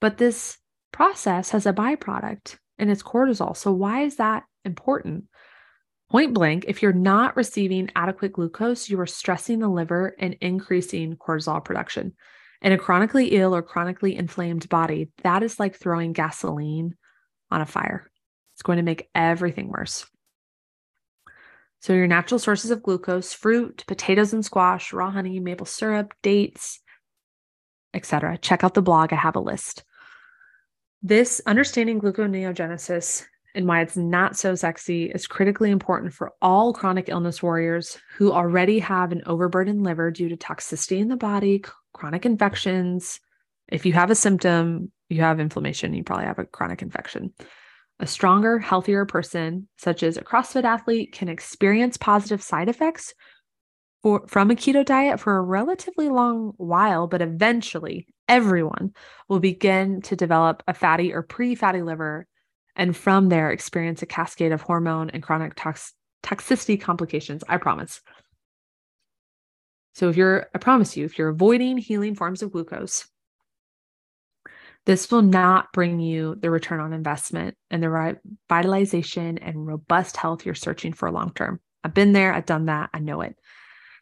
But 0.00 0.18
this 0.18 0.58
process 0.92 1.50
has 1.50 1.66
a 1.66 1.72
byproduct 1.72 2.56
and 2.78 2.90
it's 2.90 3.02
cortisol. 3.02 3.56
So, 3.56 3.72
why 3.72 4.02
is 4.02 4.16
that 4.16 4.44
important? 4.64 5.24
Point 6.10 6.32
blank, 6.32 6.64
if 6.66 6.80
you're 6.80 6.92
not 6.92 7.36
receiving 7.36 7.90
adequate 7.94 8.32
glucose, 8.32 8.88
you 8.88 8.98
are 9.00 9.06
stressing 9.06 9.58
the 9.58 9.68
liver 9.68 10.14
and 10.18 10.36
increasing 10.40 11.16
cortisol 11.16 11.62
production. 11.62 12.14
In 12.62 12.72
a 12.72 12.78
chronically 12.78 13.28
ill 13.36 13.54
or 13.54 13.62
chronically 13.62 14.16
inflamed 14.16 14.68
body, 14.68 15.10
that 15.22 15.42
is 15.42 15.60
like 15.60 15.76
throwing 15.76 16.12
gasoline 16.12 16.96
on 17.50 17.60
a 17.60 17.66
fire. 17.66 18.10
It's 18.54 18.62
going 18.62 18.78
to 18.78 18.82
make 18.82 19.10
everything 19.14 19.68
worse. 19.68 20.06
So, 21.80 21.92
your 21.92 22.06
natural 22.06 22.38
sources 22.38 22.70
of 22.70 22.82
glucose 22.82 23.32
fruit, 23.32 23.84
potatoes 23.86 24.32
and 24.32 24.44
squash, 24.44 24.92
raw 24.92 25.10
honey, 25.10 25.38
maple 25.40 25.66
syrup, 25.66 26.14
dates, 26.22 26.80
etc. 27.94 28.38
Check 28.38 28.64
out 28.64 28.74
the 28.74 28.82
blog, 28.82 29.12
I 29.12 29.16
have 29.16 29.36
a 29.36 29.40
list. 29.40 29.84
This 31.02 31.40
understanding 31.46 32.00
gluconeogenesis 32.00 33.24
and 33.54 33.66
why 33.66 33.82
it's 33.82 33.96
not 33.96 34.36
so 34.36 34.54
sexy 34.54 35.10
is 35.10 35.26
critically 35.26 35.70
important 35.70 36.12
for 36.12 36.32
all 36.42 36.72
chronic 36.72 37.08
illness 37.08 37.42
warriors 37.42 37.98
who 38.16 38.32
already 38.32 38.80
have 38.80 39.12
an 39.12 39.22
overburdened 39.26 39.82
liver 39.82 40.10
due 40.10 40.28
to 40.28 40.36
toxicity 40.36 40.98
in 40.98 41.08
the 41.08 41.16
body, 41.16 41.62
chronic 41.92 42.26
infections. 42.26 43.20
If 43.68 43.86
you 43.86 43.92
have 43.92 44.10
a 44.10 44.16
symptom, 44.16 44.90
you 45.08 45.20
have 45.20 45.40
inflammation, 45.40 45.94
you 45.94 46.02
probably 46.02 46.26
have 46.26 46.38
a 46.38 46.44
chronic 46.44 46.82
infection. 46.82 47.32
A 48.00 48.06
stronger, 48.06 48.58
healthier 48.58 49.04
person, 49.06 49.68
such 49.76 50.02
as 50.02 50.16
a 50.16 50.22
CrossFit 50.22 50.64
athlete, 50.64 51.12
can 51.12 51.28
experience 51.28 51.96
positive 51.96 52.42
side 52.42 52.68
effects 52.68 53.14
for, 54.02 54.26
from 54.28 54.50
a 54.50 54.54
keto 54.54 54.84
diet 54.84 55.20
for 55.20 55.36
a 55.36 55.42
relatively 55.42 56.08
long 56.08 56.52
while, 56.56 57.06
but 57.06 57.22
eventually 57.22 58.06
everyone 58.28 58.92
will 59.28 59.40
begin 59.40 60.02
to 60.02 60.16
develop 60.16 60.62
a 60.68 60.74
fatty 60.74 61.12
or 61.12 61.22
pre 61.22 61.54
fatty 61.54 61.82
liver. 61.82 62.26
And 62.76 62.96
from 62.96 63.28
there, 63.28 63.50
experience 63.50 64.02
a 64.02 64.06
cascade 64.06 64.52
of 64.52 64.62
hormone 64.62 65.10
and 65.10 65.22
chronic 65.22 65.54
tox- 65.56 65.94
toxicity 66.22 66.80
complications. 66.80 67.42
I 67.48 67.56
promise. 67.56 68.00
So, 69.94 70.08
if 70.08 70.16
you're, 70.16 70.46
I 70.54 70.58
promise 70.58 70.96
you, 70.96 71.04
if 71.04 71.18
you're 71.18 71.30
avoiding 71.30 71.78
healing 71.78 72.14
forms 72.14 72.42
of 72.42 72.52
glucose, 72.52 73.08
this 74.86 75.10
will 75.10 75.22
not 75.22 75.72
bring 75.72 76.00
you 76.00 76.36
the 76.36 76.50
return 76.50 76.80
on 76.80 76.92
investment 76.92 77.56
and 77.70 77.82
the 77.82 77.90
right 77.90 78.16
vitalization 78.48 79.38
and 79.38 79.66
robust 79.66 80.16
health 80.16 80.46
you're 80.46 80.54
searching 80.54 80.92
for 80.92 81.10
long 81.10 81.32
term. 81.34 81.60
I've 81.84 81.94
been 81.94 82.12
there, 82.12 82.32
I've 82.32 82.46
done 82.46 82.66
that, 82.66 82.90
I 82.94 82.98
know 82.98 83.20
it. 83.20 83.36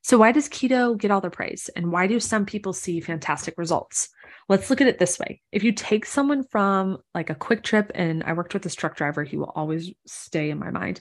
So, 0.06 0.18
why 0.18 0.30
does 0.30 0.48
keto 0.48 0.96
get 0.96 1.10
all 1.10 1.20
the 1.20 1.30
praise? 1.30 1.68
And 1.74 1.90
why 1.90 2.06
do 2.06 2.20
some 2.20 2.46
people 2.46 2.72
see 2.72 3.00
fantastic 3.00 3.58
results? 3.58 4.08
Let's 4.48 4.70
look 4.70 4.80
at 4.80 4.86
it 4.86 5.00
this 5.00 5.18
way. 5.18 5.42
If 5.50 5.64
you 5.64 5.72
take 5.72 6.06
someone 6.06 6.44
from 6.44 6.98
like 7.12 7.28
a 7.28 7.34
QuikTrip, 7.34 7.90
and 7.92 8.22
I 8.22 8.34
worked 8.34 8.54
with 8.54 8.62
this 8.62 8.76
truck 8.76 8.94
driver, 8.94 9.24
he 9.24 9.36
will 9.36 9.50
always 9.56 9.92
stay 10.06 10.50
in 10.50 10.60
my 10.60 10.70
mind. 10.70 11.00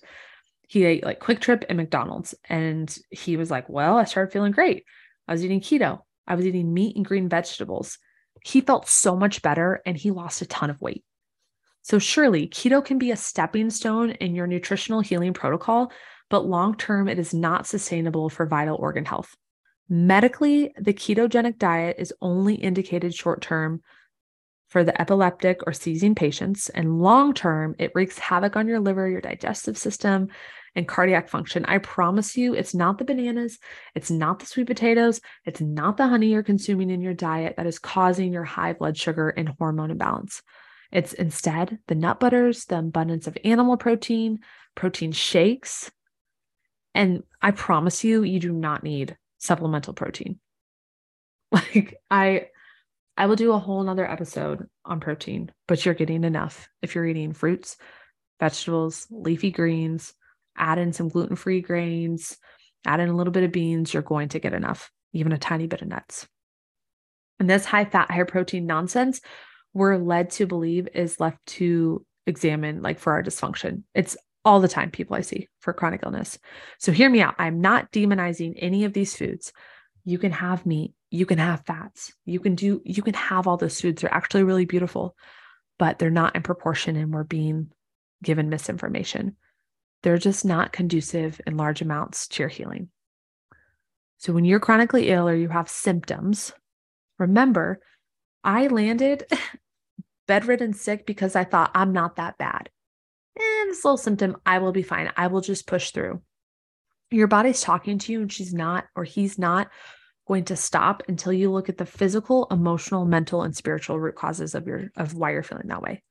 He 0.68 0.86
ate 0.86 1.04
like 1.04 1.20
QuikTrip 1.20 1.66
and 1.70 1.78
McDonald's. 1.78 2.34
And 2.50 2.98
he 3.12 3.38
was 3.38 3.52
like, 3.52 3.70
Well, 3.70 3.96
I 3.96 4.06
started 4.06 4.34
feeling 4.34 4.54
great. 4.54 4.86
I 5.28 5.34
was 5.34 5.46
eating 5.46 5.62
keto, 5.62 6.00
I 6.26 6.34
was 6.34 6.48
eating 6.48 6.74
meat 6.74 6.96
and 6.96 7.06
green 7.06 7.30
vegetables. 7.30 8.00
He 8.44 8.62
felt 8.62 8.90
so 8.90 9.16
much 9.16 9.44
better 9.44 9.84
and 9.86 9.96
he 9.96 10.10
lost 10.10 10.42
a 10.42 10.48
ton 10.48 10.72
of 10.72 10.82
weight. 10.82 11.04
So, 11.84 12.00
surely 12.00 12.48
keto 12.48 12.84
can 12.84 12.98
be 12.98 13.12
a 13.12 13.16
stepping 13.16 13.70
stone 13.70 14.14
in 14.14 14.34
your 14.34 14.48
nutritional 14.48 15.02
healing 15.02 15.34
protocol 15.34 15.92
but 16.30 16.46
long 16.46 16.76
term, 16.76 17.08
it 17.08 17.20
is 17.20 17.34
not 17.34 17.68
sustainable 17.68 18.30
for 18.30 18.46
vital 18.46 18.78
organ 18.78 19.06
health. 19.06 19.36
Medically, 19.88 20.74
the 20.78 20.94
ketogenic 20.94 21.60
diet 21.60 21.98
is 22.00 22.14
only 22.22 22.56
indicated 22.56 23.14
short 23.14 23.42
term 23.42 23.82
for 24.68 24.84
the 24.84 25.00
epileptic 25.00 25.60
or 25.68 25.74
seizing 25.74 26.16
patients, 26.16 26.70
and 26.70 27.00
long 27.00 27.34
term, 27.34 27.76
it 27.78 27.92
wreaks 27.94 28.18
havoc 28.18 28.56
on 28.56 28.68
your 28.68 28.80
liver, 28.80 29.08
your 29.08 29.22
digestive 29.22 29.78
system, 29.78 30.30
and 30.76 30.88
cardiac 30.88 31.30
function. 31.30 31.64
I 31.66 31.78
promise 31.78 32.36
you, 32.36 32.54
it's 32.54 32.74
not 32.74 32.98
the 32.98 33.06
bananas, 33.06 33.60
it's 33.94 34.12
not 34.12 34.40
the 34.40 34.46
sweet 34.46 34.68
potatoes, 34.68 35.22
it's 35.46 35.62
not 35.62 35.98
the 35.98 36.08
honey 36.08 36.32
you're 36.32 36.44
consuming 36.44 36.90
in 36.90 37.02
your 37.02 37.14
diet 37.14 37.56
that 37.58 37.68
is 37.68 37.80
causing 37.80 38.34
your 38.34 38.44
high 38.44 38.74
blood 38.74 38.98
sugar 38.98 39.30
and 39.30 39.50
hormone 39.58 39.92
imbalance. 39.92 40.42
It's 40.92 41.14
instead 41.14 41.80
the 41.88 41.96
nut 41.96 42.20
butters, 42.20 42.66
the 42.66 42.80
abundance 42.80 43.28
of 43.28 43.38
animal 43.44 43.78
protein, 43.78 44.40
protein 44.76 45.12
shakes, 45.12 45.92
and 46.96 47.24
I 47.42 47.52
promise 47.52 48.04
you, 48.04 48.24
you 48.24 48.40
do 48.40 48.52
not 48.52 48.84
need 48.84 49.18
supplemental 49.38 49.94
protein. 49.94 50.40
Like 51.52 52.02
I 52.10 52.48
I 53.16 53.28
will 53.28 53.36
do 53.36 53.54
a 53.54 53.60
whole 53.60 53.82
nother 53.84 54.10
episode 54.10 54.68
on 54.84 55.00
protein, 55.00 55.52
but 55.68 55.86
you're 55.86 55.94
getting 55.94 56.24
enough 56.24 56.68
if 56.82 56.96
you're 56.96 57.06
eating 57.06 57.34
fruits, 57.34 57.78
vegetables, 58.40 59.08
leafy 59.10 59.52
greens, 59.52 60.14
add 60.58 60.80
in 60.80 60.92
some 60.92 61.08
gluten-free 61.08 61.62
grains, 61.62 62.38
add 62.86 63.00
in 63.00 63.08
a 63.08 63.16
little 63.16 63.32
bit 63.32 63.44
of 63.44 63.54
beans, 63.54 63.94
you're 63.94 64.04
going 64.04 64.30
to 64.30 64.40
get 64.40 64.54
enough, 64.54 64.92
even 65.14 65.32
a 65.32 65.38
tiny 65.38 65.68
bit 65.68 65.82
of 65.82 65.88
nuts. 65.88 66.28
And 67.40 67.50
this 67.50 67.64
high 67.64 67.86
fat, 67.86 68.12
high 68.12 68.24
protein 68.24 68.66
nonsense, 68.66 69.22
we're 69.74 69.98
led 69.98 70.32
to 70.32 70.48
believe 70.48 70.90
is 70.94 71.20
left 71.20 71.46
to 71.46 72.06
examine 72.26 72.82
like 72.82 73.00
for 73.00 73.14
our 73.14 73.24
dysfunction. 73.24 73.84
It's 73.94 74.18
all 74.46 74.62
the 74.62 74.68
time, 74.68 74.92
people 74.92 75.16
I 75.16 75.22
see 75.22 75.50
for 75.60 75.74
chronic 75.74 76.02
illness. 76.04 76.38
So 76.80 76.92
hear 76.92 77.10
me 77.10 77.20
out. 77.22 77.36
I'm 77.40 77.60
not 77.60 77.92
demonizing 77.92 78.54
any 78.58 78.86
of 78.86 78.94
these 78.94 79.16
foods. 79.16 79.52
You 80.06 80.20
can 80.20 80.32
have 80.32 80.68
meat, 80.68 80.94
you 81.10 81.26
can 81.26 81.40
have 81.40 81.66
fats, 81.66 82.14
you 82.26 82.40
can 82.40 82.54
do, 82.54 82.80
you 82.86 83.02
can 83.02 83.16
have 83.16 83.48
all 83.48 83.58
those 83.58 83.82
foods. 83.82 84.02
They're 84.02 84.14
actually 84.14 84.44
really 84.44 84.66
beautiful, 84.66 85.16
but 85.80 85.98
they're 85.98 86.12
not 86.12 86.36
in 86.36 86.44
proportion 86.44 86.96
and 86.96 87.12
we're 87.12 87.24
being 87.24 87.72
given 88.24 88.50
misinformation. 88.50 89.36
They're 90.04 90.20
just 90.20 90.46
not 90.46 90.72
conducive 90.72 91.42
in 91.48 91.58
large 91.58 91.82
amounts 91.82 92.28
to 92.28 92.44
your 92.44 92.50
healing. 92.50 92.90
So 94.20 94.32
when 94.32 94.46
you're 94.46 94.60
chronically 94.60 95.10
ill 95.10 95.28
or 95.28 95.36
you 95.36 95.50
have 95.50 95.70
symptoms, 95.70 96.54
remember, 97.18 97.82
I 98.44 98.68
landed 98.68 99.26
bedridden 100.28 100.74
sick 100.74 101.08
because 101.08 101.36
I 101.36 101.46
thought 101.46 101.72
I'm 101.74 101.92
not 101.94 102.18
that 102.18 102.38
bad 102.38 102.70
and 103.36 103.70
this 103.70 103.84
little 103.84 103.98
symptom, 103.98 104.38
I 104.46 104.60
will 104.60 104.72
be 104.72 104.84
fine. 104.84 105.12
I 105.18 105.28
will 105.28 105.42
just 105.42 105.68
push 105.68 105.92
through. 105.92 106.22
Your 107.12 107.28
body's 107.28 107.62
talking 107.62 108.00
to 108.00 108.12
you 108.12 108.22
and 108.22 108.32
she's 108.32 108.54
not, 108.54 108.86
or 108.96 109.04
he's 109.04 109.38
not 109.38 109.70
going 110.28 110.46
to 110.46 110.56
stop 110.56 111.04
until 111.08 111.32
you 111.34 111.52
look 111.52 111.70
at 111.70 111.78
the 111.78 111.86
physical, 111.86 112.48
emotional, 112.50 113.06
mental, 113.06 113.44
and 113.44 113.56
spiritual 113.56 114.00
root 114.00 114.16
causes 114.16 114.56
of 114.56 114.68
your 114.68 114.90
of 114.96 115.14
why 115.14 115.32
you're 115.32 115.44
feeling 115.44 115.68
that 115.68 115.82
way. 115.82 116.02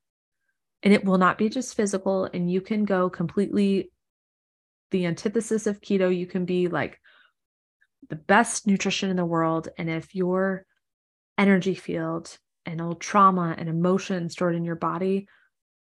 And 0.83 0.93
it 0.93 1.05
will 1.05 1.19
not 1.19 1.39
be 1.39 1.49
just 1.49 1.75
physical, 1.75 2.29
and 2.33 2.51
you 2.51 2.61
can 2.61 2.85
go 2.85 3.11
completely 3.11 3.91
the 4.91 5.07
antithesis 5.07 5.67
of 5.67 5.81
keto. 5.81 6.17
You 6.17 6.27
can 6.27 6.45
be 6.45 6.69
like 6.69 7.01
the 8.09 8.17
best 8.17 8.67
nutrition 8.67 9.11
in 9.11 9.17
the 9.17 9.25
world. 9.25 9.69
And 9.79 9.91
if 9.91 10.15
your 10.15 10.67
energy 11.39 11.75
field 11.75 12.39
and 12.67 12.81
old 12.81 13.01
trauma 13.01 13.55
and 13.59 13.69
emotion 13.69 14.31
stored 14.31 14.55
in 14.55 14.65
your 14.65 14.77
body 14.77 15.27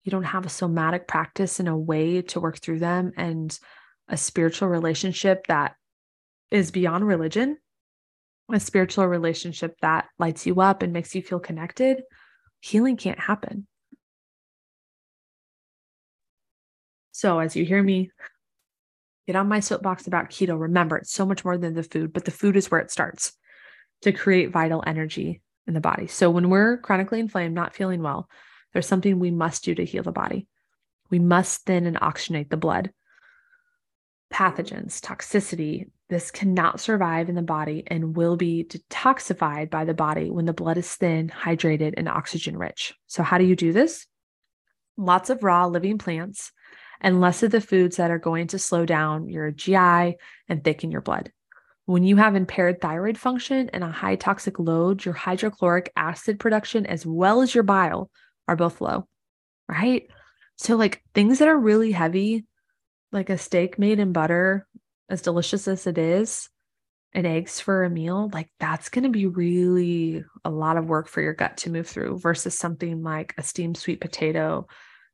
you 0.04 0.12
don't 0.12 0.24
have 0.24 0.46
a 0.46 0.50
somatic 0.50 1.08
practice 1.08 1.60
and 1.60 1.70
a 1.70 1.76
way 1.76 2.22
to 2.22 2.40
work 2.40 2.60
through 2.60 2.80
them 2.80 3.14
and 3.18 3.58
a 4.08 4.18
spiritual 4.18 4.68
relationship 4.68 5.48
that 5.48 5.76
is 6.52 6.72
beyond 6.72 7.08
religion, 7.08 7.58
a 8.52 8.60
spiritual 8.60 9.08
relationship 9.08 9.76
that 9.82 10.06
lights 10.20 10.46
you 10.46 10.60
up 10.60 10.84
and 10.84 10.94
makes 10.94 11.16
you 11.16 11.22
feel 11.22 11.40
connected, 11.40 12.04
healing 12.60 12.98
can't 12.98 13.20
happen. 13.20 13.66
So, 17.12 17.40
as 17.40 17.56
you 17.56 17.64
hear 17.64 17.82
me 17.82 18.12
get 19.26 19.38
on 19.38 19.48
my 19.48 19.62
soapbox 19.62 20.08
about 20.08 20.30
keto, 20.30 20.60
remember 20.60 20.98
it's 20.98 21.14
so 21.14 21.26
much 21.26 21.46
more 21.46 21.58
than 21.58 21.74
the 21.74 21.84
food, 21.84 22.12
but 22.12 22.26
the 22.26 22.32
food 22.32 22.58
is 22.58 22.70
where 22.70 22.82
it 22.82 22.92
starts 22.92 23.34
to 24.02 24.12
create 24.12 24.52
vital 24.52 24.84
energy 24.86 25.42
in 25.66 25.74
the 25.74 25.80
body. 25.80 26.08
So, 26.08 26.30
when 26.30 26.50
we're 26.50 26.78
chronically 26.78 27.20
inflamed, 27.20 27.56
not 27.56 27.74
feeling 27.74 28.02
well, 28.02 28.28
there's 28.74 28.88
something 28.88 29.20
we 29.20 29.32
must 29.32 29.64
do 29.64 29.76
to 29.76 29.86
heal 29.86 30.04
the 30.04 30.12
body. 30.12 30.48
We 31.10 31.20
must 31.20 31.66
thin 31.66 31.86
and 31.86 32.00
oxygenate 32.00 32.50
the 32.50 32.58
blood. 32.58 32.92
Pathogens, 34.34 35.00
toxicity, 35.00 35.92
this 36.10 36.32
cannot 36.32 36.80
survive 36.80 37.30
in 37.30 37.36
the 37.36 37.42
body 37.42 37.84
and 37.88 38.16
will 38.16 38.36
be 38.36 38.64
detoxified 38.64 39.70
by 39.70 39.86
the 39.86 39.94
body 39.94 40.30
when 40.32 40.46
the 40.46 40.54
blood 40.54 40.78
is 40.78 40.94
thin, 40.94 41.30
hydrated, 41.30 41.94
and 41.98 42.10
oxygen 42.10 42.58
rich. 42.58 42.94
So, 43.08 43.24
how 43.24 43.38
do 43.38 43.46
you 43.46 43.56
do 43.56 43.74
this? 43.74 44.08
Lots 44.98 45.30
of 45.30 45.44
raw 45.44 45.68
living 45.68 45.98
plants 45.98 46.52
and 47.02 47.22
less 47.22 47.44
of 47.44 47.52
the 47.52 47.62
foods 47.62 47.98
that 47.98 48.12
are 48.12 48.20
going 48.20 48.48
to 48.48 48.60
slow 48.60 48.86
down 48.86 49.28
your 49.28 49.52
GI 49.52 49.76
and 49.76 50.64
thicken 50.64 50.92
your 50.92 51.02
blood. 51.02 51.32
When 51.86 52.04
you 52.04 52.16
have 52.16 52.36
impaired 52.36 52.80
thyroid 52.80 53.18
function 53.18 53.70
and 53.74 53.84
a 53.84 53.92
high 53.92 54.16
toxic 54.16 54.58
load, 54.58 55.04
your 55.04 55.14
hydrochloric 55.14 55.92
acid 55.96 56.40
production, 56.40 56.86
as 56.86 57.06
well 57.06 57.42
as 57.42 57.54
your 57.54 57.64
bile, 57.64 58.10
are 58.48 58.56
both 58.56 58.82
low, 58.82 59.08
right? 59.68 60.08
So, 60.58 60.76
like 60.76 61.04
things 61.14 61.40
that 61.40 61.48
are 61.48 61.58
really 61.58 61.92
heavy, 61.92 62.46
like 63.12 63.30
a 63.30 63.38
steak 63.38 63.80
made 63.80 64.00
in 64.00 64.14
butter, 64.14 64.68
as 65.10 65.22
delicious 65.22 65.68
as 65.68 65.88
it 65.88 65.98
is, 65.98 66.50
and 67.14 67.28
eggs 67.28 67.60
for 67.60 67.84
a 67.84 67.90
meal, 67.90 68.30
like 68.34 68.50
that's 68.60 68.90
going 68.90 69.04
to 69.04 69.10
be 69.10 69.28
really 69.28 70.24
a 70.44 70.50
lot 70.50 70.78
of 70.78 70.88
work 70.88 71.08
for 71.08 71.22
your 71.22 71.34
gut 71.34 71.58
to 71.58 71.70
move 71.70 71.88
through 71.88 72.20
versus 72.20 72.58
something 72.58 73.04
like 73.04 73.34
a 73.38 73.44
steamed 73.44 73.78
sweet 73.78 74.02
potato 74.02 74.68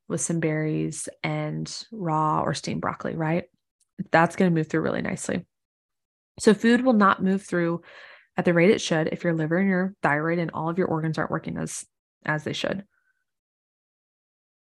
with 0.07 0.21
some 0.21 0.39
berries 0.39 1.09
and 1.23 1.85
raw 1.91 2.41
or 2.41 2.53
steamed 2.53 2.81
broccoli, 2.81 3.15
right? 3.15 3.45
That's 4.11 4.35
going 4.35 4.49
to 4.51 4.55
move 4.55 4.67
through 4.67 4.81
really 4.81 5.01
nicely. 5.01 5.45
So, 6.39 6.53
food 6.53 6.83
will 6.83 6.93
not 6.93 7.23
move 7.23 7.43
through 7.43 7.81
at 8.37 8.45
the 8.45 8.53
rate 8.53 8.71
it 8.71 8.79
should 8.79 9.07
if 9.07 9.23
your 9.23 9.33
liver 9.33 9.57
and 9.57 9.67
your 9.67 9.93
thyroid 10.01 10.39
and 10.39 10.51
all 10.53 10.69
of 10.69 10.77
your 10.77 10.87
organs 10.87 11.17
aren't 11.17 11.31
working 11.31 11.57
as 11.57 11.85
as 12.25 12.43
they 12.43 12.53
should 12.53 12.85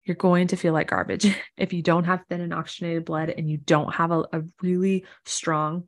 you're 0.05 0.15
going 0.15 0.47
to 0.47 0.57
feel 0.57 0.73
like 0.73 0.89
garbage 0.89 1.33
if 1.57 1.73
you 1.73 1.81
don't 1.81 2.03
have 2.05 2.23
thin 2.29 2.41
and 2.41 2.53
oxygenated 2.53 3.05
blood 3.05 3.29
and 3.29 3.49
you 3.49 3.57
don't 3.57 3.93
have 3.93 4.11
a, 4.11 4.25
a 4.33 4.41
really 4.61 5.05
strong, 5.25 5.85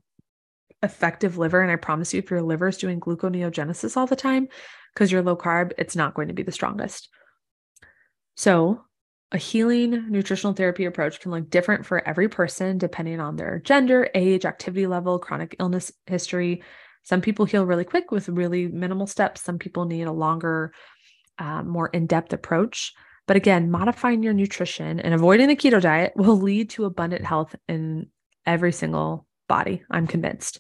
effective 0.84 1.38
liver. 1.38 1.62
And 1.62 1.72
I 1.72 1.76
promise 1.76 2.14
you, 2.14 2.20
if 2.20 2.30
your 2.30 2.42
liver 2.42 2.68
is 2.68 2.78
doing 2.78 3.00
gluconeogenesis 3.00 3.98
all 3.98 4.08
the 4.08 4.16
time 4.16 4.48
because 4.94 5.12
you're 5.12 5.22
low 5.22 5.36
carb, 5.36 5.72
it's 5.78 5.96
not 5.96 6.14
going 6.14 6.30
to 6.30 6.34
be 6.34 6.44
the 6.44 6.52
strongest. 6.52 7.10
So, 8.36 8.82
a 9.32 9.38
healing 9.38 10.12
nutritional 10.12 10.54
therapy 10.54 10.86
approach 10.86 11.20
can 11.20 11.32
look 11.32 11.50
different 11.50 11.86
for 11.86 12.08
every 12.08 12.30
person 12.30 12.78
depending 12.78 13.20
on 13.20 13.36
their 13.36 13.60
gender, 13.60 14.08
age, 14.14 14.46
activity 14.46 14.88
level, 14.88 15.20
chronic 15.20 15.56
illness 15.60 15.92
history. 16.06 16.64
Some 17.04 17.22
people 17.22 17.46
heal 17.46 17.66
really 17.66 17.84
quick 17.84 18.12
with 18.12 18.30
really 18.30 18.68
minimal 18.68 19.08
steps. 19.08 19.42
Some 19.42 19.58
people 19.58 19.86
need 19.86 20.04
a 20.04 20.12
longer, 20.12 20.74
uh, 21.40 21.64
more 21.64 21.88
in 21.88 22.06
depth 22.08 22.34
approach. 22.34 22.94
But 23.28 23.38
again, 23.38 23.72
modifying 23.72 24.22
your 24.22 24.34
nutrition 24.34 25.00
and 25.00 25.14
avoiding 25.14 25.48
the 25.48 25.56
keto 25.56 25.82
diet 25.82 26.14
will 26.16 26.38
lead 26.38 26.70
to 26.72 26.86
abundant 26.86 27.26
health 27.26 27.56
in 27.68 28.08
every 28.46 28.72
single 28.72 29.26
body. 29.48 29.84
I'm 29.90 30.08
convinced. 30.08 30.60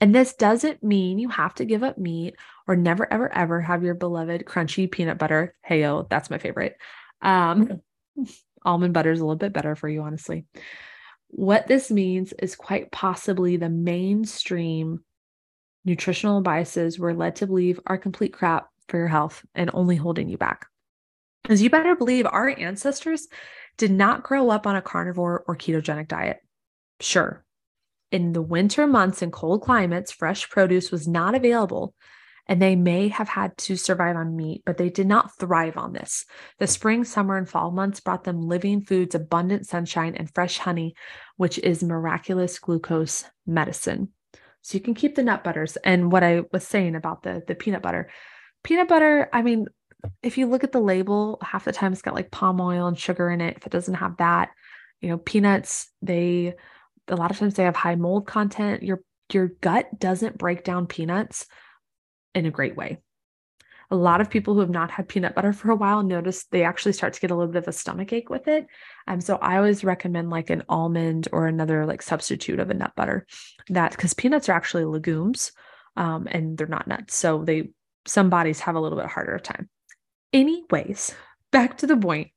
And 0.00 0.14
this 0.14 0.34
doesn't 0.34 0.82
mean 0.82 1.18
you 1.18 1.30
have 1.30 1.54
to 1.54 1.64
give 1.64 1.82
up 1.82 1.96
meat 1.96 2.36
or 2.68 2.76
never, 2.76 3.10
ever, 3.10 3.32
ever 3.32 3.60
have 3.62 3.82
your 3.82 3.94
beloved 3.94 4.44
crunchy 4.44 4.90
peanut 4.90 5.18
butter. 5.18 5.54
Heyo, 5.68 6.08
that's 6.10 6.28
my 6.28 6.38
favorite. 6.38 6.76
Um, 7.22 7.80
almond 8.64 8.92
butter 8.92 9.12
is 9.12 9.20
a 9.20 9.24
little 9.24 9.36
bit 9.36 9.54
better 9.54 9.74
for 9.74 9.88
you, 9.88 10.02
honestly. 10.02 10.44
What 11.28 11.66
this 11.66 11.90
means 11.90 12.34
is 12.38 12.56
quite 12.56 12.92
possibly 12.92 13.56
the 13.56 13.70
mainstream 13.70 15.02
nutritional 15.84 16.42
biases 16.42 16.98
we're 16.98 17.12
led 17.12 17.36
to 17.36 17.46
believe 17.46 17.80
are 17.86 17.96
complete 17.96 18.32
crap 18.32 18.68
for 18.88 18.98
your 18.98 19.08
health 19.08 19.44
and 19.54 19.70
only 19.72 19.96
holding 19.96 20.28
you 20.28 20.36
back. 20.36 20.66
As 21.48 21.62
you 21.62 21.70
better 21.70 21.94
believe, 21.94 22.26
our 22.26 22.48
ancestors 22.58 23.28
did 23.76 23.90
not 23.90 24.22
grow 24.22 24.50
up 24.50 24.66
on 24.66 24.76
a 24.76 24.82
carnivore 24.82 25.44
or 25.46 25.56
ketogenic 25.56 26.08
diet. 26.08 26.38
Sure, 27.00 27.44
in 28.12 28.32
the 28.32 28.42
winter 28.42 28.86
months 28.86 29.22
and 29.22 29.32
cold 29.32 29.62
climates, 29.62 30.12
fresh 30.12 30.48
produce 30.48 30.90
was 30.90 31.08
not 31.08 31.34
available, 31.34 31.94
and 32.46 32.62
they 32.62 32.76
may 32.76 33.08
have 33.08 33.28
had 33.28 33.56
to 33.58 33.76
survive 33.76 34.16
on 34.16 34.36
meat, 34.36 34.62
but 34.64 34.76
they 34.76 34.88
did 34.88 35.06
not 35.06 35.36
thrive 35.38 35.76
on 35.76 35.92
this. 35.92 36.24
The 36.58 36.66
spring, 36.66 37.04
summer, 37.04 37.36
and 37.36 37.48
fall 37.48 37.72
months 37.72 38.00
brought 38.00 38.24
them 38.24 38.40
living 38.40 38.82
foods, 38.82 39.14
abundant 39.14 39.66
sunshine, 39.66 40.14
and 40.14 40.32
fresh 40.32 40.58
honey, 40.58 40.94
which 41.36 41.58
is 41.58 41.82
miraculous 41.82 42.58
glucose 42.58 43.24
medicine. 43.46 44.10
So 44.62 44.78
you 44.78 44.80
can 44.80 44.94
keep 44.94 45.16
the 45.16 45.22
nut 45.22 45.42
butters. 45.42 45.76
And 45.76 46.10
what 46.10 46.22
I 46.22 46.42
was 46.52 46.66
saying 46.66 46.94
about 46.94 47.22
the, 47.22 47.42
the 47.46 47.54
peanut 47.54 47.82
butter, 47.82 48.10
peanut 48.62 48.88
butter, 48.88 49.28
I 49.32 49.42
mean, 49.42 49.66
if 50.22 50.38
you 50.38 50.46
look 50.46 50.64
at 50.64 50.72
the 50.72 50.80
label, 50.80 51.38
half 51.42 51.64
the 51.64 51.72
time 51.72 51.92
it's 51.92 52.02
got 52.02 52.14
like 52.14 52.30
palm 52.30 52.60
oil 52.60 52.86
and 52.86 52.98
sugar 52.98 53.30
in 53.30 53.40
it. 53.40 53.56
If 53.56 53.66
it 53.66 53.72
doesn't 53.72 53.94
have 53.94 54.16
that, 54.18 54.50
you 55.00 55.08
know, 55.08 55.18
peanuts, 55.18 55.90
they 56.02 56.54
a 57.08 57.16
lot 57.16 57.30
of 57.30 57.38
times 57.38 57.54
they 57.54 57.64
have 57.64 57.76
high 57.76 57.94
mold 57.94 58.26
content. 58.26 58.82
Your 58.82 59.02
your 59.32 59.48
gut 59.60 59.98
doesn't 59.98 60.38
break 60.38 60.64
down 60.64 60.86
peanuts 60.86 61.46
in 62.34 62.46
a 62.46 62.50
great 62.50 62.76
way. 62.76 62.98
A 63.90 63.96
lot 63.96 64.20
of 64.20 64.30
people 64.30 64.54
who 64.54 64.60
have 64.60 64.70
not 64.70 64.90
had 64.90 65.08
peanut 65.08 65.34
butter 65.34 65.52
for 65.54 65.70
a 65.70 65.76
while 65.76 66.02
notice 66.02 66.44
they 66.46 66.64
actually 66.64 66.92
start 66.92 67.12
to 67.12 67.20
get 67.20 67.30
a 67.30 67.34
little 67.34 67.52
bit 67.52 67.62
of 67.62 67.68
a 67.68 67.72
stomach 67.72 68.12
ache 68.12 68.30
with 68.30 68.48
it. 68.48 68.66
Um, 69.06 69.20
so 69.20 69.36
I 69.36 69.56
always 69.56 69.84
recommend 69.84 70.30
like 70.30 70.50
an 70.50 70.64
almond 70.68 71.28
or 71.32 71.46
another 71.46 71.86
like 71.86 72.02
substitute 72.02 72.60
of 72.60 72.70
a 72.70 72.74
nut 72.74 72.92
butter. 72.96 73.26
That 73.68 73.92
because 73.92 74.14
peanuts 74.14 74.48
are 74.48 74.52
actually 74.54 74.84
legumes, 74.84 75.52
um, 75.96 76.26
and 76.30 76.58
they're 76.58 76.66
not 76.66 76.88
nuts. 76.88 77.14
So 77.16 77.44
they 77.44 77.70
some 78.06 78.30
bodies 78.30 78.60
have 78.60 78.76
a 78.76 78.80
little 78.80 78.98
bit 78.98 79.08
harder 79.08 79.38
time. 79.38 79.68
Anyways, 80.36 81.14
back 81.50 81.78
to 81.78 81.86
the 81.86 81.96
point. 81.96 82.28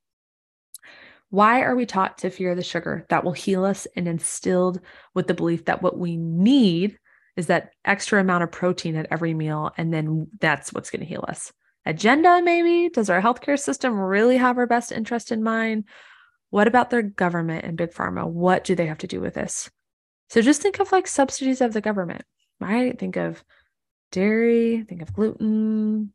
Why 1.31 1.63
are 1.63 1.75
we 1.75 1.85
taught 1.85 2.19
to 2.19 2.29
fear 2.29 2.55
the 2.55 2.63
sugar 2.63 3.05
that 3.09 3.25
will 3.25 3.33
heal 3.33 3.65
us 3.65 3.87
and 3.93 4.07
instilled 4.07 4.79
with 5.13 5.27
the 5.27 5.33
belief 5.33 5.65
that 5.65 5.81
what 5.81 5.97
we 5.97 6.15
need 6.15 6.97
is 7.35 7.47
that 7.47 7.73
extra 7.83 8.21
amount 8.21 8.43
of 8.43 8.53
protein 8.53 8.95
at 8.95 9.07
every 9.11 9.33
meal, 9.33 9.71
and 9.75 9.93
then 9.93 10.27
that's 10.39 10.71
what's 10.71 10.89
going 10.89 11.01
to 11.01 11.05
heal 11.05 11.25
us? 11.27 11.51
Agenda, 11.85 12.41
maybe? 12.41 12.87
Does 12.87 13.09
our 13.09 13.21
healthcare 13.21 13.59
system 13.59 13.99
really 13.99 14.37
have 14.37 14.57
our 14.57 14.65
best 14.65 14.93
interest 14.93 15.29
in 15.29 15.43
mind? 15.43 15.83
What 16.51 16.69
about 16.69 16.91
their 16.91 17.01
government 17.01 17.65
and 17.65 17.77
big 17.77 17.91
pharma? 17.91 18.25
What 18.25 18.63
do 18.63 18.75
they 18.75 18.85
have 18.85 18.99
to 18.99 19.07
do 19.07 19.19
with 19.19 19.33
this? 19.33 19.69
So 20.29 20.41
just 20.41 20.61
think 20.61 20.79
of 20.79 20.93
like 20.93 21.05
subsidies 21.05 21.59
of 21.59 21.73
the 21.73 21.81
government, 21.81 22.23
right? 22.61 22.97
Think 22.97 23.17
of 23.17 23.43
dairy, 24.13 24.85
think 24.87 25.01
of 25.01 25.11
gluten, 25.11 26.13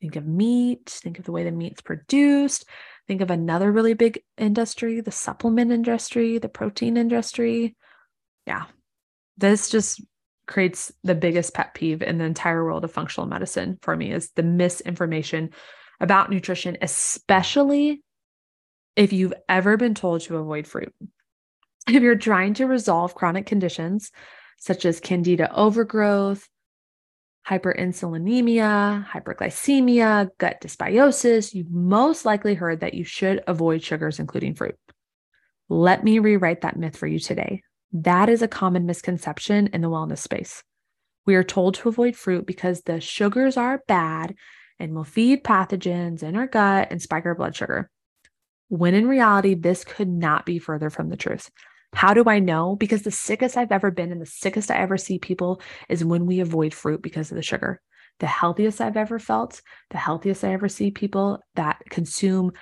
think 0.00 0.16
of 0.16 0.26
meat, 0.26 0.86
think 0.86 1.18
of 1.18 1.24
the 1.24 1.32
way 1.32 1.44
the 1.44 1.50
meat's 1.50 1.82
produced, 1.82 2.64
Think 3.08 3.22
of 3.22 3.30
another 3.30 3.72
really 3.72 3.94
big 3.94 4.22
industry, 4.36 5.00
the 5.00 5.10
supplement 5.10 5.72
industry, 5.72 6.36
the 6.36 6.50
protein 6.50 6.98
industry. 6.98 7.74
Yeah. 8.46 8.66
This 9.38 9.70
just 9.70 10.02
creates 10.46 10.92
the 11.04 11.14
biggest 11.14 11.54
pet 11.54 11.72
peeve 11.72 12.02
in 12.02 12.18
the 12.18 12.24
entire 12.24 12.62
world 12.62 12.84
of 12.84 12.92
functional 12.92 13.26
medicine 13.26 13.78
for 13.80 13.96
me 13.96 14.12
is 14.12 14.30
the 14.36 14.42
misinformation 14.42 15.50
about 16.00 16.30
nutrition, 16.30 16.76
especially 16.82 18.02
if 18.94 19.14
you've 19.14 19.34
ever 19.48 19.78
been 19.78 19.94
told 19.94 20.20
to 20.22 20.36
avoid 20.36 20.66
fruit. 20.66 20.92
If 21.88 22.02
you're 22.02 22.14
trying 22.14 22.54
to 22.54 22.66
resolve 22.66 23.14
chronic 23.14 23.46
conditions 23.46 24.10
such 24.58 24.84
as 24.84 25.00
candida 25.00 25.50
overgrowth, 25.54 26.46
hyperinsulinemia, 27.48 29.06
hyperglycemia, 29.06 30.28
gut 30.38 30.60
dysbiosis, 30.60 31.54
you've 31.54 31.70
most 31.70 32.24
likely 32.24 32.54
heard 32.54 32.80
that 32.80 32.94
you 32.94 33.04
should 33.04 33.42
avoid 33.46 33.82
sugars, 33.82 34.18
including 34.18 34.54
fruit. 34.54 34.76
Let 35.68 36.04
me 36.04 36.18
rewrite 36.18 36.62
that 36.62 36.76
myth 36.76 36.96
for 36.96 37.06
you 37.06 37.18
today. 37.18 37.62
That 37.92 38.28
is 38.28 38.42
a 38.42 38.48
common 38.48 38.84
misconception 38.84 39.68
in 39.68 39.80
the 39.80 39.88
wellness 39.88 40.18
space. 40.18 40.62
We 41.24 41.34
are 41.36 41.44
told 41.44 41.74
to 41.74 41.88
avoid 41.88 42.16
fruit 42.16 42.46
because 42.46 42.82
the 42.82 43.00
sugars 43.00 43.56
are 43.56 43.82
bad 43.88 44.34
and 44.78 44.94
will 44.94 45.04
feed 45.04 45.44
pathogens 45.44 46.22
in 46.22 46.36
our 46.36 46.46
gut 46.46 46.88
and 46.90 47.00
spike 47.00 47.26
our 47.26 47.34
blood 47.34 47.56
sugar. 47.56 47.90
When 48.68 48.94
in 48.94 49.08
reality, 49.08 49.54
this 49.54 49.84
could 49.84 50.08
not 50.08 50.44
be 50.44 50.58
further 50.58 50.90
from 50.90 51.08
the 51.08 51.16
truth. 51.16 51.50
How 51.94 52.14
do 52.14 52.24
I 52.26 52.38
know? 52.38 52.76
Because 52.76 53.02
the 53.02 53.10
sickest 53.10 53.56
I've 53.56 53.72
ever 53.72 53.90
been 53.90 54.12
and 54.12 54.20
the 54.20 54.26
sickest 54.26 54.70
I 54.70 54.76
ever 54.76 54.96
see 54.96 55.18
people 55.18 55.60
is 55.88 56.04
when 56.04 56.26
we 56.26 56.40
avoid 56.40 56.74
fruit 56.74 57.02
because 57.02 57.30
of 57.30 57.36
the 57.36 57.42
sugar. 57.42 57.80
The 58.20 58.26
healthiest 58.26 58.80
I've 58.80 58.96
ever 58.96 59.18
felt, 59.18 59.62
the 59.90 59.98
healthiest 59.98 60.44
I 60.44 60.52
ever 60.52 60.68
see 60.68 60.90
people 60.90 61.40
that 61.54 61.82
consume 61.88 62.52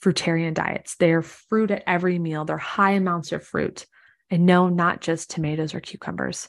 fruitarian 0.00 0.54
diets. 0.54 0.96
They're 0.96 1.22
fruit 1.22 1.70
at 1.70 1.82
every 1.86 2.18
meal, 2.18 2.44
they're 2.44 2.58
high 2.58 2.92
amounts 2.92 3.32
of 3.32 3.44
fruit. 3.44 3.86
And 4.30 4.46
no, 4.46 4.68
not 4.68 5.00
just 5.00 5.30
tomatoes 5.30 5.74
or 5.74 5.80
cucumbers. 5.80 6.48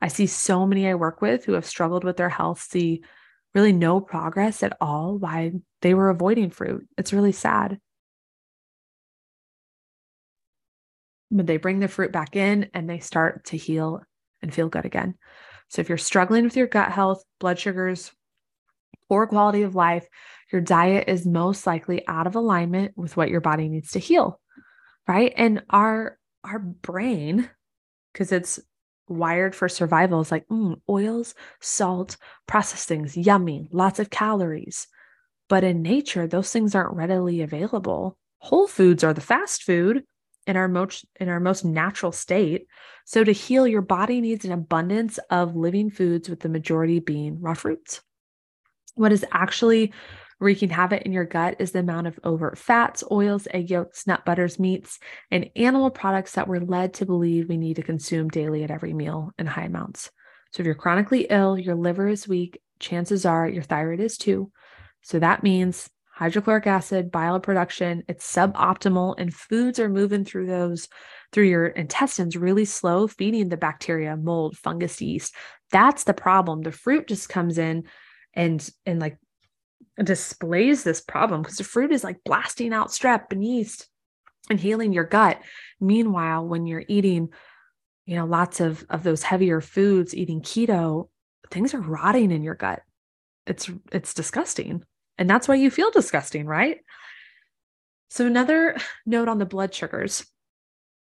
I 0.00 0.08
see 0.08 0.26
so 0.26 0.66
many 0.66 0.88
I 0.88 0.94
work 0.94 1.20
with 1.20 1.44
who 1.44 1.52
have 1.54 1.66
struggled 1.66 2.04
with 2.04 2.16
their 2.16 2.28
health 2.28 2.60
see 2.60 3.02
really 3.54 3.72
no 3.72 4.00
progress 4.00 4.62
at 4.62 4.76
all 4.80 5.18
why 5.18 5.52
they 5.82 5.94
were 5.94 6.10
avoiding 6.10 6.50
fruit. 6.50 6.86
It's 6.96 7.12
really 7.12 7.32
sad. 7.32 7.80
But 11.30 11.46
they 11.46 11.56
bring 11.56 11.80
the 11.80 11.88
fruit 11.88 12.12
back 12.12 12.36
in 12.36 12.70
and 12.74 12.88
they 12.88 12.98
start 12.98 13.44
to 13.46 13.56
heal 13.56 14.02
and 14.42 14.52
feel 14.52 14.68
good 14.68 14.84
again. 14.84 15.14
So 15.68 15.80
if 15.80 15.88
you're 15.88 15.98
struggling 15.98 16.44
with 16.44 16.56
your 16.56 16.66
gut 16.66 16.90
health, 16.90 17.22
blood 17.40 17.58
sugars, 17.58 18.10
poor 19.08 19.26
quality 19.26 19.62
of 19.62 19.74
life, 19.74 20.06
your 20.52 20.60
diet 20.60 21.08
is 21.08 21.26
most 21.26 21.66
likely 21.66 22.06
out 22.08 22.26
of 22.26 22.36
alignment 22.36 22.96
with 22.96 23.16
what 23.16 23.28
your 23.28 23.40
body 23.40 23.68
needs 23.68 23.92
to 23.92 23.98
heal. 23.98 24.40
Right? 25.06 25.32
And 25.36 25.62
our 25.70 26.18
our 26.44 26.58
brain 26.58 27.48
because 28.12 28.32
it's 28.32 28.60
wired 29.08 29.54
for 29.54 29.68
survival 29.68 30.20
is 30.20 30.30
like 30.30 30.46
mm, 30.48 30.80
oils, 30.88 31.34
salt, 31.60 32.16
processed 32.46 32.88
things, 32.88 33.16
yummy, 33.16 33.68
lots 33.72 33.98
of 33.98 34.10
calories. 34.10 34.86
But 35.48 35.64
in 35.64 35.82
nature, 35.82 36.26
those 36.26 36.52
things 36.52 36.74
aren't 36.74 36.96
readily 36.96 37.40
available. 37.40 38.18
Whole 38.38 38.66
foods 38.66 39.02
are 39.02 39.14
the 39.14 39.20
fast 39.20 39.62
food, 39.62 40.04
in 40.48 40.56
our 40.56 40.66
most 40.66 41.04
in 41.20 41.28
our 41.28 41.38
most 41.38 41.64
natural 41.64 42.10
state. 42.10 42.66
So 43.04 43.22
to 43.22 43.32
heal, 43.32 43.66
your 43.66 43.82
body 43.82 44.20
needs 44.20 44.44
an 44.44 44.52
abundance 44.52 45.18
of 45.30 45.54
living 45.54 45.90
foods 45.90 46.28
with 46.28 46.40
the 46.40 46.48
majority 46.48 46.98
being 46.98 47.40
raw 47.40 47.54
fruits. 47.54 48.00
What 48.94 49.12
is 49.12 49.24
actually 49.30 49.92
wreaking 50.40 50.70
havoc 50.70 51.02
in 51.02 51.12
your 51.12 51.24
gut 51.24 51.56
is 51.58 51.72
the 51.72 51.80
amount 51.80 52.06
of 52.06 52.18
overt 52.24 52.56
fats, 52.56 53.04
oils, 53.10 53.46
egg 53.52 53.70
yolks, 53.70 54.06
nut 54.06 54.24
butters, 54.24 54.58
meats, 54.58 54.98
and 55.30 55.50
animal 55.54 55.90
products 55.90 56.32
that 56.32 56.48
we're 56.48 56.60
led 56.60 56.94
to 56.94 57.06
believe 57.06 57.48
we 57.48 57.56
need 57.56 57.76
to 57.76 57.82
consume 57.82 58.28
daily 58.28 58.64
at 58.64 58.70
every 58.70 58.94
meal 58.94 59.32
in 59.38 59.46
high 59.46 59.64
amounts. 59.64 60.10
So 60.52 60.62
if 60.62 60.66
you're 60.66 60.74
chronically 60.74 61.26
ill, 61.28 61.58
your 61.58 61.74
liver 61.74 62.08
is 62.08 62.26
weak, 62.26 62.60
chances 62.78 63.26
are 63.26 63.48
your 63.48 63.62
thyroid 63.62 64.00
is 64.00 64.16
too. 64.16 64.50
So 65.02 65.18
that 65.18 65.42
means 65.42 65.90
hydrochloric 66.18 66.66
acid, 66.66 67.12
bile 67.12 67.38
production, 67.38 68.02
it's 68.08 68.26
suboptimal, 68.26 69.14
and 69.18 69.32
foods 69.32 69.78
are 69.78 69.88
moving 69.88 70.24
through 70.24 70.46
those 70.46 70.88
through 71.32 71.44
your 71.44 71.66
intestines 71.68 72.36
really 72.36 72.64
slow, 72.64 73.06
feeding 73.06 73.48
the 73.48 73.56
bacteria, 73.56 74.16
mold, 74.16 74.56
fungus, 74.56 75.00
yeast. 75.00 75.32
That's 75.70 76.04
the 76.04 76.14
problem. 76.14 76.62
The 76.62 76.72
fruit 76.72 77.06
just 77.06 77.28
comes 77.28 77.56
in 77.56 77.84
and 78.34 78.68
and 78.84 78.98
like 78.98 79.16
displays 80.02 80.82
this 80.82 81.00
problem 81.00 81.42
because 81.42 81.58
the 81.58 81.64
fruit 81.64 81.92
is 81.92 82.02
like 82.02 82.24
blasting 82.24 82.72
out 82.72 82.88
strep 82.88 83.30
and 83.30 83.44
yeast 83.44 83.88
and 84.50 84.58
healing 84.58 84.92
your 84.92 85.04
gut. 85.04 85.40
Meanwhile, 85.80 86.48
when 86.48 86.66
you're 86.66 86.84
eating, 86.88 87.28
you 88.06 88.16
know, 88.16 88.26
lots 88.26 88.58
of 88.58 88.84
of 88.90 89.04
those 89.04 89.22
heavier 89.22 89.60
foods, 89.60 90.16
eating 90.16 90.40
keto, 90.40 91.10
things 91.52 91.74
are 91.74 91.80
rotting 91.80 92.32
in 92.32 92.42
your 92.42 92.56
gut. 92.56 92.82
It's 93.46 93.70
it's 93.92 94.14
disgusting. 94.14 94.82
And 95.18 95.28
that's 95.28 95.48
why 95.48 95.56
you 95.56 95.70
feel 95.70 95.90
disgusting, 95.90 96.46
right? 96.46 96.78
So, 98.10 98.26
another 98.26 98.76
note 99.04 99.28
on 99.28 99.38
the 99.38 99.46
blood 99.46 99.74
sugars. 99.74 100.26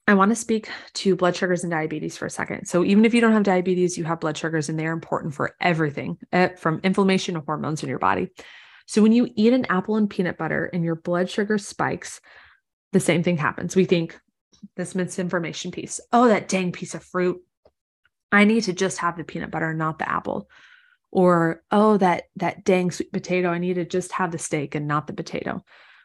I 0.07 0.15
want 0.15 0.31
to 0.31 0.37
speak 0.37 0.71
to 0.95 1.15
blood 1.15 1.37
sugars 1.37 1.63
and 1.63 1.71
diabetes 1.71 2.17
for 2.17 2.25
a 2.25 2.31
second. 2.31 2.67
So, 2.67 2.85
even 2.85 3.05
if 3.05 3.15
you 3.15 3.21
don't 3.21 3.35
have 3.35 3.43
diabetes, 3.43 3.99
you 3.99 4.05
have 4.05 4.21
blood 4.21 4.37
sugars, 4.37 4.69
and 4.69 4.79
they're 4.79 4.93
important 4.93 5.35
for 5.35 5.55
everything 5.61 6.19
eh, 6.33 6.55
from 6.57 6.81
inflammation 6.83 7.35
to 7.35 7.41
hormones 7.41 7.83
in 7.83 7.89
your 7.89 7.99
body. 7.99 8.31
So 8.89 9.03
when 9.03 9.13
you 9.13 9.29
eat 9.37 9.53
an 9.53 9.67
apple 9.69 9.97
and 9.97 10.09
peanut 10.09 10.39
butter 10.39 10.65
and 10.65 10.83
your 10.83 10.95
blood 10.95 11.29
sugar 11.29 11.59
spikes, 11.59 12.23
the 12.93 13.01
same 13.01 13.23
thing 13.23 13.37
happens. 13.37 13.77
We 13.77 13.85
think 13.85 14.19
this 14.77 14.95
misinformation 14.95 15.71
piece. 15.71 16.01
Oh, 16.11 16.29
that 16.29 16.49
dang 16.49 16.73
piece 16.73 16.95
of 16.95 17.05
fruit. 17.05 17.39
I 18.33 18.45
need 18.45 18.63
to 18.63 18.73
just 18.73 18.99
have 18.99 19.19
the 19.19 19.25
peanut 19.25 19.51
butter, 19.51 19.75
not 19.75 19.99
the 19.99 20.11
apple. 20.11 20.49
Or, 21.11 21.63
oh, 21.71 21.97
that 21.97 22.25
that 22.37 22.65
dang 22.65 22.91
sweet 22.91 23.13
potato. 23.13 23.51
I 23.51 23.59
need 23.59 23.75
to 23.75 23.85
just 23.85 24.13
have 24.13 24.31
the 24.31 24.39
steak 24.39 24.75
and 24.75 24.87
not 24.87 25.07
the 25.07 25.13
potato. 25.13 25.63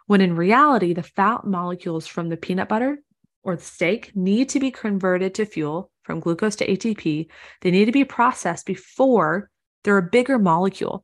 When 0.08 0.22
in 0.22 0.36
reality, 0.36 0.94
the 0.94 1.04
fat 1.04 1.46
molecules 1.46 2.08
from 2.08 2.30
the 2.30 2.38
peanut 2.38 2.70
butter 2.70 3.00
or 3.44 3.56
the 3.56 3.64
steak 3.64 4.16
need 4.16 4.50
to 4.50 4.60
be 4.60 4.72
converted 4.72 5.36
to 5.36 5.46
fuel 5.46 5.92
from 6.04 6.20
glucose 6.20 6.56
to 6.58 6.68
ATP. 6.68 7.28
They 7.62 7.72
need 7.72 7.86
to 7.86 7.92
be 7.92 8.06
processed 8.06 8.66
before 8.66 9.50
they're 9.84 9.98
a 9.98 10.02
bigger 10.02 10.40
molecule. 10.40 11.04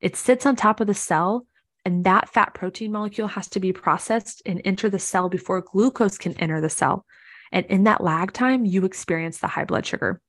It 0.00 0.16
sits 0.16 0.46
on 0.46 0.56
top 0.56 0.80
of 0.80 0.86
the 0.86 0.94
cell 0.94 1.46
and 1.84 2.04
that 2.04 2.28
fat 2.28 2.52
protein 2.54 2.92
molecule 2.92 3.28
has 3.28 3.48
to 3.48 3.60
be 3.60 3.72
processed 3.72 4.42
and 4.44 4.60
enter 4.64 4.90
the 4.90 4.98
cell 4.98 5.28
before 5.28 5.62
glucose 5.62 6.18
can 6.18 6.34
enter 6.34 6.60
the 6.60 6.68
cell. 6.68 7.06
And 7.50 7.64
in 7.66 7.84
that 7.84 8.02
lag 8.02 8.32
time, 8.32 8.66
you 8.66 8.84
experience 8.84 9.38
the 9.38 9.46
high 9.46 9.64
blood 9.64 9.86
sugar. 9.86 10.20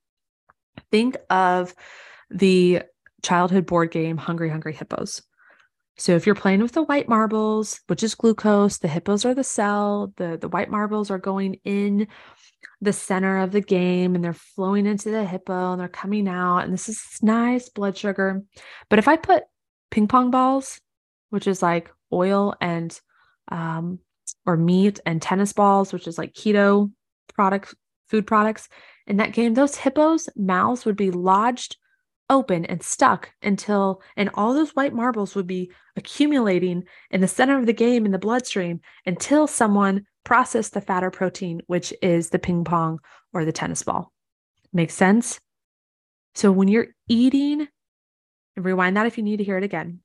Think 0.90 1.16
of 1.28 1.74
the 2.30 2.82
childhood 3.22 3.66
board 3.66 3.90
game 3.90 4.16
Hungry 4.16 4.48
Hungry 4.48 4.74
Hippos. 4.74 5.22
So 5.96 6.16
if 6.16 6.24
you're 6.24 6.34
playing 6.34 6.62
with 6.62 6.72
the 6.72 6.82
white 6.82 7.08
marbles, 7.08 7.80
which 7.88 8.02
is 8.02 8.14
glucose, 8.14 8.78
the 8.78 8.88
hippos 8.88 9.26
are 9.26 9.34
the 9.34 9.44
cell, 9.44 10.14
the, 10.16 10.38
the 10.40 10.48
white 10.48 10.70
marbles 10.70 11.10
are 11.10 11.18
going 11.18 11.60
in 11.64 12.08
the 12.80 12.92
center 12.92 13.38
of 13.38 13.52
the 13.52 13.60
game 13.60 14.14
and 14.14 14.24
they're 14.24 14.32
flowing 14.32 14.86
into 14.86 15.10
the 15.10 15.26
hippo 15.26 15.72
and 15.72 15.80
they're 15.80 15.88
coming 15.88 16.26
out. 16.26 16.60
And 16.60 16.72
this 16.72 16.88
is 16.88 17.02
nice 17.20 17.68
blood 17.68 17.98
sugar. 17.98 18.42
But 18.88 18.98
if 18.98 19.08
I 19.08 19.16
put 19.16 19.42
ping 19.90 20.08
pong 20.08 20.30
balls 20.30 20.80
which 21.30 21.46
is 21.46 21.62
like 21.62 21.90
oil 22.12 22.54
and 22.60 23.00
um, 23.50 24.00
or 24.44 24.56
meat 24.56 25.00
and 25.06 25.22
tennis 25.22 25.52
balls, 25.52 25.92
which 25.92 26.06
is 26.06 26.18
like 26.18 26.34
keto 26.34 26.90
product 27.32 27.74
food 28.08 28.26
products. 28.26 28.68
In 29.06 29.16
that 29.16 29.32
game, 29.32 29.54
those 29.54 29.76
hippos' 29.76 30.28
mouths 30.36 30.84
would 30.84 30.96
be 30.96 31.10
lodged 31.10 31.76
open 32.30 32.64
and 32.64 32.82
stuck 32.82 33.30
until, 33.42 34.00
and 34.16 34.30
all 34.34 34.54
those 34.54 34.70
white 34.70 34.94
marbles 34.94 35.34
would 35.34 35.46
be 35.46 35.70
accumulating 35.96 36.84
in 37.10 37.20
the 37.20 37.28
center 37.28 37.58
of 37.58 37.66
the 37.66 37.74
game 37.74 38.06
in 38.06 38.12
the 38.12 38.18
bloodstream 38.18 38.80
until 39.04 39.46
someone 39.46 40.06
processed 40.24 40.72
the 40.72 40.80
fat 40.80 41.04
or 41.04 41.10
protein, 41.10 41.60
which 41.66 41.92
is 42.00 42.30
the 42.30 42.38
ping 42.38 42.64
pong 42.64 42.98
or 43.34 43.44
the 43.44 43.52
tennis 43.52 43.82
ball. 43.82 44.12
Makes 44.72 44.94
sense? 44.94 45.40
So 46.34 46.50
when 46.52 46.68
you're 46.68 46.88
eating, 47.08 47.68
rewind 48.56 48.96
that 48.96 49.06
if 49.06 49.18
you 49.18 49.24
need 49.24 49.38
to 49.38 49.44
hear 49.44 49.58
it 49.58 49.64
again 49.64 50.00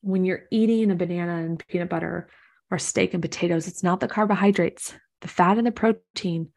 when 0.00 0.24
you're 0.24 0.44
eating 0.50 0.90
a 0.90 0.94
banana 0.94 1.36
and 1.36 1.62
peanut 1.68 1.88
butter 1.88 2.28
or 2.70 2.78
steak 2.78 3.14
and 3.14 3.22
potatoes, 3.22 3.66
it's 3.66 3.82
not 3.82 4.00
the 4.00 4.08
carbohydrates, 4.08 4.94
the 5.20 5.28
fat 5.28 5.58
and 5.58 5.66
the 5.66 5.72
protein 5.72 6.48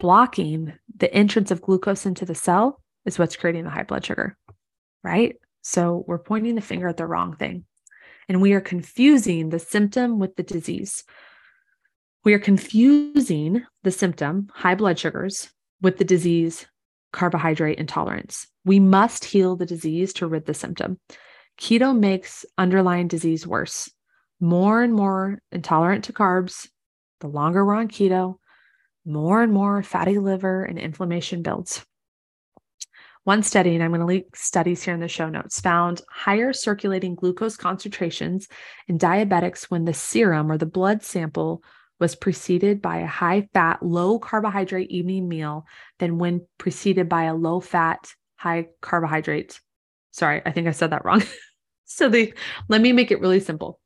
blocking 0.00 0.72
the 0.96 1.12
entrance 1.14 1.50
of 1.50 1.62
glucose 1.62 2.06
into 2.06 2.24
the 2.24 2.34
cell 2.34 2.82
is 3.04 3.18
what's 3.18 3.36
creating 3.36 3.64
the 3.64 3.70
high 3.70 3.82
blood 3.82 4.04
sugar, 4.04 4.36
right? 5.02 5.36
So 5.62 6.04
we're 6.06 6.18
pointing 6.18 6.54
the 6.54 6.60
finger 6.60 6.88
at 6.88 6.96
the 6.96 7.06
wrong 7.06 7.36
thing. 7.36 7.64
And 8.28 8.40
we 8.40 8.52
are 8.54 8.60
confusing 8.60 9.50
the 9.50 9.58
symptom 9.58 10.18
with 10.18 10.36
the 10.36 10.42
disease. 10.42 11.04
We 12.24 12.32
are 12.32 12.38
confusing 12.38 13.64
the 13.82 13.90
symptom, 13.90 14.48
high 14.52 14.74
blood 14.74 14.98
sugars, 14.98 15.50
with 15.82 15.98
the 15.98 16.04
disease, 16.04 16.66
carbohydrate 17.12 17.78
intolerance. 17.78 18.46
We 18.64 18.80
must 18.80 19.24
heal 19.26 19.56
the 19.56 19.66
disease 19.66 20.14
to 20.14 20.26
rid 20.26 20.46
the 20.46 20.54
symptom. 20.54 20.98
Keto 21.60 21.96
makes 21.96 22.46
underlying 22.56 23.08
disease 23.08 23.46
worse. 23.46 23.90
More 24.40 24.82
and 24.82 24.94
more 24.94 25.38
intolerant 25.52 26.04
to 26.04 26.12
carbs, 26.12 26.66
the 27.20 27.28
longer 27.28 27.64
we're 27.64 27.74
on 27.74 27.88
keto, 27.88 28.36
more 29.04 29.42
and 29.42 29.52
more 29.52 29.82
fatty 29.82 30.18
liver 30.18 30.64
and 30.64 30.78
inflammation 30.78 31.42
builds. 31.42 31.84
One 33.24 33.42
study, 33.42 33.74
and 33.74 33.82
I'm 33.82 33.90
going 33.90 34.00
to 34.00 34.06
link 34.06 34.36
studies 34.36 34.82
here 34.82 34.94
in 34.94 35.00
the 35.00 35.08
show 35.08 35.28
notes, 35.28 35.60
found 35.60 36.02
higher 36.10 36.52
circulating 36.52 37.14
glucose 37.14 37.56
concentrations 37.56 38.48
in 38.86 38.98
diabetics 38.98 39.64
when 39.64 39.84
the 39.84 39.94
serum 39.94 40.52
or 40.52 40.58
the 40.58 40.66
blood 40.66 41.02
sample 41.02 41.62
was 41.98 42.14
preceded 42.14 42.82
by 42.82 42.98
a 42.98 43.06
high 43.06 43.48
fat, 43.54 43.82
low 43.82 44.18
carbohydrate 44.18 44.90
evening 44.90 45.28
meal 45.28 45.64
than 45.98 46.18
when 46.18 46.46
preceded 46.58 47.08
by 47.08 47.24
a 47.24 47.34
low 47.34 47.60
fat, 47.60 48.12
high 48.36 48.66
carbohydrate 48.80 49.58
Sorry, 50.14 50.40
I 50.46 50.52
think 50.52 50.68
I 50.68 50.70
said 50.70 50.90
that 50.90 51.04
wrong. 51.04 51.24
so 51.86 52.08
they 52.08 52.34
let 52.68 52.80
me 52.80 52.92
make 52.92 53.10
it 53.10 53.20
really 53.20 53.40
simple. 53.40 53.80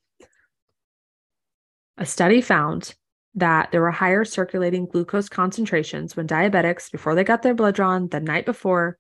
A 1.97 2.05
study 2.05 2.43
found 2.43 2.95
that 3.35 3.73
there 3.73 3.81
were 3.81 3.91
higher 3.91 4.27
circulating 4.27 4.85
glucose 4.85 5.31
concentrations 5.31 6.15
when 6.15 6.29
diabetics, 6.29 6.93
before 6.93 7.15
they 7.15 7.25
got 7.25 7.41
their 7.41 7.55
blood 7.55 7.77
drawn 7.77 8.09
the 8.09 8.21
night 8.21 8.45
before, 8.45 8.99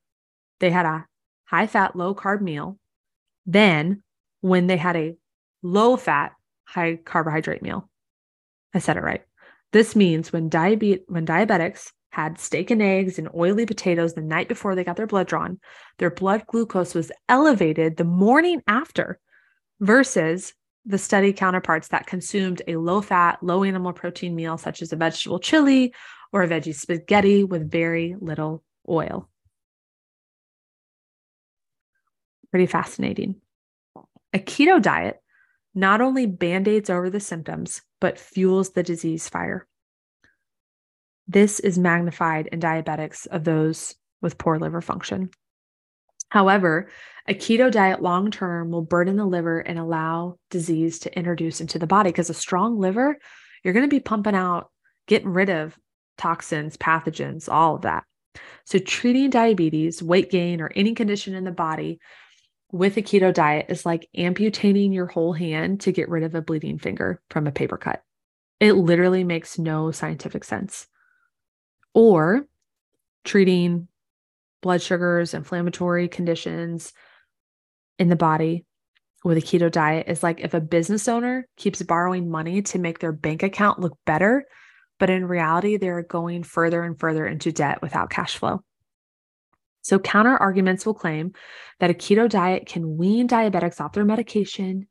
they 0.60 0.70
had 0.70 0.86
a 0.86 1.06
high 1.44 1.66
fat, 1.66 1.96
low 1.96 2.14
carb 2.14 2.40
meal 2.40 2.78
than 3.46 4.02
when 4.40 4.66
they 4.66 4.76
had 4.76 4.96
a 4.96 5.16
low 5.62 5.96
fat, 5.96 6.32
high 6.64 6.96
carbohydrate 6.96 7.62
meal. 7.62 7.88
I 8.74 8.78
said 8.78 8.96
it 8.96 9.02
right. 9.02 9.22
This 9.72 9.96
means 9.96 10.32
when, 10.32 10.50
diabe- 10.50 11.02
when 11.08 11.26
diabetics 11.26 11.92
had 12.10 12.38
steak 12.38 12.70
and 12.70 12.82
eggs 12.82 13.18
and 13.18 13.28
oily 13.34 13.66
potatoes 13.66 14.14
the 14.14 14.22
night 14.22 14.48
before 14.48 14.74
they 14.74 14.84
got 14.84 14.96
their 14.96 15.06
blood 15.06 15.26
drawn, 15.26 15.58
their 15.98 16.10
blood 16.10 16.44
glucose 16.46 16.94
was 16.94 17.12
elevated 17.28 17.96
the 17.96 18.04
morning 18.04 18.62
after 18.66 19.18
versus 19.80 20.54
the 20.86 20.98
study 20.98 21.32
counterparts 21.32 21.88
that 21.88 22.06
consumed 22.06 22.62
a 22.66 22.76
low 22.76 23.02
fat, 23.02 23.42
low 23.42 23.62
animal 23.62 23.92
protein 23.92 24.34
meal, 24.34 24.56
such 24.56 24.80
as 24.80 24.92
a 24.92 24.96
vegetable 24.96 25.38
chili 25.38 25.92
or 26.32 26.42
a 26.42 26.48
veggie 26.48 26.74
spaghetti 26.74 27.44
with 27.44 27.70
very 27.70 28.16
little 28.20 28.62
oil. 28.88 29.28
Pretty 32.50 32.66
fascinating. 32.66 33.36
A 34.32 34.38
keto 34.38 34.80
diet 34.80 35.20
not 35.74 36.00
only 36.00 36.26
band 36.26 36.66
aids 36.66 36.90
over 36.90 37.10
the 37.10 37.20
symptoms, 37.20 37.82
but 38.00 38.18
fuels 38.18 38.70
the 38.70 38.82
disease 38.82 39.28
fire. 39.28 39.66
This 41.26 41.60
is 41.60 41.78
magnified 41.78 42.48
in 42.48 42.60
diabetics 42.60 43.26
of 43.26 43.44
those 43.44 43.94
with 44.20 44.38
poor 44.38 44.58
liver 44.58 44.80
function. 44.80 45.30
However, 46.30 46.88
a 47.26 47.34
keto 47.34 47.70
diet 47.70 48.02
long 48.02 48.30
term 48.30 48.70
will 48.70 48.82
burden 48.82 49.16
the 49.16 49.26
liver 49.26 49.60
and 49.60 49.78
allow 49.78 50.38
disease 50.50 50.98
to 51.00 51.16
introduce 51.16 51.60
into 51.60 51.78
the 51.78 51.86
body 51.86 52.10
because 52.10 52.30
a 52.30 52.34
strong 52.34 52.78
liver, 52.78 53.18
you're 53.62 53.74
going 53.74 53.88
to 53.88 53.94
be 53.94 54.00
pumping 54.00 54.34
out, 54.34 54.70
getting 55.06 55.28
rid 55.28 55.50
of 55.50 55.78
toxins, 56.16 56.76
pathogens, 56.76 57.48
all 57.50 57.76
of 57.76 57.82
that. 57.82 58.04
So, 58.64 58.78
treating 58.78 59.30
diabetes, 59.30 60.02
weight 60.02 60.30
gain, 60.30 60.60
or 60.60 60.70
any 60.74 60.94
condition 60.94 61.34
in 61.34 61.44
the 61.44 61.50
body 61.50 62.00
with 62.70 62.96
a 62.96 63.02
keto 63.02 63.32
diet 63.32 63.66
is 63.68 63.86
like 63.86 64.08
amputating 64.16 64.92
your 64.92 65.06
whole 65.06 65.32
hand 65.32 65.80
to 65.82 65.92
get 65.92 66.08
rid 66.08 66.22
of 66.22 66.34
a 66.34 66.42
bleeding 66.42 66.78
finger 66.78 67.20
from 67.30 67.46
a 67.46 67.52
paper 67.52 67.78
cut. 67.78 68.02
It 68.60 68.72
literally 68.74 69.24
makes 69.24 69.58
no 69.58 69.90
scientific 69.90 70.44
sense 70.44 70.86
or 71.94 72.46
treating 73.24 73.88
blood 74.62 74.82
sugars, 74.82 75.34
inflammatory 75.34 76.08
conditions 76.08 76.92
in 77.98 78.08
the 78.08 78.16
body 78.16 78.64
with 79.24 79.38
a 79.38 79.42
keto 79.42 79.70
diet 79.70 80.06
is 80.08 80.22
like 80.22 80.40
if 80.40 80.54
a 80.54 80.60
business 80.60 81.08
owner 81.08 81.48
keeps 81.56 81.82
borrowing 81.82 82.30
money 82.30 82.62
to 82.62 82.78
make 82.78 83.00
their 83.00 83.12
bank 83.12 83.42
account 83.42 83.80
look 83.80 83.98
better, 84.06 84.44
but 84.98 85.10
in 85.10 85.26
reality, 85.26 85.76
they're 85.76 86.02
going 86.02 86.42
further 86.42 86.82
and 86.82 86.98
further 86.98 87.26
into 87.26 87.52
debt 87.52 87.82
without 87.82 88.10
cash 88.10 88.36
flow. 88.36 88.62
So, 89.88 89.98
counter 89.98 90.36
arguments 90.36 90.84
will 90.84 90.92
claim 90.92 91.32
that 91.80 91.88
a 91.88 91.94
keto 91.94 92.28
diet 92.28 92.66
can 92.66 92.98
wean 92.98 93.26
diabetics 93.26 93.80
off 93.80 93.94
their 93.94 94.04
medication, 94.04 94.86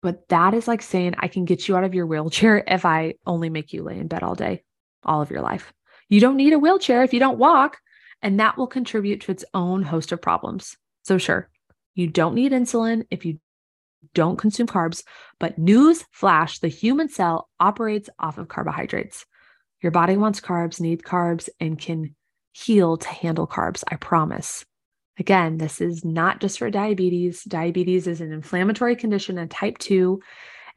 but 0.00 0.28
that 0.28 0.54
is 0.54 0.68
like 0.68 0.80
saying 0.80 1.16
I 1.18 1.26
can 1.26 1.44
get 1.44 1.66
you 1.66 1.76
out 1.76 1.82
of 1.82 1.92
your 1.92 2.06
wheelchair 2.06 2.62
if 2.68 2.84
I 2.84 3.14
only 3.26 3.50
make 3.50 3.72
you 3.72 3.82
lay 3.82 3.98
in 3.98 4.06
bed 4.06 4.22
all 4.22 4.36
day, 4.36 4.62
all 5.02 5.22
of 5.22 5.32
your 5.32 5.40
life. 5.40 5.72
You 6.08 6.20
don't 6.20 6.36
need 6.36 6.52
a 6.52 6.58
wheelchair 6.60 7.02
if 7.02 7.12
you 7.12 7.18
don't 7.18 7.40
walk, 7.40 7.78
and 8.22 8.38
that 8.38 8.56
will 8.56 8.68
contribute 8.68 9.22
to 9.22 9.32
its 9.32 9.44
own 9.52 9.82
host 9.82 10.12
of 10.12 10.22
problems. 10.22 10.76
So, 11.02 11.18
sure, 11.18 11.50
you 11.96 12.06
don't 12.06 12.36
need 12.36 12.52
insulin 12.52 13.06
if 13.10 13.24
you 13.24 13.40
don't 14.14 14.38
consume 14.38 14.68
carbs, 14.68 15.02
but 15.40 15.58
news 15.58 16.04
flash 16.12 16.60
the 16.60 16.68
human 16.68 17.08
cell 17.08 17.48
operates 17.58 18.08
off 18.20 18.38
of 18.38 18.46
carbohydrates. 18.46 19.26
Your 19.82 19.90
body 19.90 20.16
wants 20.16 20.40
carbs, 20.40 20.80
needs 20.80 21.02
carbs, 21.02 21.48
and 21.58 21.76
can 21.76 22.14
heal 22.56 22.96
to 22.96 23.08
handle 23.08 23.46
carbs. 23.46 23.84
I 23.88 23.96
promise. 23.96 24.64
Again, 25.18 25.58
this 25.58 25.80
is 25.80 26.04
not 26.04 26.40
just 26.40 26.58
for 26.58 26.70
diabetes. 26.70 27.44
Diabetes 27.44 28.06
is 28.06 28.20
an 28.20 28.32
inflammatory 28.32 28.96
condition 28.96 29.38
in 29.38 29.48
type 29.48 29.78
2 29.78 30.20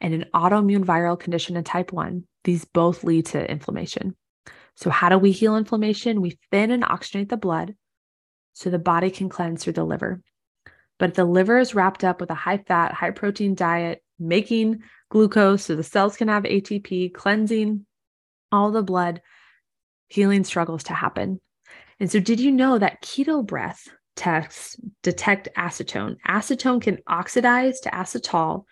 and 0.00 0.14
an 0.14 0.26
autoimmune 0.34 0.84
viral 0.84 1.18
condition 1.18 1.56
in 1.56 1.64
type 1.64 1.92
1. 1.92 2.24
These 2.44 2.64
both 2.64 3.04
lead 3.04 3.26
to 3.26 3.50
inflammation. 3.50 4.16
So, 4.76 4.90
how 4.90 5.08
do 5.08 5.18
we 5.18 5.32
heal 5.32 5.56
inflammation? 5.56 6.20
We 6.20 6.38
thin 6.50 6.70
and 6.70 6.82
oxygenate 6.82 7.28
the 7.28 7.36
blood 7.36 7.74
so 8.52 8.70
the 8.70 8.78
body 8.78 9.10
can 9.10 9.28
cleanse 9.28 9.64
through 9.64 9.74
the 9.74 9.84
liver. 9.84 10.22
But 10.98 11.14
the 11.14 11.24
liver 11.24 11.58
is 11.58 11.74
wrapped 11.74 12.04
up 12.04 12.20
with 12.20 12.30
a 12.30 12.34
high 12.34 12.58
fat, 12.58 12.92
high 12.92 13.10
protein 13.10 13.54
diet, 13.54 14.02
making 14.18 14.82
glucose 15.10 15.64
so 15.64 15.76
the 15.76 15.82
cells 15.82 16.16
can 16.16 16.28
have 16.28 16.44
ATP, 16.44 17.12
cleansing 17.14 17.86
all 18.52 18.70
the 18.70 18.82
blood, 18.82 19.22
healing 20.08 20.44
struggles 20.44 20.84
to 20.84 20.94
happen. 20.94 21.40
And 22.00 22.10
so, 22.10 22.18
did 22.18 22.40
you 22.40 22.50
know 22.50 22.78
that 22.78 23.02
keto 23.02 23.46
breath 23.46 23.86
tests 24.16 24.80
detect 25.02 25.48
acetone? 25.56 26.16
Acetone 26.26 26.80
can 26.80 26.98
oxidize 27.06 27.78
to 27.80 27.90
acetol, 27.90 28.64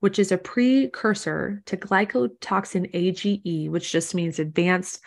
which 0.00 0.18
is 0.18 0.32
a 0.32 0.38
precursor 0.38 1.62
to 1.66 1.76
glycotoxin 1.76 2.90
AGE, 2.92 3.68
which 3.70 3.92
just 3.92 4.16
means 4.16 4.40
advanced 4.40 5.00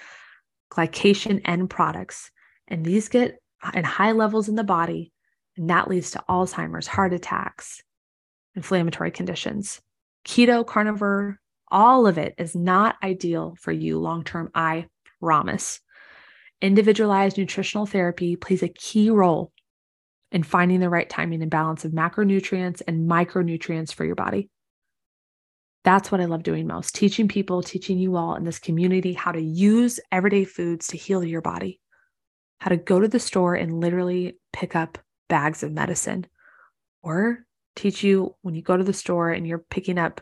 glycation 0.72 1.42
end 1.44 1.70
products. 1.70 2.32
And 2.70 2.86
these 2.86 3.10
get 3.10 3.38
in 3.74 3.84
high 3.84 4.14
levels 4.14 4.48
in 4.48 4.56
the 4.56 4.64
body, 4.64 5.12
and 5.58 5.70
that 5.70 5.90
leads 5.90 6.12
to 6.12 6.24
Alzheimer's, 6.30 6.88
heart 6.88 7.14
attacks, 7.14 7.84
inflammatory 8.56 9.12
conditions. 9.12 9.82
Keto, 10.26 10.66
carnivore, 10.66 11.40
all 11.70 12.08
of 12.08 12.18
it 12.18 12.36
is 12.38 12.56
not 12.56 12.96
ideal 13.04 13.56
for 13.60 13.72
you 13.72 14.00
long 14.00 14.24
term. 14.24 14.50
I 14.56 14.88
promise. 15.20 15.82
Individualized 16.62 17.38
nutritional 17.38 17.86
therapy 17.86 18.36
plays 18.36 18.64
a 18.64 18.70
key 18.70 19.10
role 19.10 19.52
in 20.32 20.44
finding 20.44 20.80
the 20.80 20.90
right 20.90 21.10
timing 21.10 21.42
and 21.42 21.52
balance 21.52 21.86
of 21.86 21.92
macronutrients 21.92 22.82
and 22.88 23.10
micronutrients 23.10 23.94
for 23.94 24.06
your 24.06 24.16
body. 24.16 24.50
That's 25.84 26.12
what 26.12 26.20
I 26.20 26.26
love 26.26 26.44
doing 26.44 26.66
most 26.66 26.96
teaching 26.96 27.28
people, 27.28 27.62
teaching 27.62 28.00
you 28.00 28.16
all 28.16 28.36
in 28.36 28.44
this 28.44 28.58
community 28.58 29.14
how 29.14 29.32
to 29.32 29.42
use 29.42 30.00
everyday 30.12 30.44
foods 30.44 30.88
to 30.88 30.98
heal 30.98 31.24
your 31.24 31.42
body, 31.42 31.80
how 32.60 32.70
to 32.70 32.78
go 32.78 33.00
to 33.00 33.08
the 33.08 33.20
store 33.20 33.54
and 33.54 33.80
literally 33.80 34.40
pick 34.52 34.76
up 34.76 34.98
bags 35.30 35.62
of 35.62 35.72
medicine, 35.72 36.26
or 37.04 37.46
teach 37.76 38.04
you 38.04 38.36
when 38.42 38.56
you 38.56 38.64
go 38.64 38.76
to 38.76 38.84
the 38.84 38.94
store 38.94 39.30
and 39.30 39.46
you're 39.46 39.66
picking 39.70 40.00
up 40.00 40.22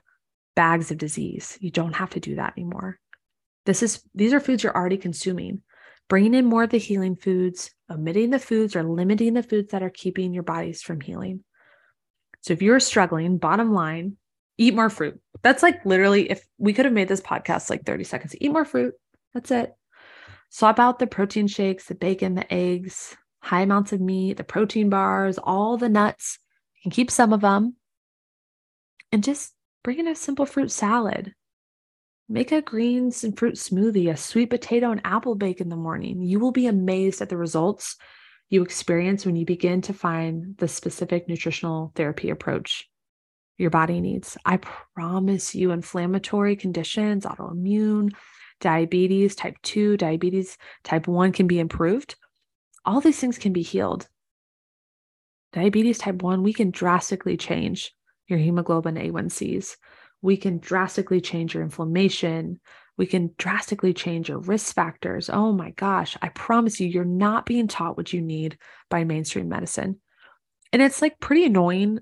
bags 0.55 0.91
of 0.91 0.97
disease. 0.97 1.57
You 1.61 1.71
don't 1.71 1.95
have 1.95 2.09
to 2.11 2.19
do 2.19 2.35
that 2.35 2.53
anymore. 2.57 2.99
This 3.65 3.81
is 3.81 4.03
these 4.13 4.33
are 4.33 4.41
foods 4.41 4.63
you're 4.63 4.75
already 4.75 4.97
consuming. 4.97 5.61
Bringing 6.09 6.33
in 6.33 6.45
more 6.45 6.63
of 6.63 6.69
the 6.69 6.77
healing 6.77 7.15
foods, 7.15 7.71
omitting 7.89 8.29
the 8.29 8.39
foods 8.39 8.75
or 8.75 8.83
limiting 8.83 9.33
the 9.33 9.43
foods 9.43 9.71
that 9.71 9.83
are 9.83 9.89
keeping 9.89 10.33
your 10.33 10.43
bodies 10.43 10.81
from 10.81 11.01
healing. 11.01 11.43
So 12.41 12.53
if 12.53 12.61
you're 12.61 12.79
struggling, 12.79 13.37
bottom 13.37 13.73
line, 13.73 14.17
eat 14.57 14.75
more 14.75 14.89
fruit. 14.89 15.19
That's 15.41 15.63
like 15.63 15.85
literally 15.85 16.29
if 16.29 16.45
we 16.57 16.73
could 16.73 16.85
have 16.85 16.93
made 16.93 17.07
this 17.07 17.21
podcast 17.21 17.69
like 17.69 17.85
30 17.85 18.03
seconds, 18.03 18.35
eat 18.39 18.51
more 18.51 18.65
fruit. 18.65 18.93
That's 19.33 19.51
it. 19.51 19.73
Swap 20.49 20.77
out 20.77 20.99
the 20.99 21.07
protein 21.07 21.47
shakes, 21.47 21.85
the 21.85 21.95
bacon, 21.95 22.35
the 22.35 22.53
eggs, 22.53 23.15
high 23.41 23.61
amounts 23.61 23.91
of 23.91 24.01
meat, 24.01 24.37
the 24.37 24.43
protein 24.43 24.89
bars, 24.89 25.37
all 25.37 25.77
the 25.77 25.89
nuts. 25.89 26.37
You 26.75 26.83
can 26.83 26.95
keep 26.95 27.09
some 27.09 27.33
of 27.33 27.41
them. 27.41 27.75
And 29.11 29.23
just 29.23 29.53
bring 29.83 29.99
in 29.99 30.07
a 30.07 30.15
simple 30.15 30.45
fruit 30.45 30.71
salad. 30.71 31.33
Make 32.29 32.51
a 32.51 32.61
greens 32.61 33.23
and 33.23 33.37
fruit 33.37 33.55
smoothie, 33.55 34.09
a 34.09 34.17
sweet 34.17 34.49
potato 34.49 34.91
and 34.91 35.01
apple 35.03 35.35
bake 35.35 35.59
in 35.59 35.69
the 35.69 35.75
morning. 35.75 36.21
You 36.21 36.39
will 36.39 36.51
be 36.51 36.67
amazed 36.67 37.21
at 37.21 37.29
the 37.29 37.37
results 37.37 37.97
you 38.49 38.61
experience 38.63 39.25
when 39.25 39.35
you 39.35 39.45
begin 39.45 39.81
to 39.81 39.93
find 39.93 40.55
the 40.57 40.67
specific 40.67 41.27
nutritional 41.27 41.91
therapy 41.95 42.29
approach 42.29 42.89
your 43.57 43.69
body 43.69 43.99
needs. 43.99 44.37
I 44.45 44.57
promise 44.95 45.53
you, 45.53 45.71
inflammatory 45.71 46.55
conditions, 46.55 47.25
autoimmune, 47.25 48.13
diabetes, 48.59 49.35
type 49.35 49.55
2, 49.63 49.97
diabetes, 49.97 50.57
type 50.83 51.07
1 51.07 51.31
can 51.33 51.47
be 51.47 51.59
improved. 51.59 52.15
All 52.85 53.01
these 53.01 53.19
things 53.19 53.37
can 53.37 53.53
be 53.53 53.61
healed. 53.61 54.07
Diabetes 55.51 55.97
type 55.97 56.21
1, 56.21 56.41
we 56.41 56.53
can 56.53 56.71
drastically 56.71 57.37
change 57.37 57.93
your 58.27 58.39
hemoglobin 58.39 58.95
A1Cs. 58.95 59.75
We 60.23 60.37
can 60.37 60.57
drastically 60.57 61.21
change 61.21 61.53
your 61.53 61.61
inflammation. 61.61 62.59
We 62.97 63.05
can 63.05 63.35
drastically 63.37 63.93
change 63.93 64.29
your 64.29 64.39
risk 64.39 64.73
factors. 64.73 65.29
Oh 65.29 65.51
my 65.51 65.69
gosh, 65.71 66.17
I 66.21 66.29
promise 66.29 66.79
you, 66.79 66.87
you're 66.87 67.05
not 67.05 67.45
being 67.45 67.67
taught 67.67 67.97
what 67.97 68.11
you 68.11 68.21
need 68.21 68.57
by 68.89 69.03
mainstream 69.03 69.49
medicine. 69.49 69.99
And 70.71 70.81
it's 70.81 71.01
like 71.03 71.19
pretty 71.19 71.45
annoying 71.45 71.99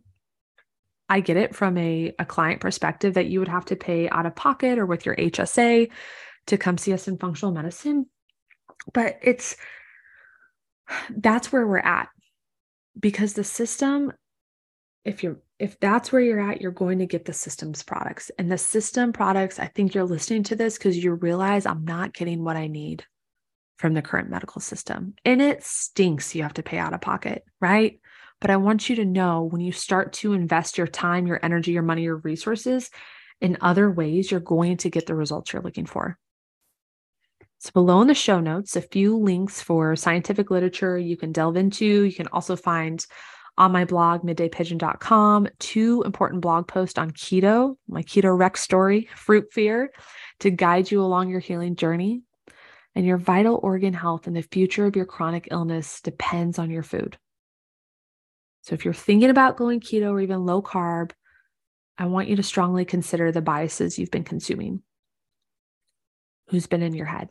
I 1.11 1.19
get 1.19 1.35
it 1.35 1.53
from 1.53 1.77
a, 1.77 2.13
a 2.19 2.25
client 2.25 2.61
perspective 2.61 3.15
that 3.15 3.25
you 3.25 3.39
would 3.39 3.49
have 3.49 3.65
to 3.65 3.75
pay 3.75 4.07
out 4.07 4.25
of 4.25 4.33
pocket 4.33 4.79
or 4.79 4.85
with 4.85 5.05
your 5.05 5.13
HSA 5.17 5.91
to 6.47 6.57
come 6.57 6.77
see 6.77 6.93
us 6.93 7.09
in 7.09 7.17
functional 7.17 7.53
medicine. 7.53 8.05
But 8.93 9.19
it's 9.21 9.57
that's 11.09 11.51
where 11.51 11.67
we're 11.67 11.79
at 11.79 12.07
because 12.97 13.33
the 13.33 13.43
system, 13.43 14.13
if 15.03 15.21
you're 15.21 15.41
if 15.61 15.79
that's 15.79 16.11
where 16.11 16.21
you're 16.21 16.41
at, 16.41 16.59
you're 16.59 16.71
going 16.71 16.97
to 16.99 17.05
get 17.05 17.25
the 17.25 17.33
systems 17.33 17.83
products. 17.83 18.31
And 18.39 18.51
the 18.51 18.57
system 18.57 19.13
products, 19.13 19.59
I 19.59 19.67
think 19.67 19.93
you're 19.93 20.03
listening 20.05 20.41
to 20.43 20.55
this 20.55 20.75
because 20.75 20.97
you 20.97 21.13
realize 21.13 21.67
I'm 21.67 21.85
not 21.85 22.15
getting 22.15 22.43
what 22.43 22.57
I 22.57 22.65
need 22.65 23.05
from 23.77 23.93
the 23.93 24.01
current 24.01 24.31
medical 24.31 24.59
system. 24.59 25.13
And 25.23 25.39
it 25.39 25.63
stinks 25.63 26.33
you 26.33 26.41
have 26.41 26.55
to 26.55 26.63
pay 26.63 26.79
out 26.79 26.93
of 26.93 27.01
pocket, 27.01 27.43
right? 27.59 27.99
But 28.39 28.49
I 28.49 28.57
want 28.57 28.89
you 28.89 28.95
to 28.97 29.05
know 29.05 29.43
when 29.43 29.61
you 29.61 29.71
start 29.71 30.13
to 30.13 30.33
invest 30.33 30.79
your 30.79 30.87
time, 30.87 31.27
your 31.27 31.39
energy, 31.43 31.73
your 31.73 31.83
money, 31.83 32.03
your 32.03 32.17
resources 32.17 32.89
in 33.39 33.59
other 33.61 33.91
ways, 33.91 34.31
you're 34.31 34.39
going 34.39 34.77
to 34.77 34.89
get 34.89 35.05
the 35.05 35.15
results 35.15 35.53
you're 35.53 35.61
looking 35.61 35.85
for. 35.85 36.17
So, 37.59 37.69
below 37.71 38.01
in 38.01 38.07
the 38.07 38.15
show 38.15 38.39
notes, 38.39 38.75
a 38.75 38.81
few 38.81 39.15
links 39.15 39.61
for 39.61 39.95
scientific 39.95 40.49
literature 40.49 40.97
you 40.97 41.17
can 41.17 41.31
delve 41.31 41.55
into. 41.55 41.85
You 41.85 42.13
can 42.13 42.25
also 42.27 42.55
find 42.55 43.05
on 43.57 43.71
my 43.71 43.85
blog, 43.85 44.21
middaypigeon.com, 44.21 45.47
two 45.59 46.03
important 46.05 46.41
blog 46.41 46.67
posts 46.67 46.97
on 46.97 47.11
keto, 47.11 47.75
my 47.87 48.01
keto 48.01 48.37
wreck 48.37 48.57
story, 48.57 49.09
fruit 49.15 49.51
fear, 49.51 49.91
to 50.39 50.49
guide 50.49 50.89
you 50.89 51.01
along 51.01 51.29
your 51.29 51.39
healing 51.39 51.75
journey. 51.75 52.21
And 52.93 53.05
your 53.05 53.17
vital 53.17 53.59
organ 53.63 53.93
health 53.93 54.27
and 54.27 54.35
the 54.35 54.41
future 54.41 54.85
of 54.85 54.97
your 54.97 55.05
chronic 55.05 55.47
illness 55.49 56.01
depends 56.01 56.59
on 56.59 56.69
your 56.69 56.83
food. 56.83 57.17
So 58.63 58.73
if 58.73 58.83
you're 58.83 58.93
thinking 58.93 59.29
about 59.29 59.55
going 59.55 59.79
keto 59.79 60.11
or 60.11 60.19
even 60.19 60.45
low 60.45 60.61
carb, 60.61 61.11
I 61.97 62.05
want 62.07 62.27
you 62.27 62.35
to 62.35 62.43
strongly 62.43 62.83
consider 62.83 63.31
the 63.31 63.41
biases 63.41 63.97
you've 63.97 64.11
been 64.11 64.23
consuming. 64.23 64.81
Who's 66.49 66.67
been 66.67 66.81
in 66.81 66.93
your 66.93 67.05
head? 67.05 67.29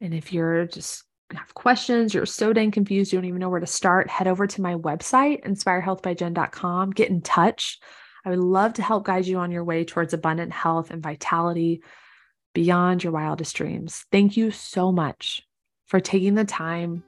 And 0.00 0.14
if 0.14 0.32
you're 0.32 0.66
just 0.66 1.02
have 1.36 1.54
questions, 1.54 2.14
you're 2.14 2.26
so 2.26 2.52
dang 2.52 2.70
confused, 2.70 3.12
you 3.12 3.18
don't 3.18 3.26
even 3.28 3.40
know 3.40 3.48
where 3.48 3.60
to 3.60 3.66
start, 3.66 4.08
head 4.08 4.26
over 4.26 4.46
to 4.46 4.62
my 4.62 4.74
website, 4.74 5.44
inspirehealthbyjen.com. 5.44 6.90
Get 6.90 7.10
in 7.10 7.20
touch. 7.22 7.78
I 8.24 8.30
would 8.30 8.38
love 8.38 8.74
to 8.74 8.82
help 8.82 9.04
guide 9.04 9.26
you 9.26 9.38
on 9.38 9.50
your 9.50 9.64
way 9.64 9.84
towards 9.84 10.12
abundant 10.12 10.52
health 10.52 10.90
and 10.90 11.02
vitality 11.02 11.82
beyond 12.54 13.02
your 13.02 13.12
wildest 13.12 13.54
dreams. 13.56 14.04
Thank 14.10 14.36
you 14.36 14.50
so 14.50 14.92
much 14.92 15.42
for 15.86 16.00
taking 16.00 16.34
the 16.34 16.44
time, 16.44 17.02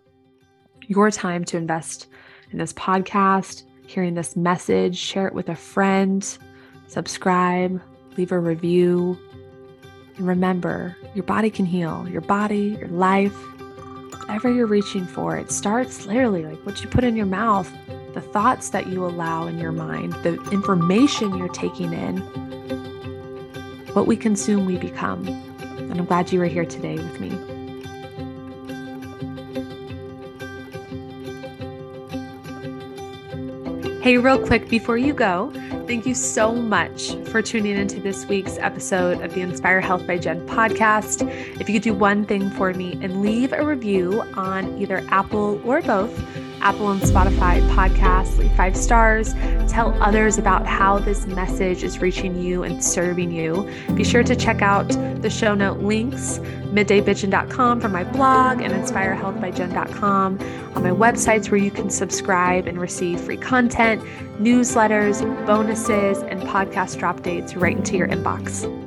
your 0.86 1.10
time 1.10 1.44
to 1.44 1.56
invest 1.56 2.06
in 2.50 2.58
this 2.58 2.72
podcast, 2.72 3.64
hearing 3.86 4.14
this 4.14 4.36
message, 4.36 4.96
share 4.96 5.26
it 5.26 5.34
with 5.34 5.48
a 5.48 5.54
friend, 5.54 6.38
subscribe, 6.86 7.80
leave 8.16 8.32
a 8.32 8.38
review. 8.38 9.18
And 10.16 10.26
remember, 10.26 10.96
your 11.14 11.24
body 11.24 11.50
can 11.50 11.66
heal, 11.66 12.06
your 12.08 12.20
body, 12.20 12.76
your 12.78 12.88
life, 12.88 13.36
whatever 14.22 14.52
you're 14.52 14.66
reaching 14.66 15.04
for. 15.04 15.36
It 15.36 15.50
starts 15.50 16.06
literally 16.06 16.44
like 16.44 16.64
what 16.64 16.82
you 16.82 16.88
put 16.88 17.02
in 17.02 17.16
your 17.16 17.26
mouth, 17.26 17.70
the 18.14 18.20
thoughts 18.20 18.70
that 18.70 18.86
you 18.86 19.04
allow 19.04 19.46
in 19.46 19.58
your 19.58 19.72
mind, 19.72 20.12
the 20.22 20.40
information 20.50 21.36
you're 21.36 21.48
taking 21.48 21.92
in. 21.92 22.18
What 23.94 24.06
we 24.06 24.16
consume, 24.16 24.64
we 24.64 24.78
become. 24.78 25.26
And 25.26 25.98
I'm 25.98 26.06
glad 26.06 26.32
you 26.32 26.38
were 26.38 26.46
here 26.46 26.64
today 26.64 26.94
with 26.94 27.20
me. 27.20 27.30
Hey, 34.02 34.18
real 34.18 34.44
quick 34.44 34.68
before 34.68 34.98
you 34.98 35.12
go, 35.12 35.52
thank 35.86 36.06
you 36.06 36.14
so 36.14 36.54
much 36.54 37.14
for 37.26 37.42
tuning 37.42 37.76
into 37.76 38.00
this 38.00 38.26
week's 38.26 38.56
episode 38.58 39.20
of 39.20 39.34
the 39.34 39.40
Inspire 39.40 39.80
Health 39.80 40.06
by 40.06 40.16
Jen 40.16 40.46
podcast. 40.46 41.28
If 41.60 41.68
you 41.68 41.74
could 41.74 41.82
do 41.82 41.92
one 41.92 42.24
thing 42.24 42.50
for 42.50 42.72
me 42.72 42.98
and 43.02 43.20
leave 43.20 43.52
a 43.52 43.64
review 43.64 44.22
on 44.34 44.78
either 44.80 45.04
Apple 45.08 45.60
or 45.64 45.82
both, 45.82 46.16
Apple 46.60 46.90
and 46.92 47.02
Spotify 47.02 47.60
podcasts, 47.70 48.38
leave 48.38 48.52
five 48.52 48.76
stars, 48.76 49.34
tell 49.68 50.00
others 50.00 50.38
about 50.38 50.66
how 50.66 50.98
this 50.98 51.26
message 51.26 51.82
is 51.82 51.98
reaching 51.98 52.40
you 52.40 52.62
and 52.62 52.82
serving 52.82 53.32
you. 53.32 53.68
Be 53.94 54.04
sure 54.04 54.22
to 54.22 54.36
check 54.36 54.62
out 54.62 54.88
the 55.20 55.30
show 55.30 55.54
note 55.54 55.78
links, 55.78 56.38
middaypigeon.com 56.72 57.80
for 57.80 57.88
my 57.88 58.04
blog 58.04 58.60
and 58.60 58.72
inspirehealthbyjen.com 58.72 60.38
on 60.74 60.82
my 60.82 60.90
websites 60.90 61.50
where 61.50 61.60
you 61.60 61.70
can 61.70 61.90
subscribe 61.90 62.66
and 62.66 62.80
receive 62.80 63.20
free 63.20 63.36
content, 63.36 64.02
newsletters, 64.40 65.20
bonuses, 65.46 66.18
and 66.22 66.42
podcast 66.42 66.98
drop 66.98 67.22
dates 67.22 67.54
right 67.54 67.76
into 67.76 67.96
your 67.96 68.08
inbox. 68.08 68.81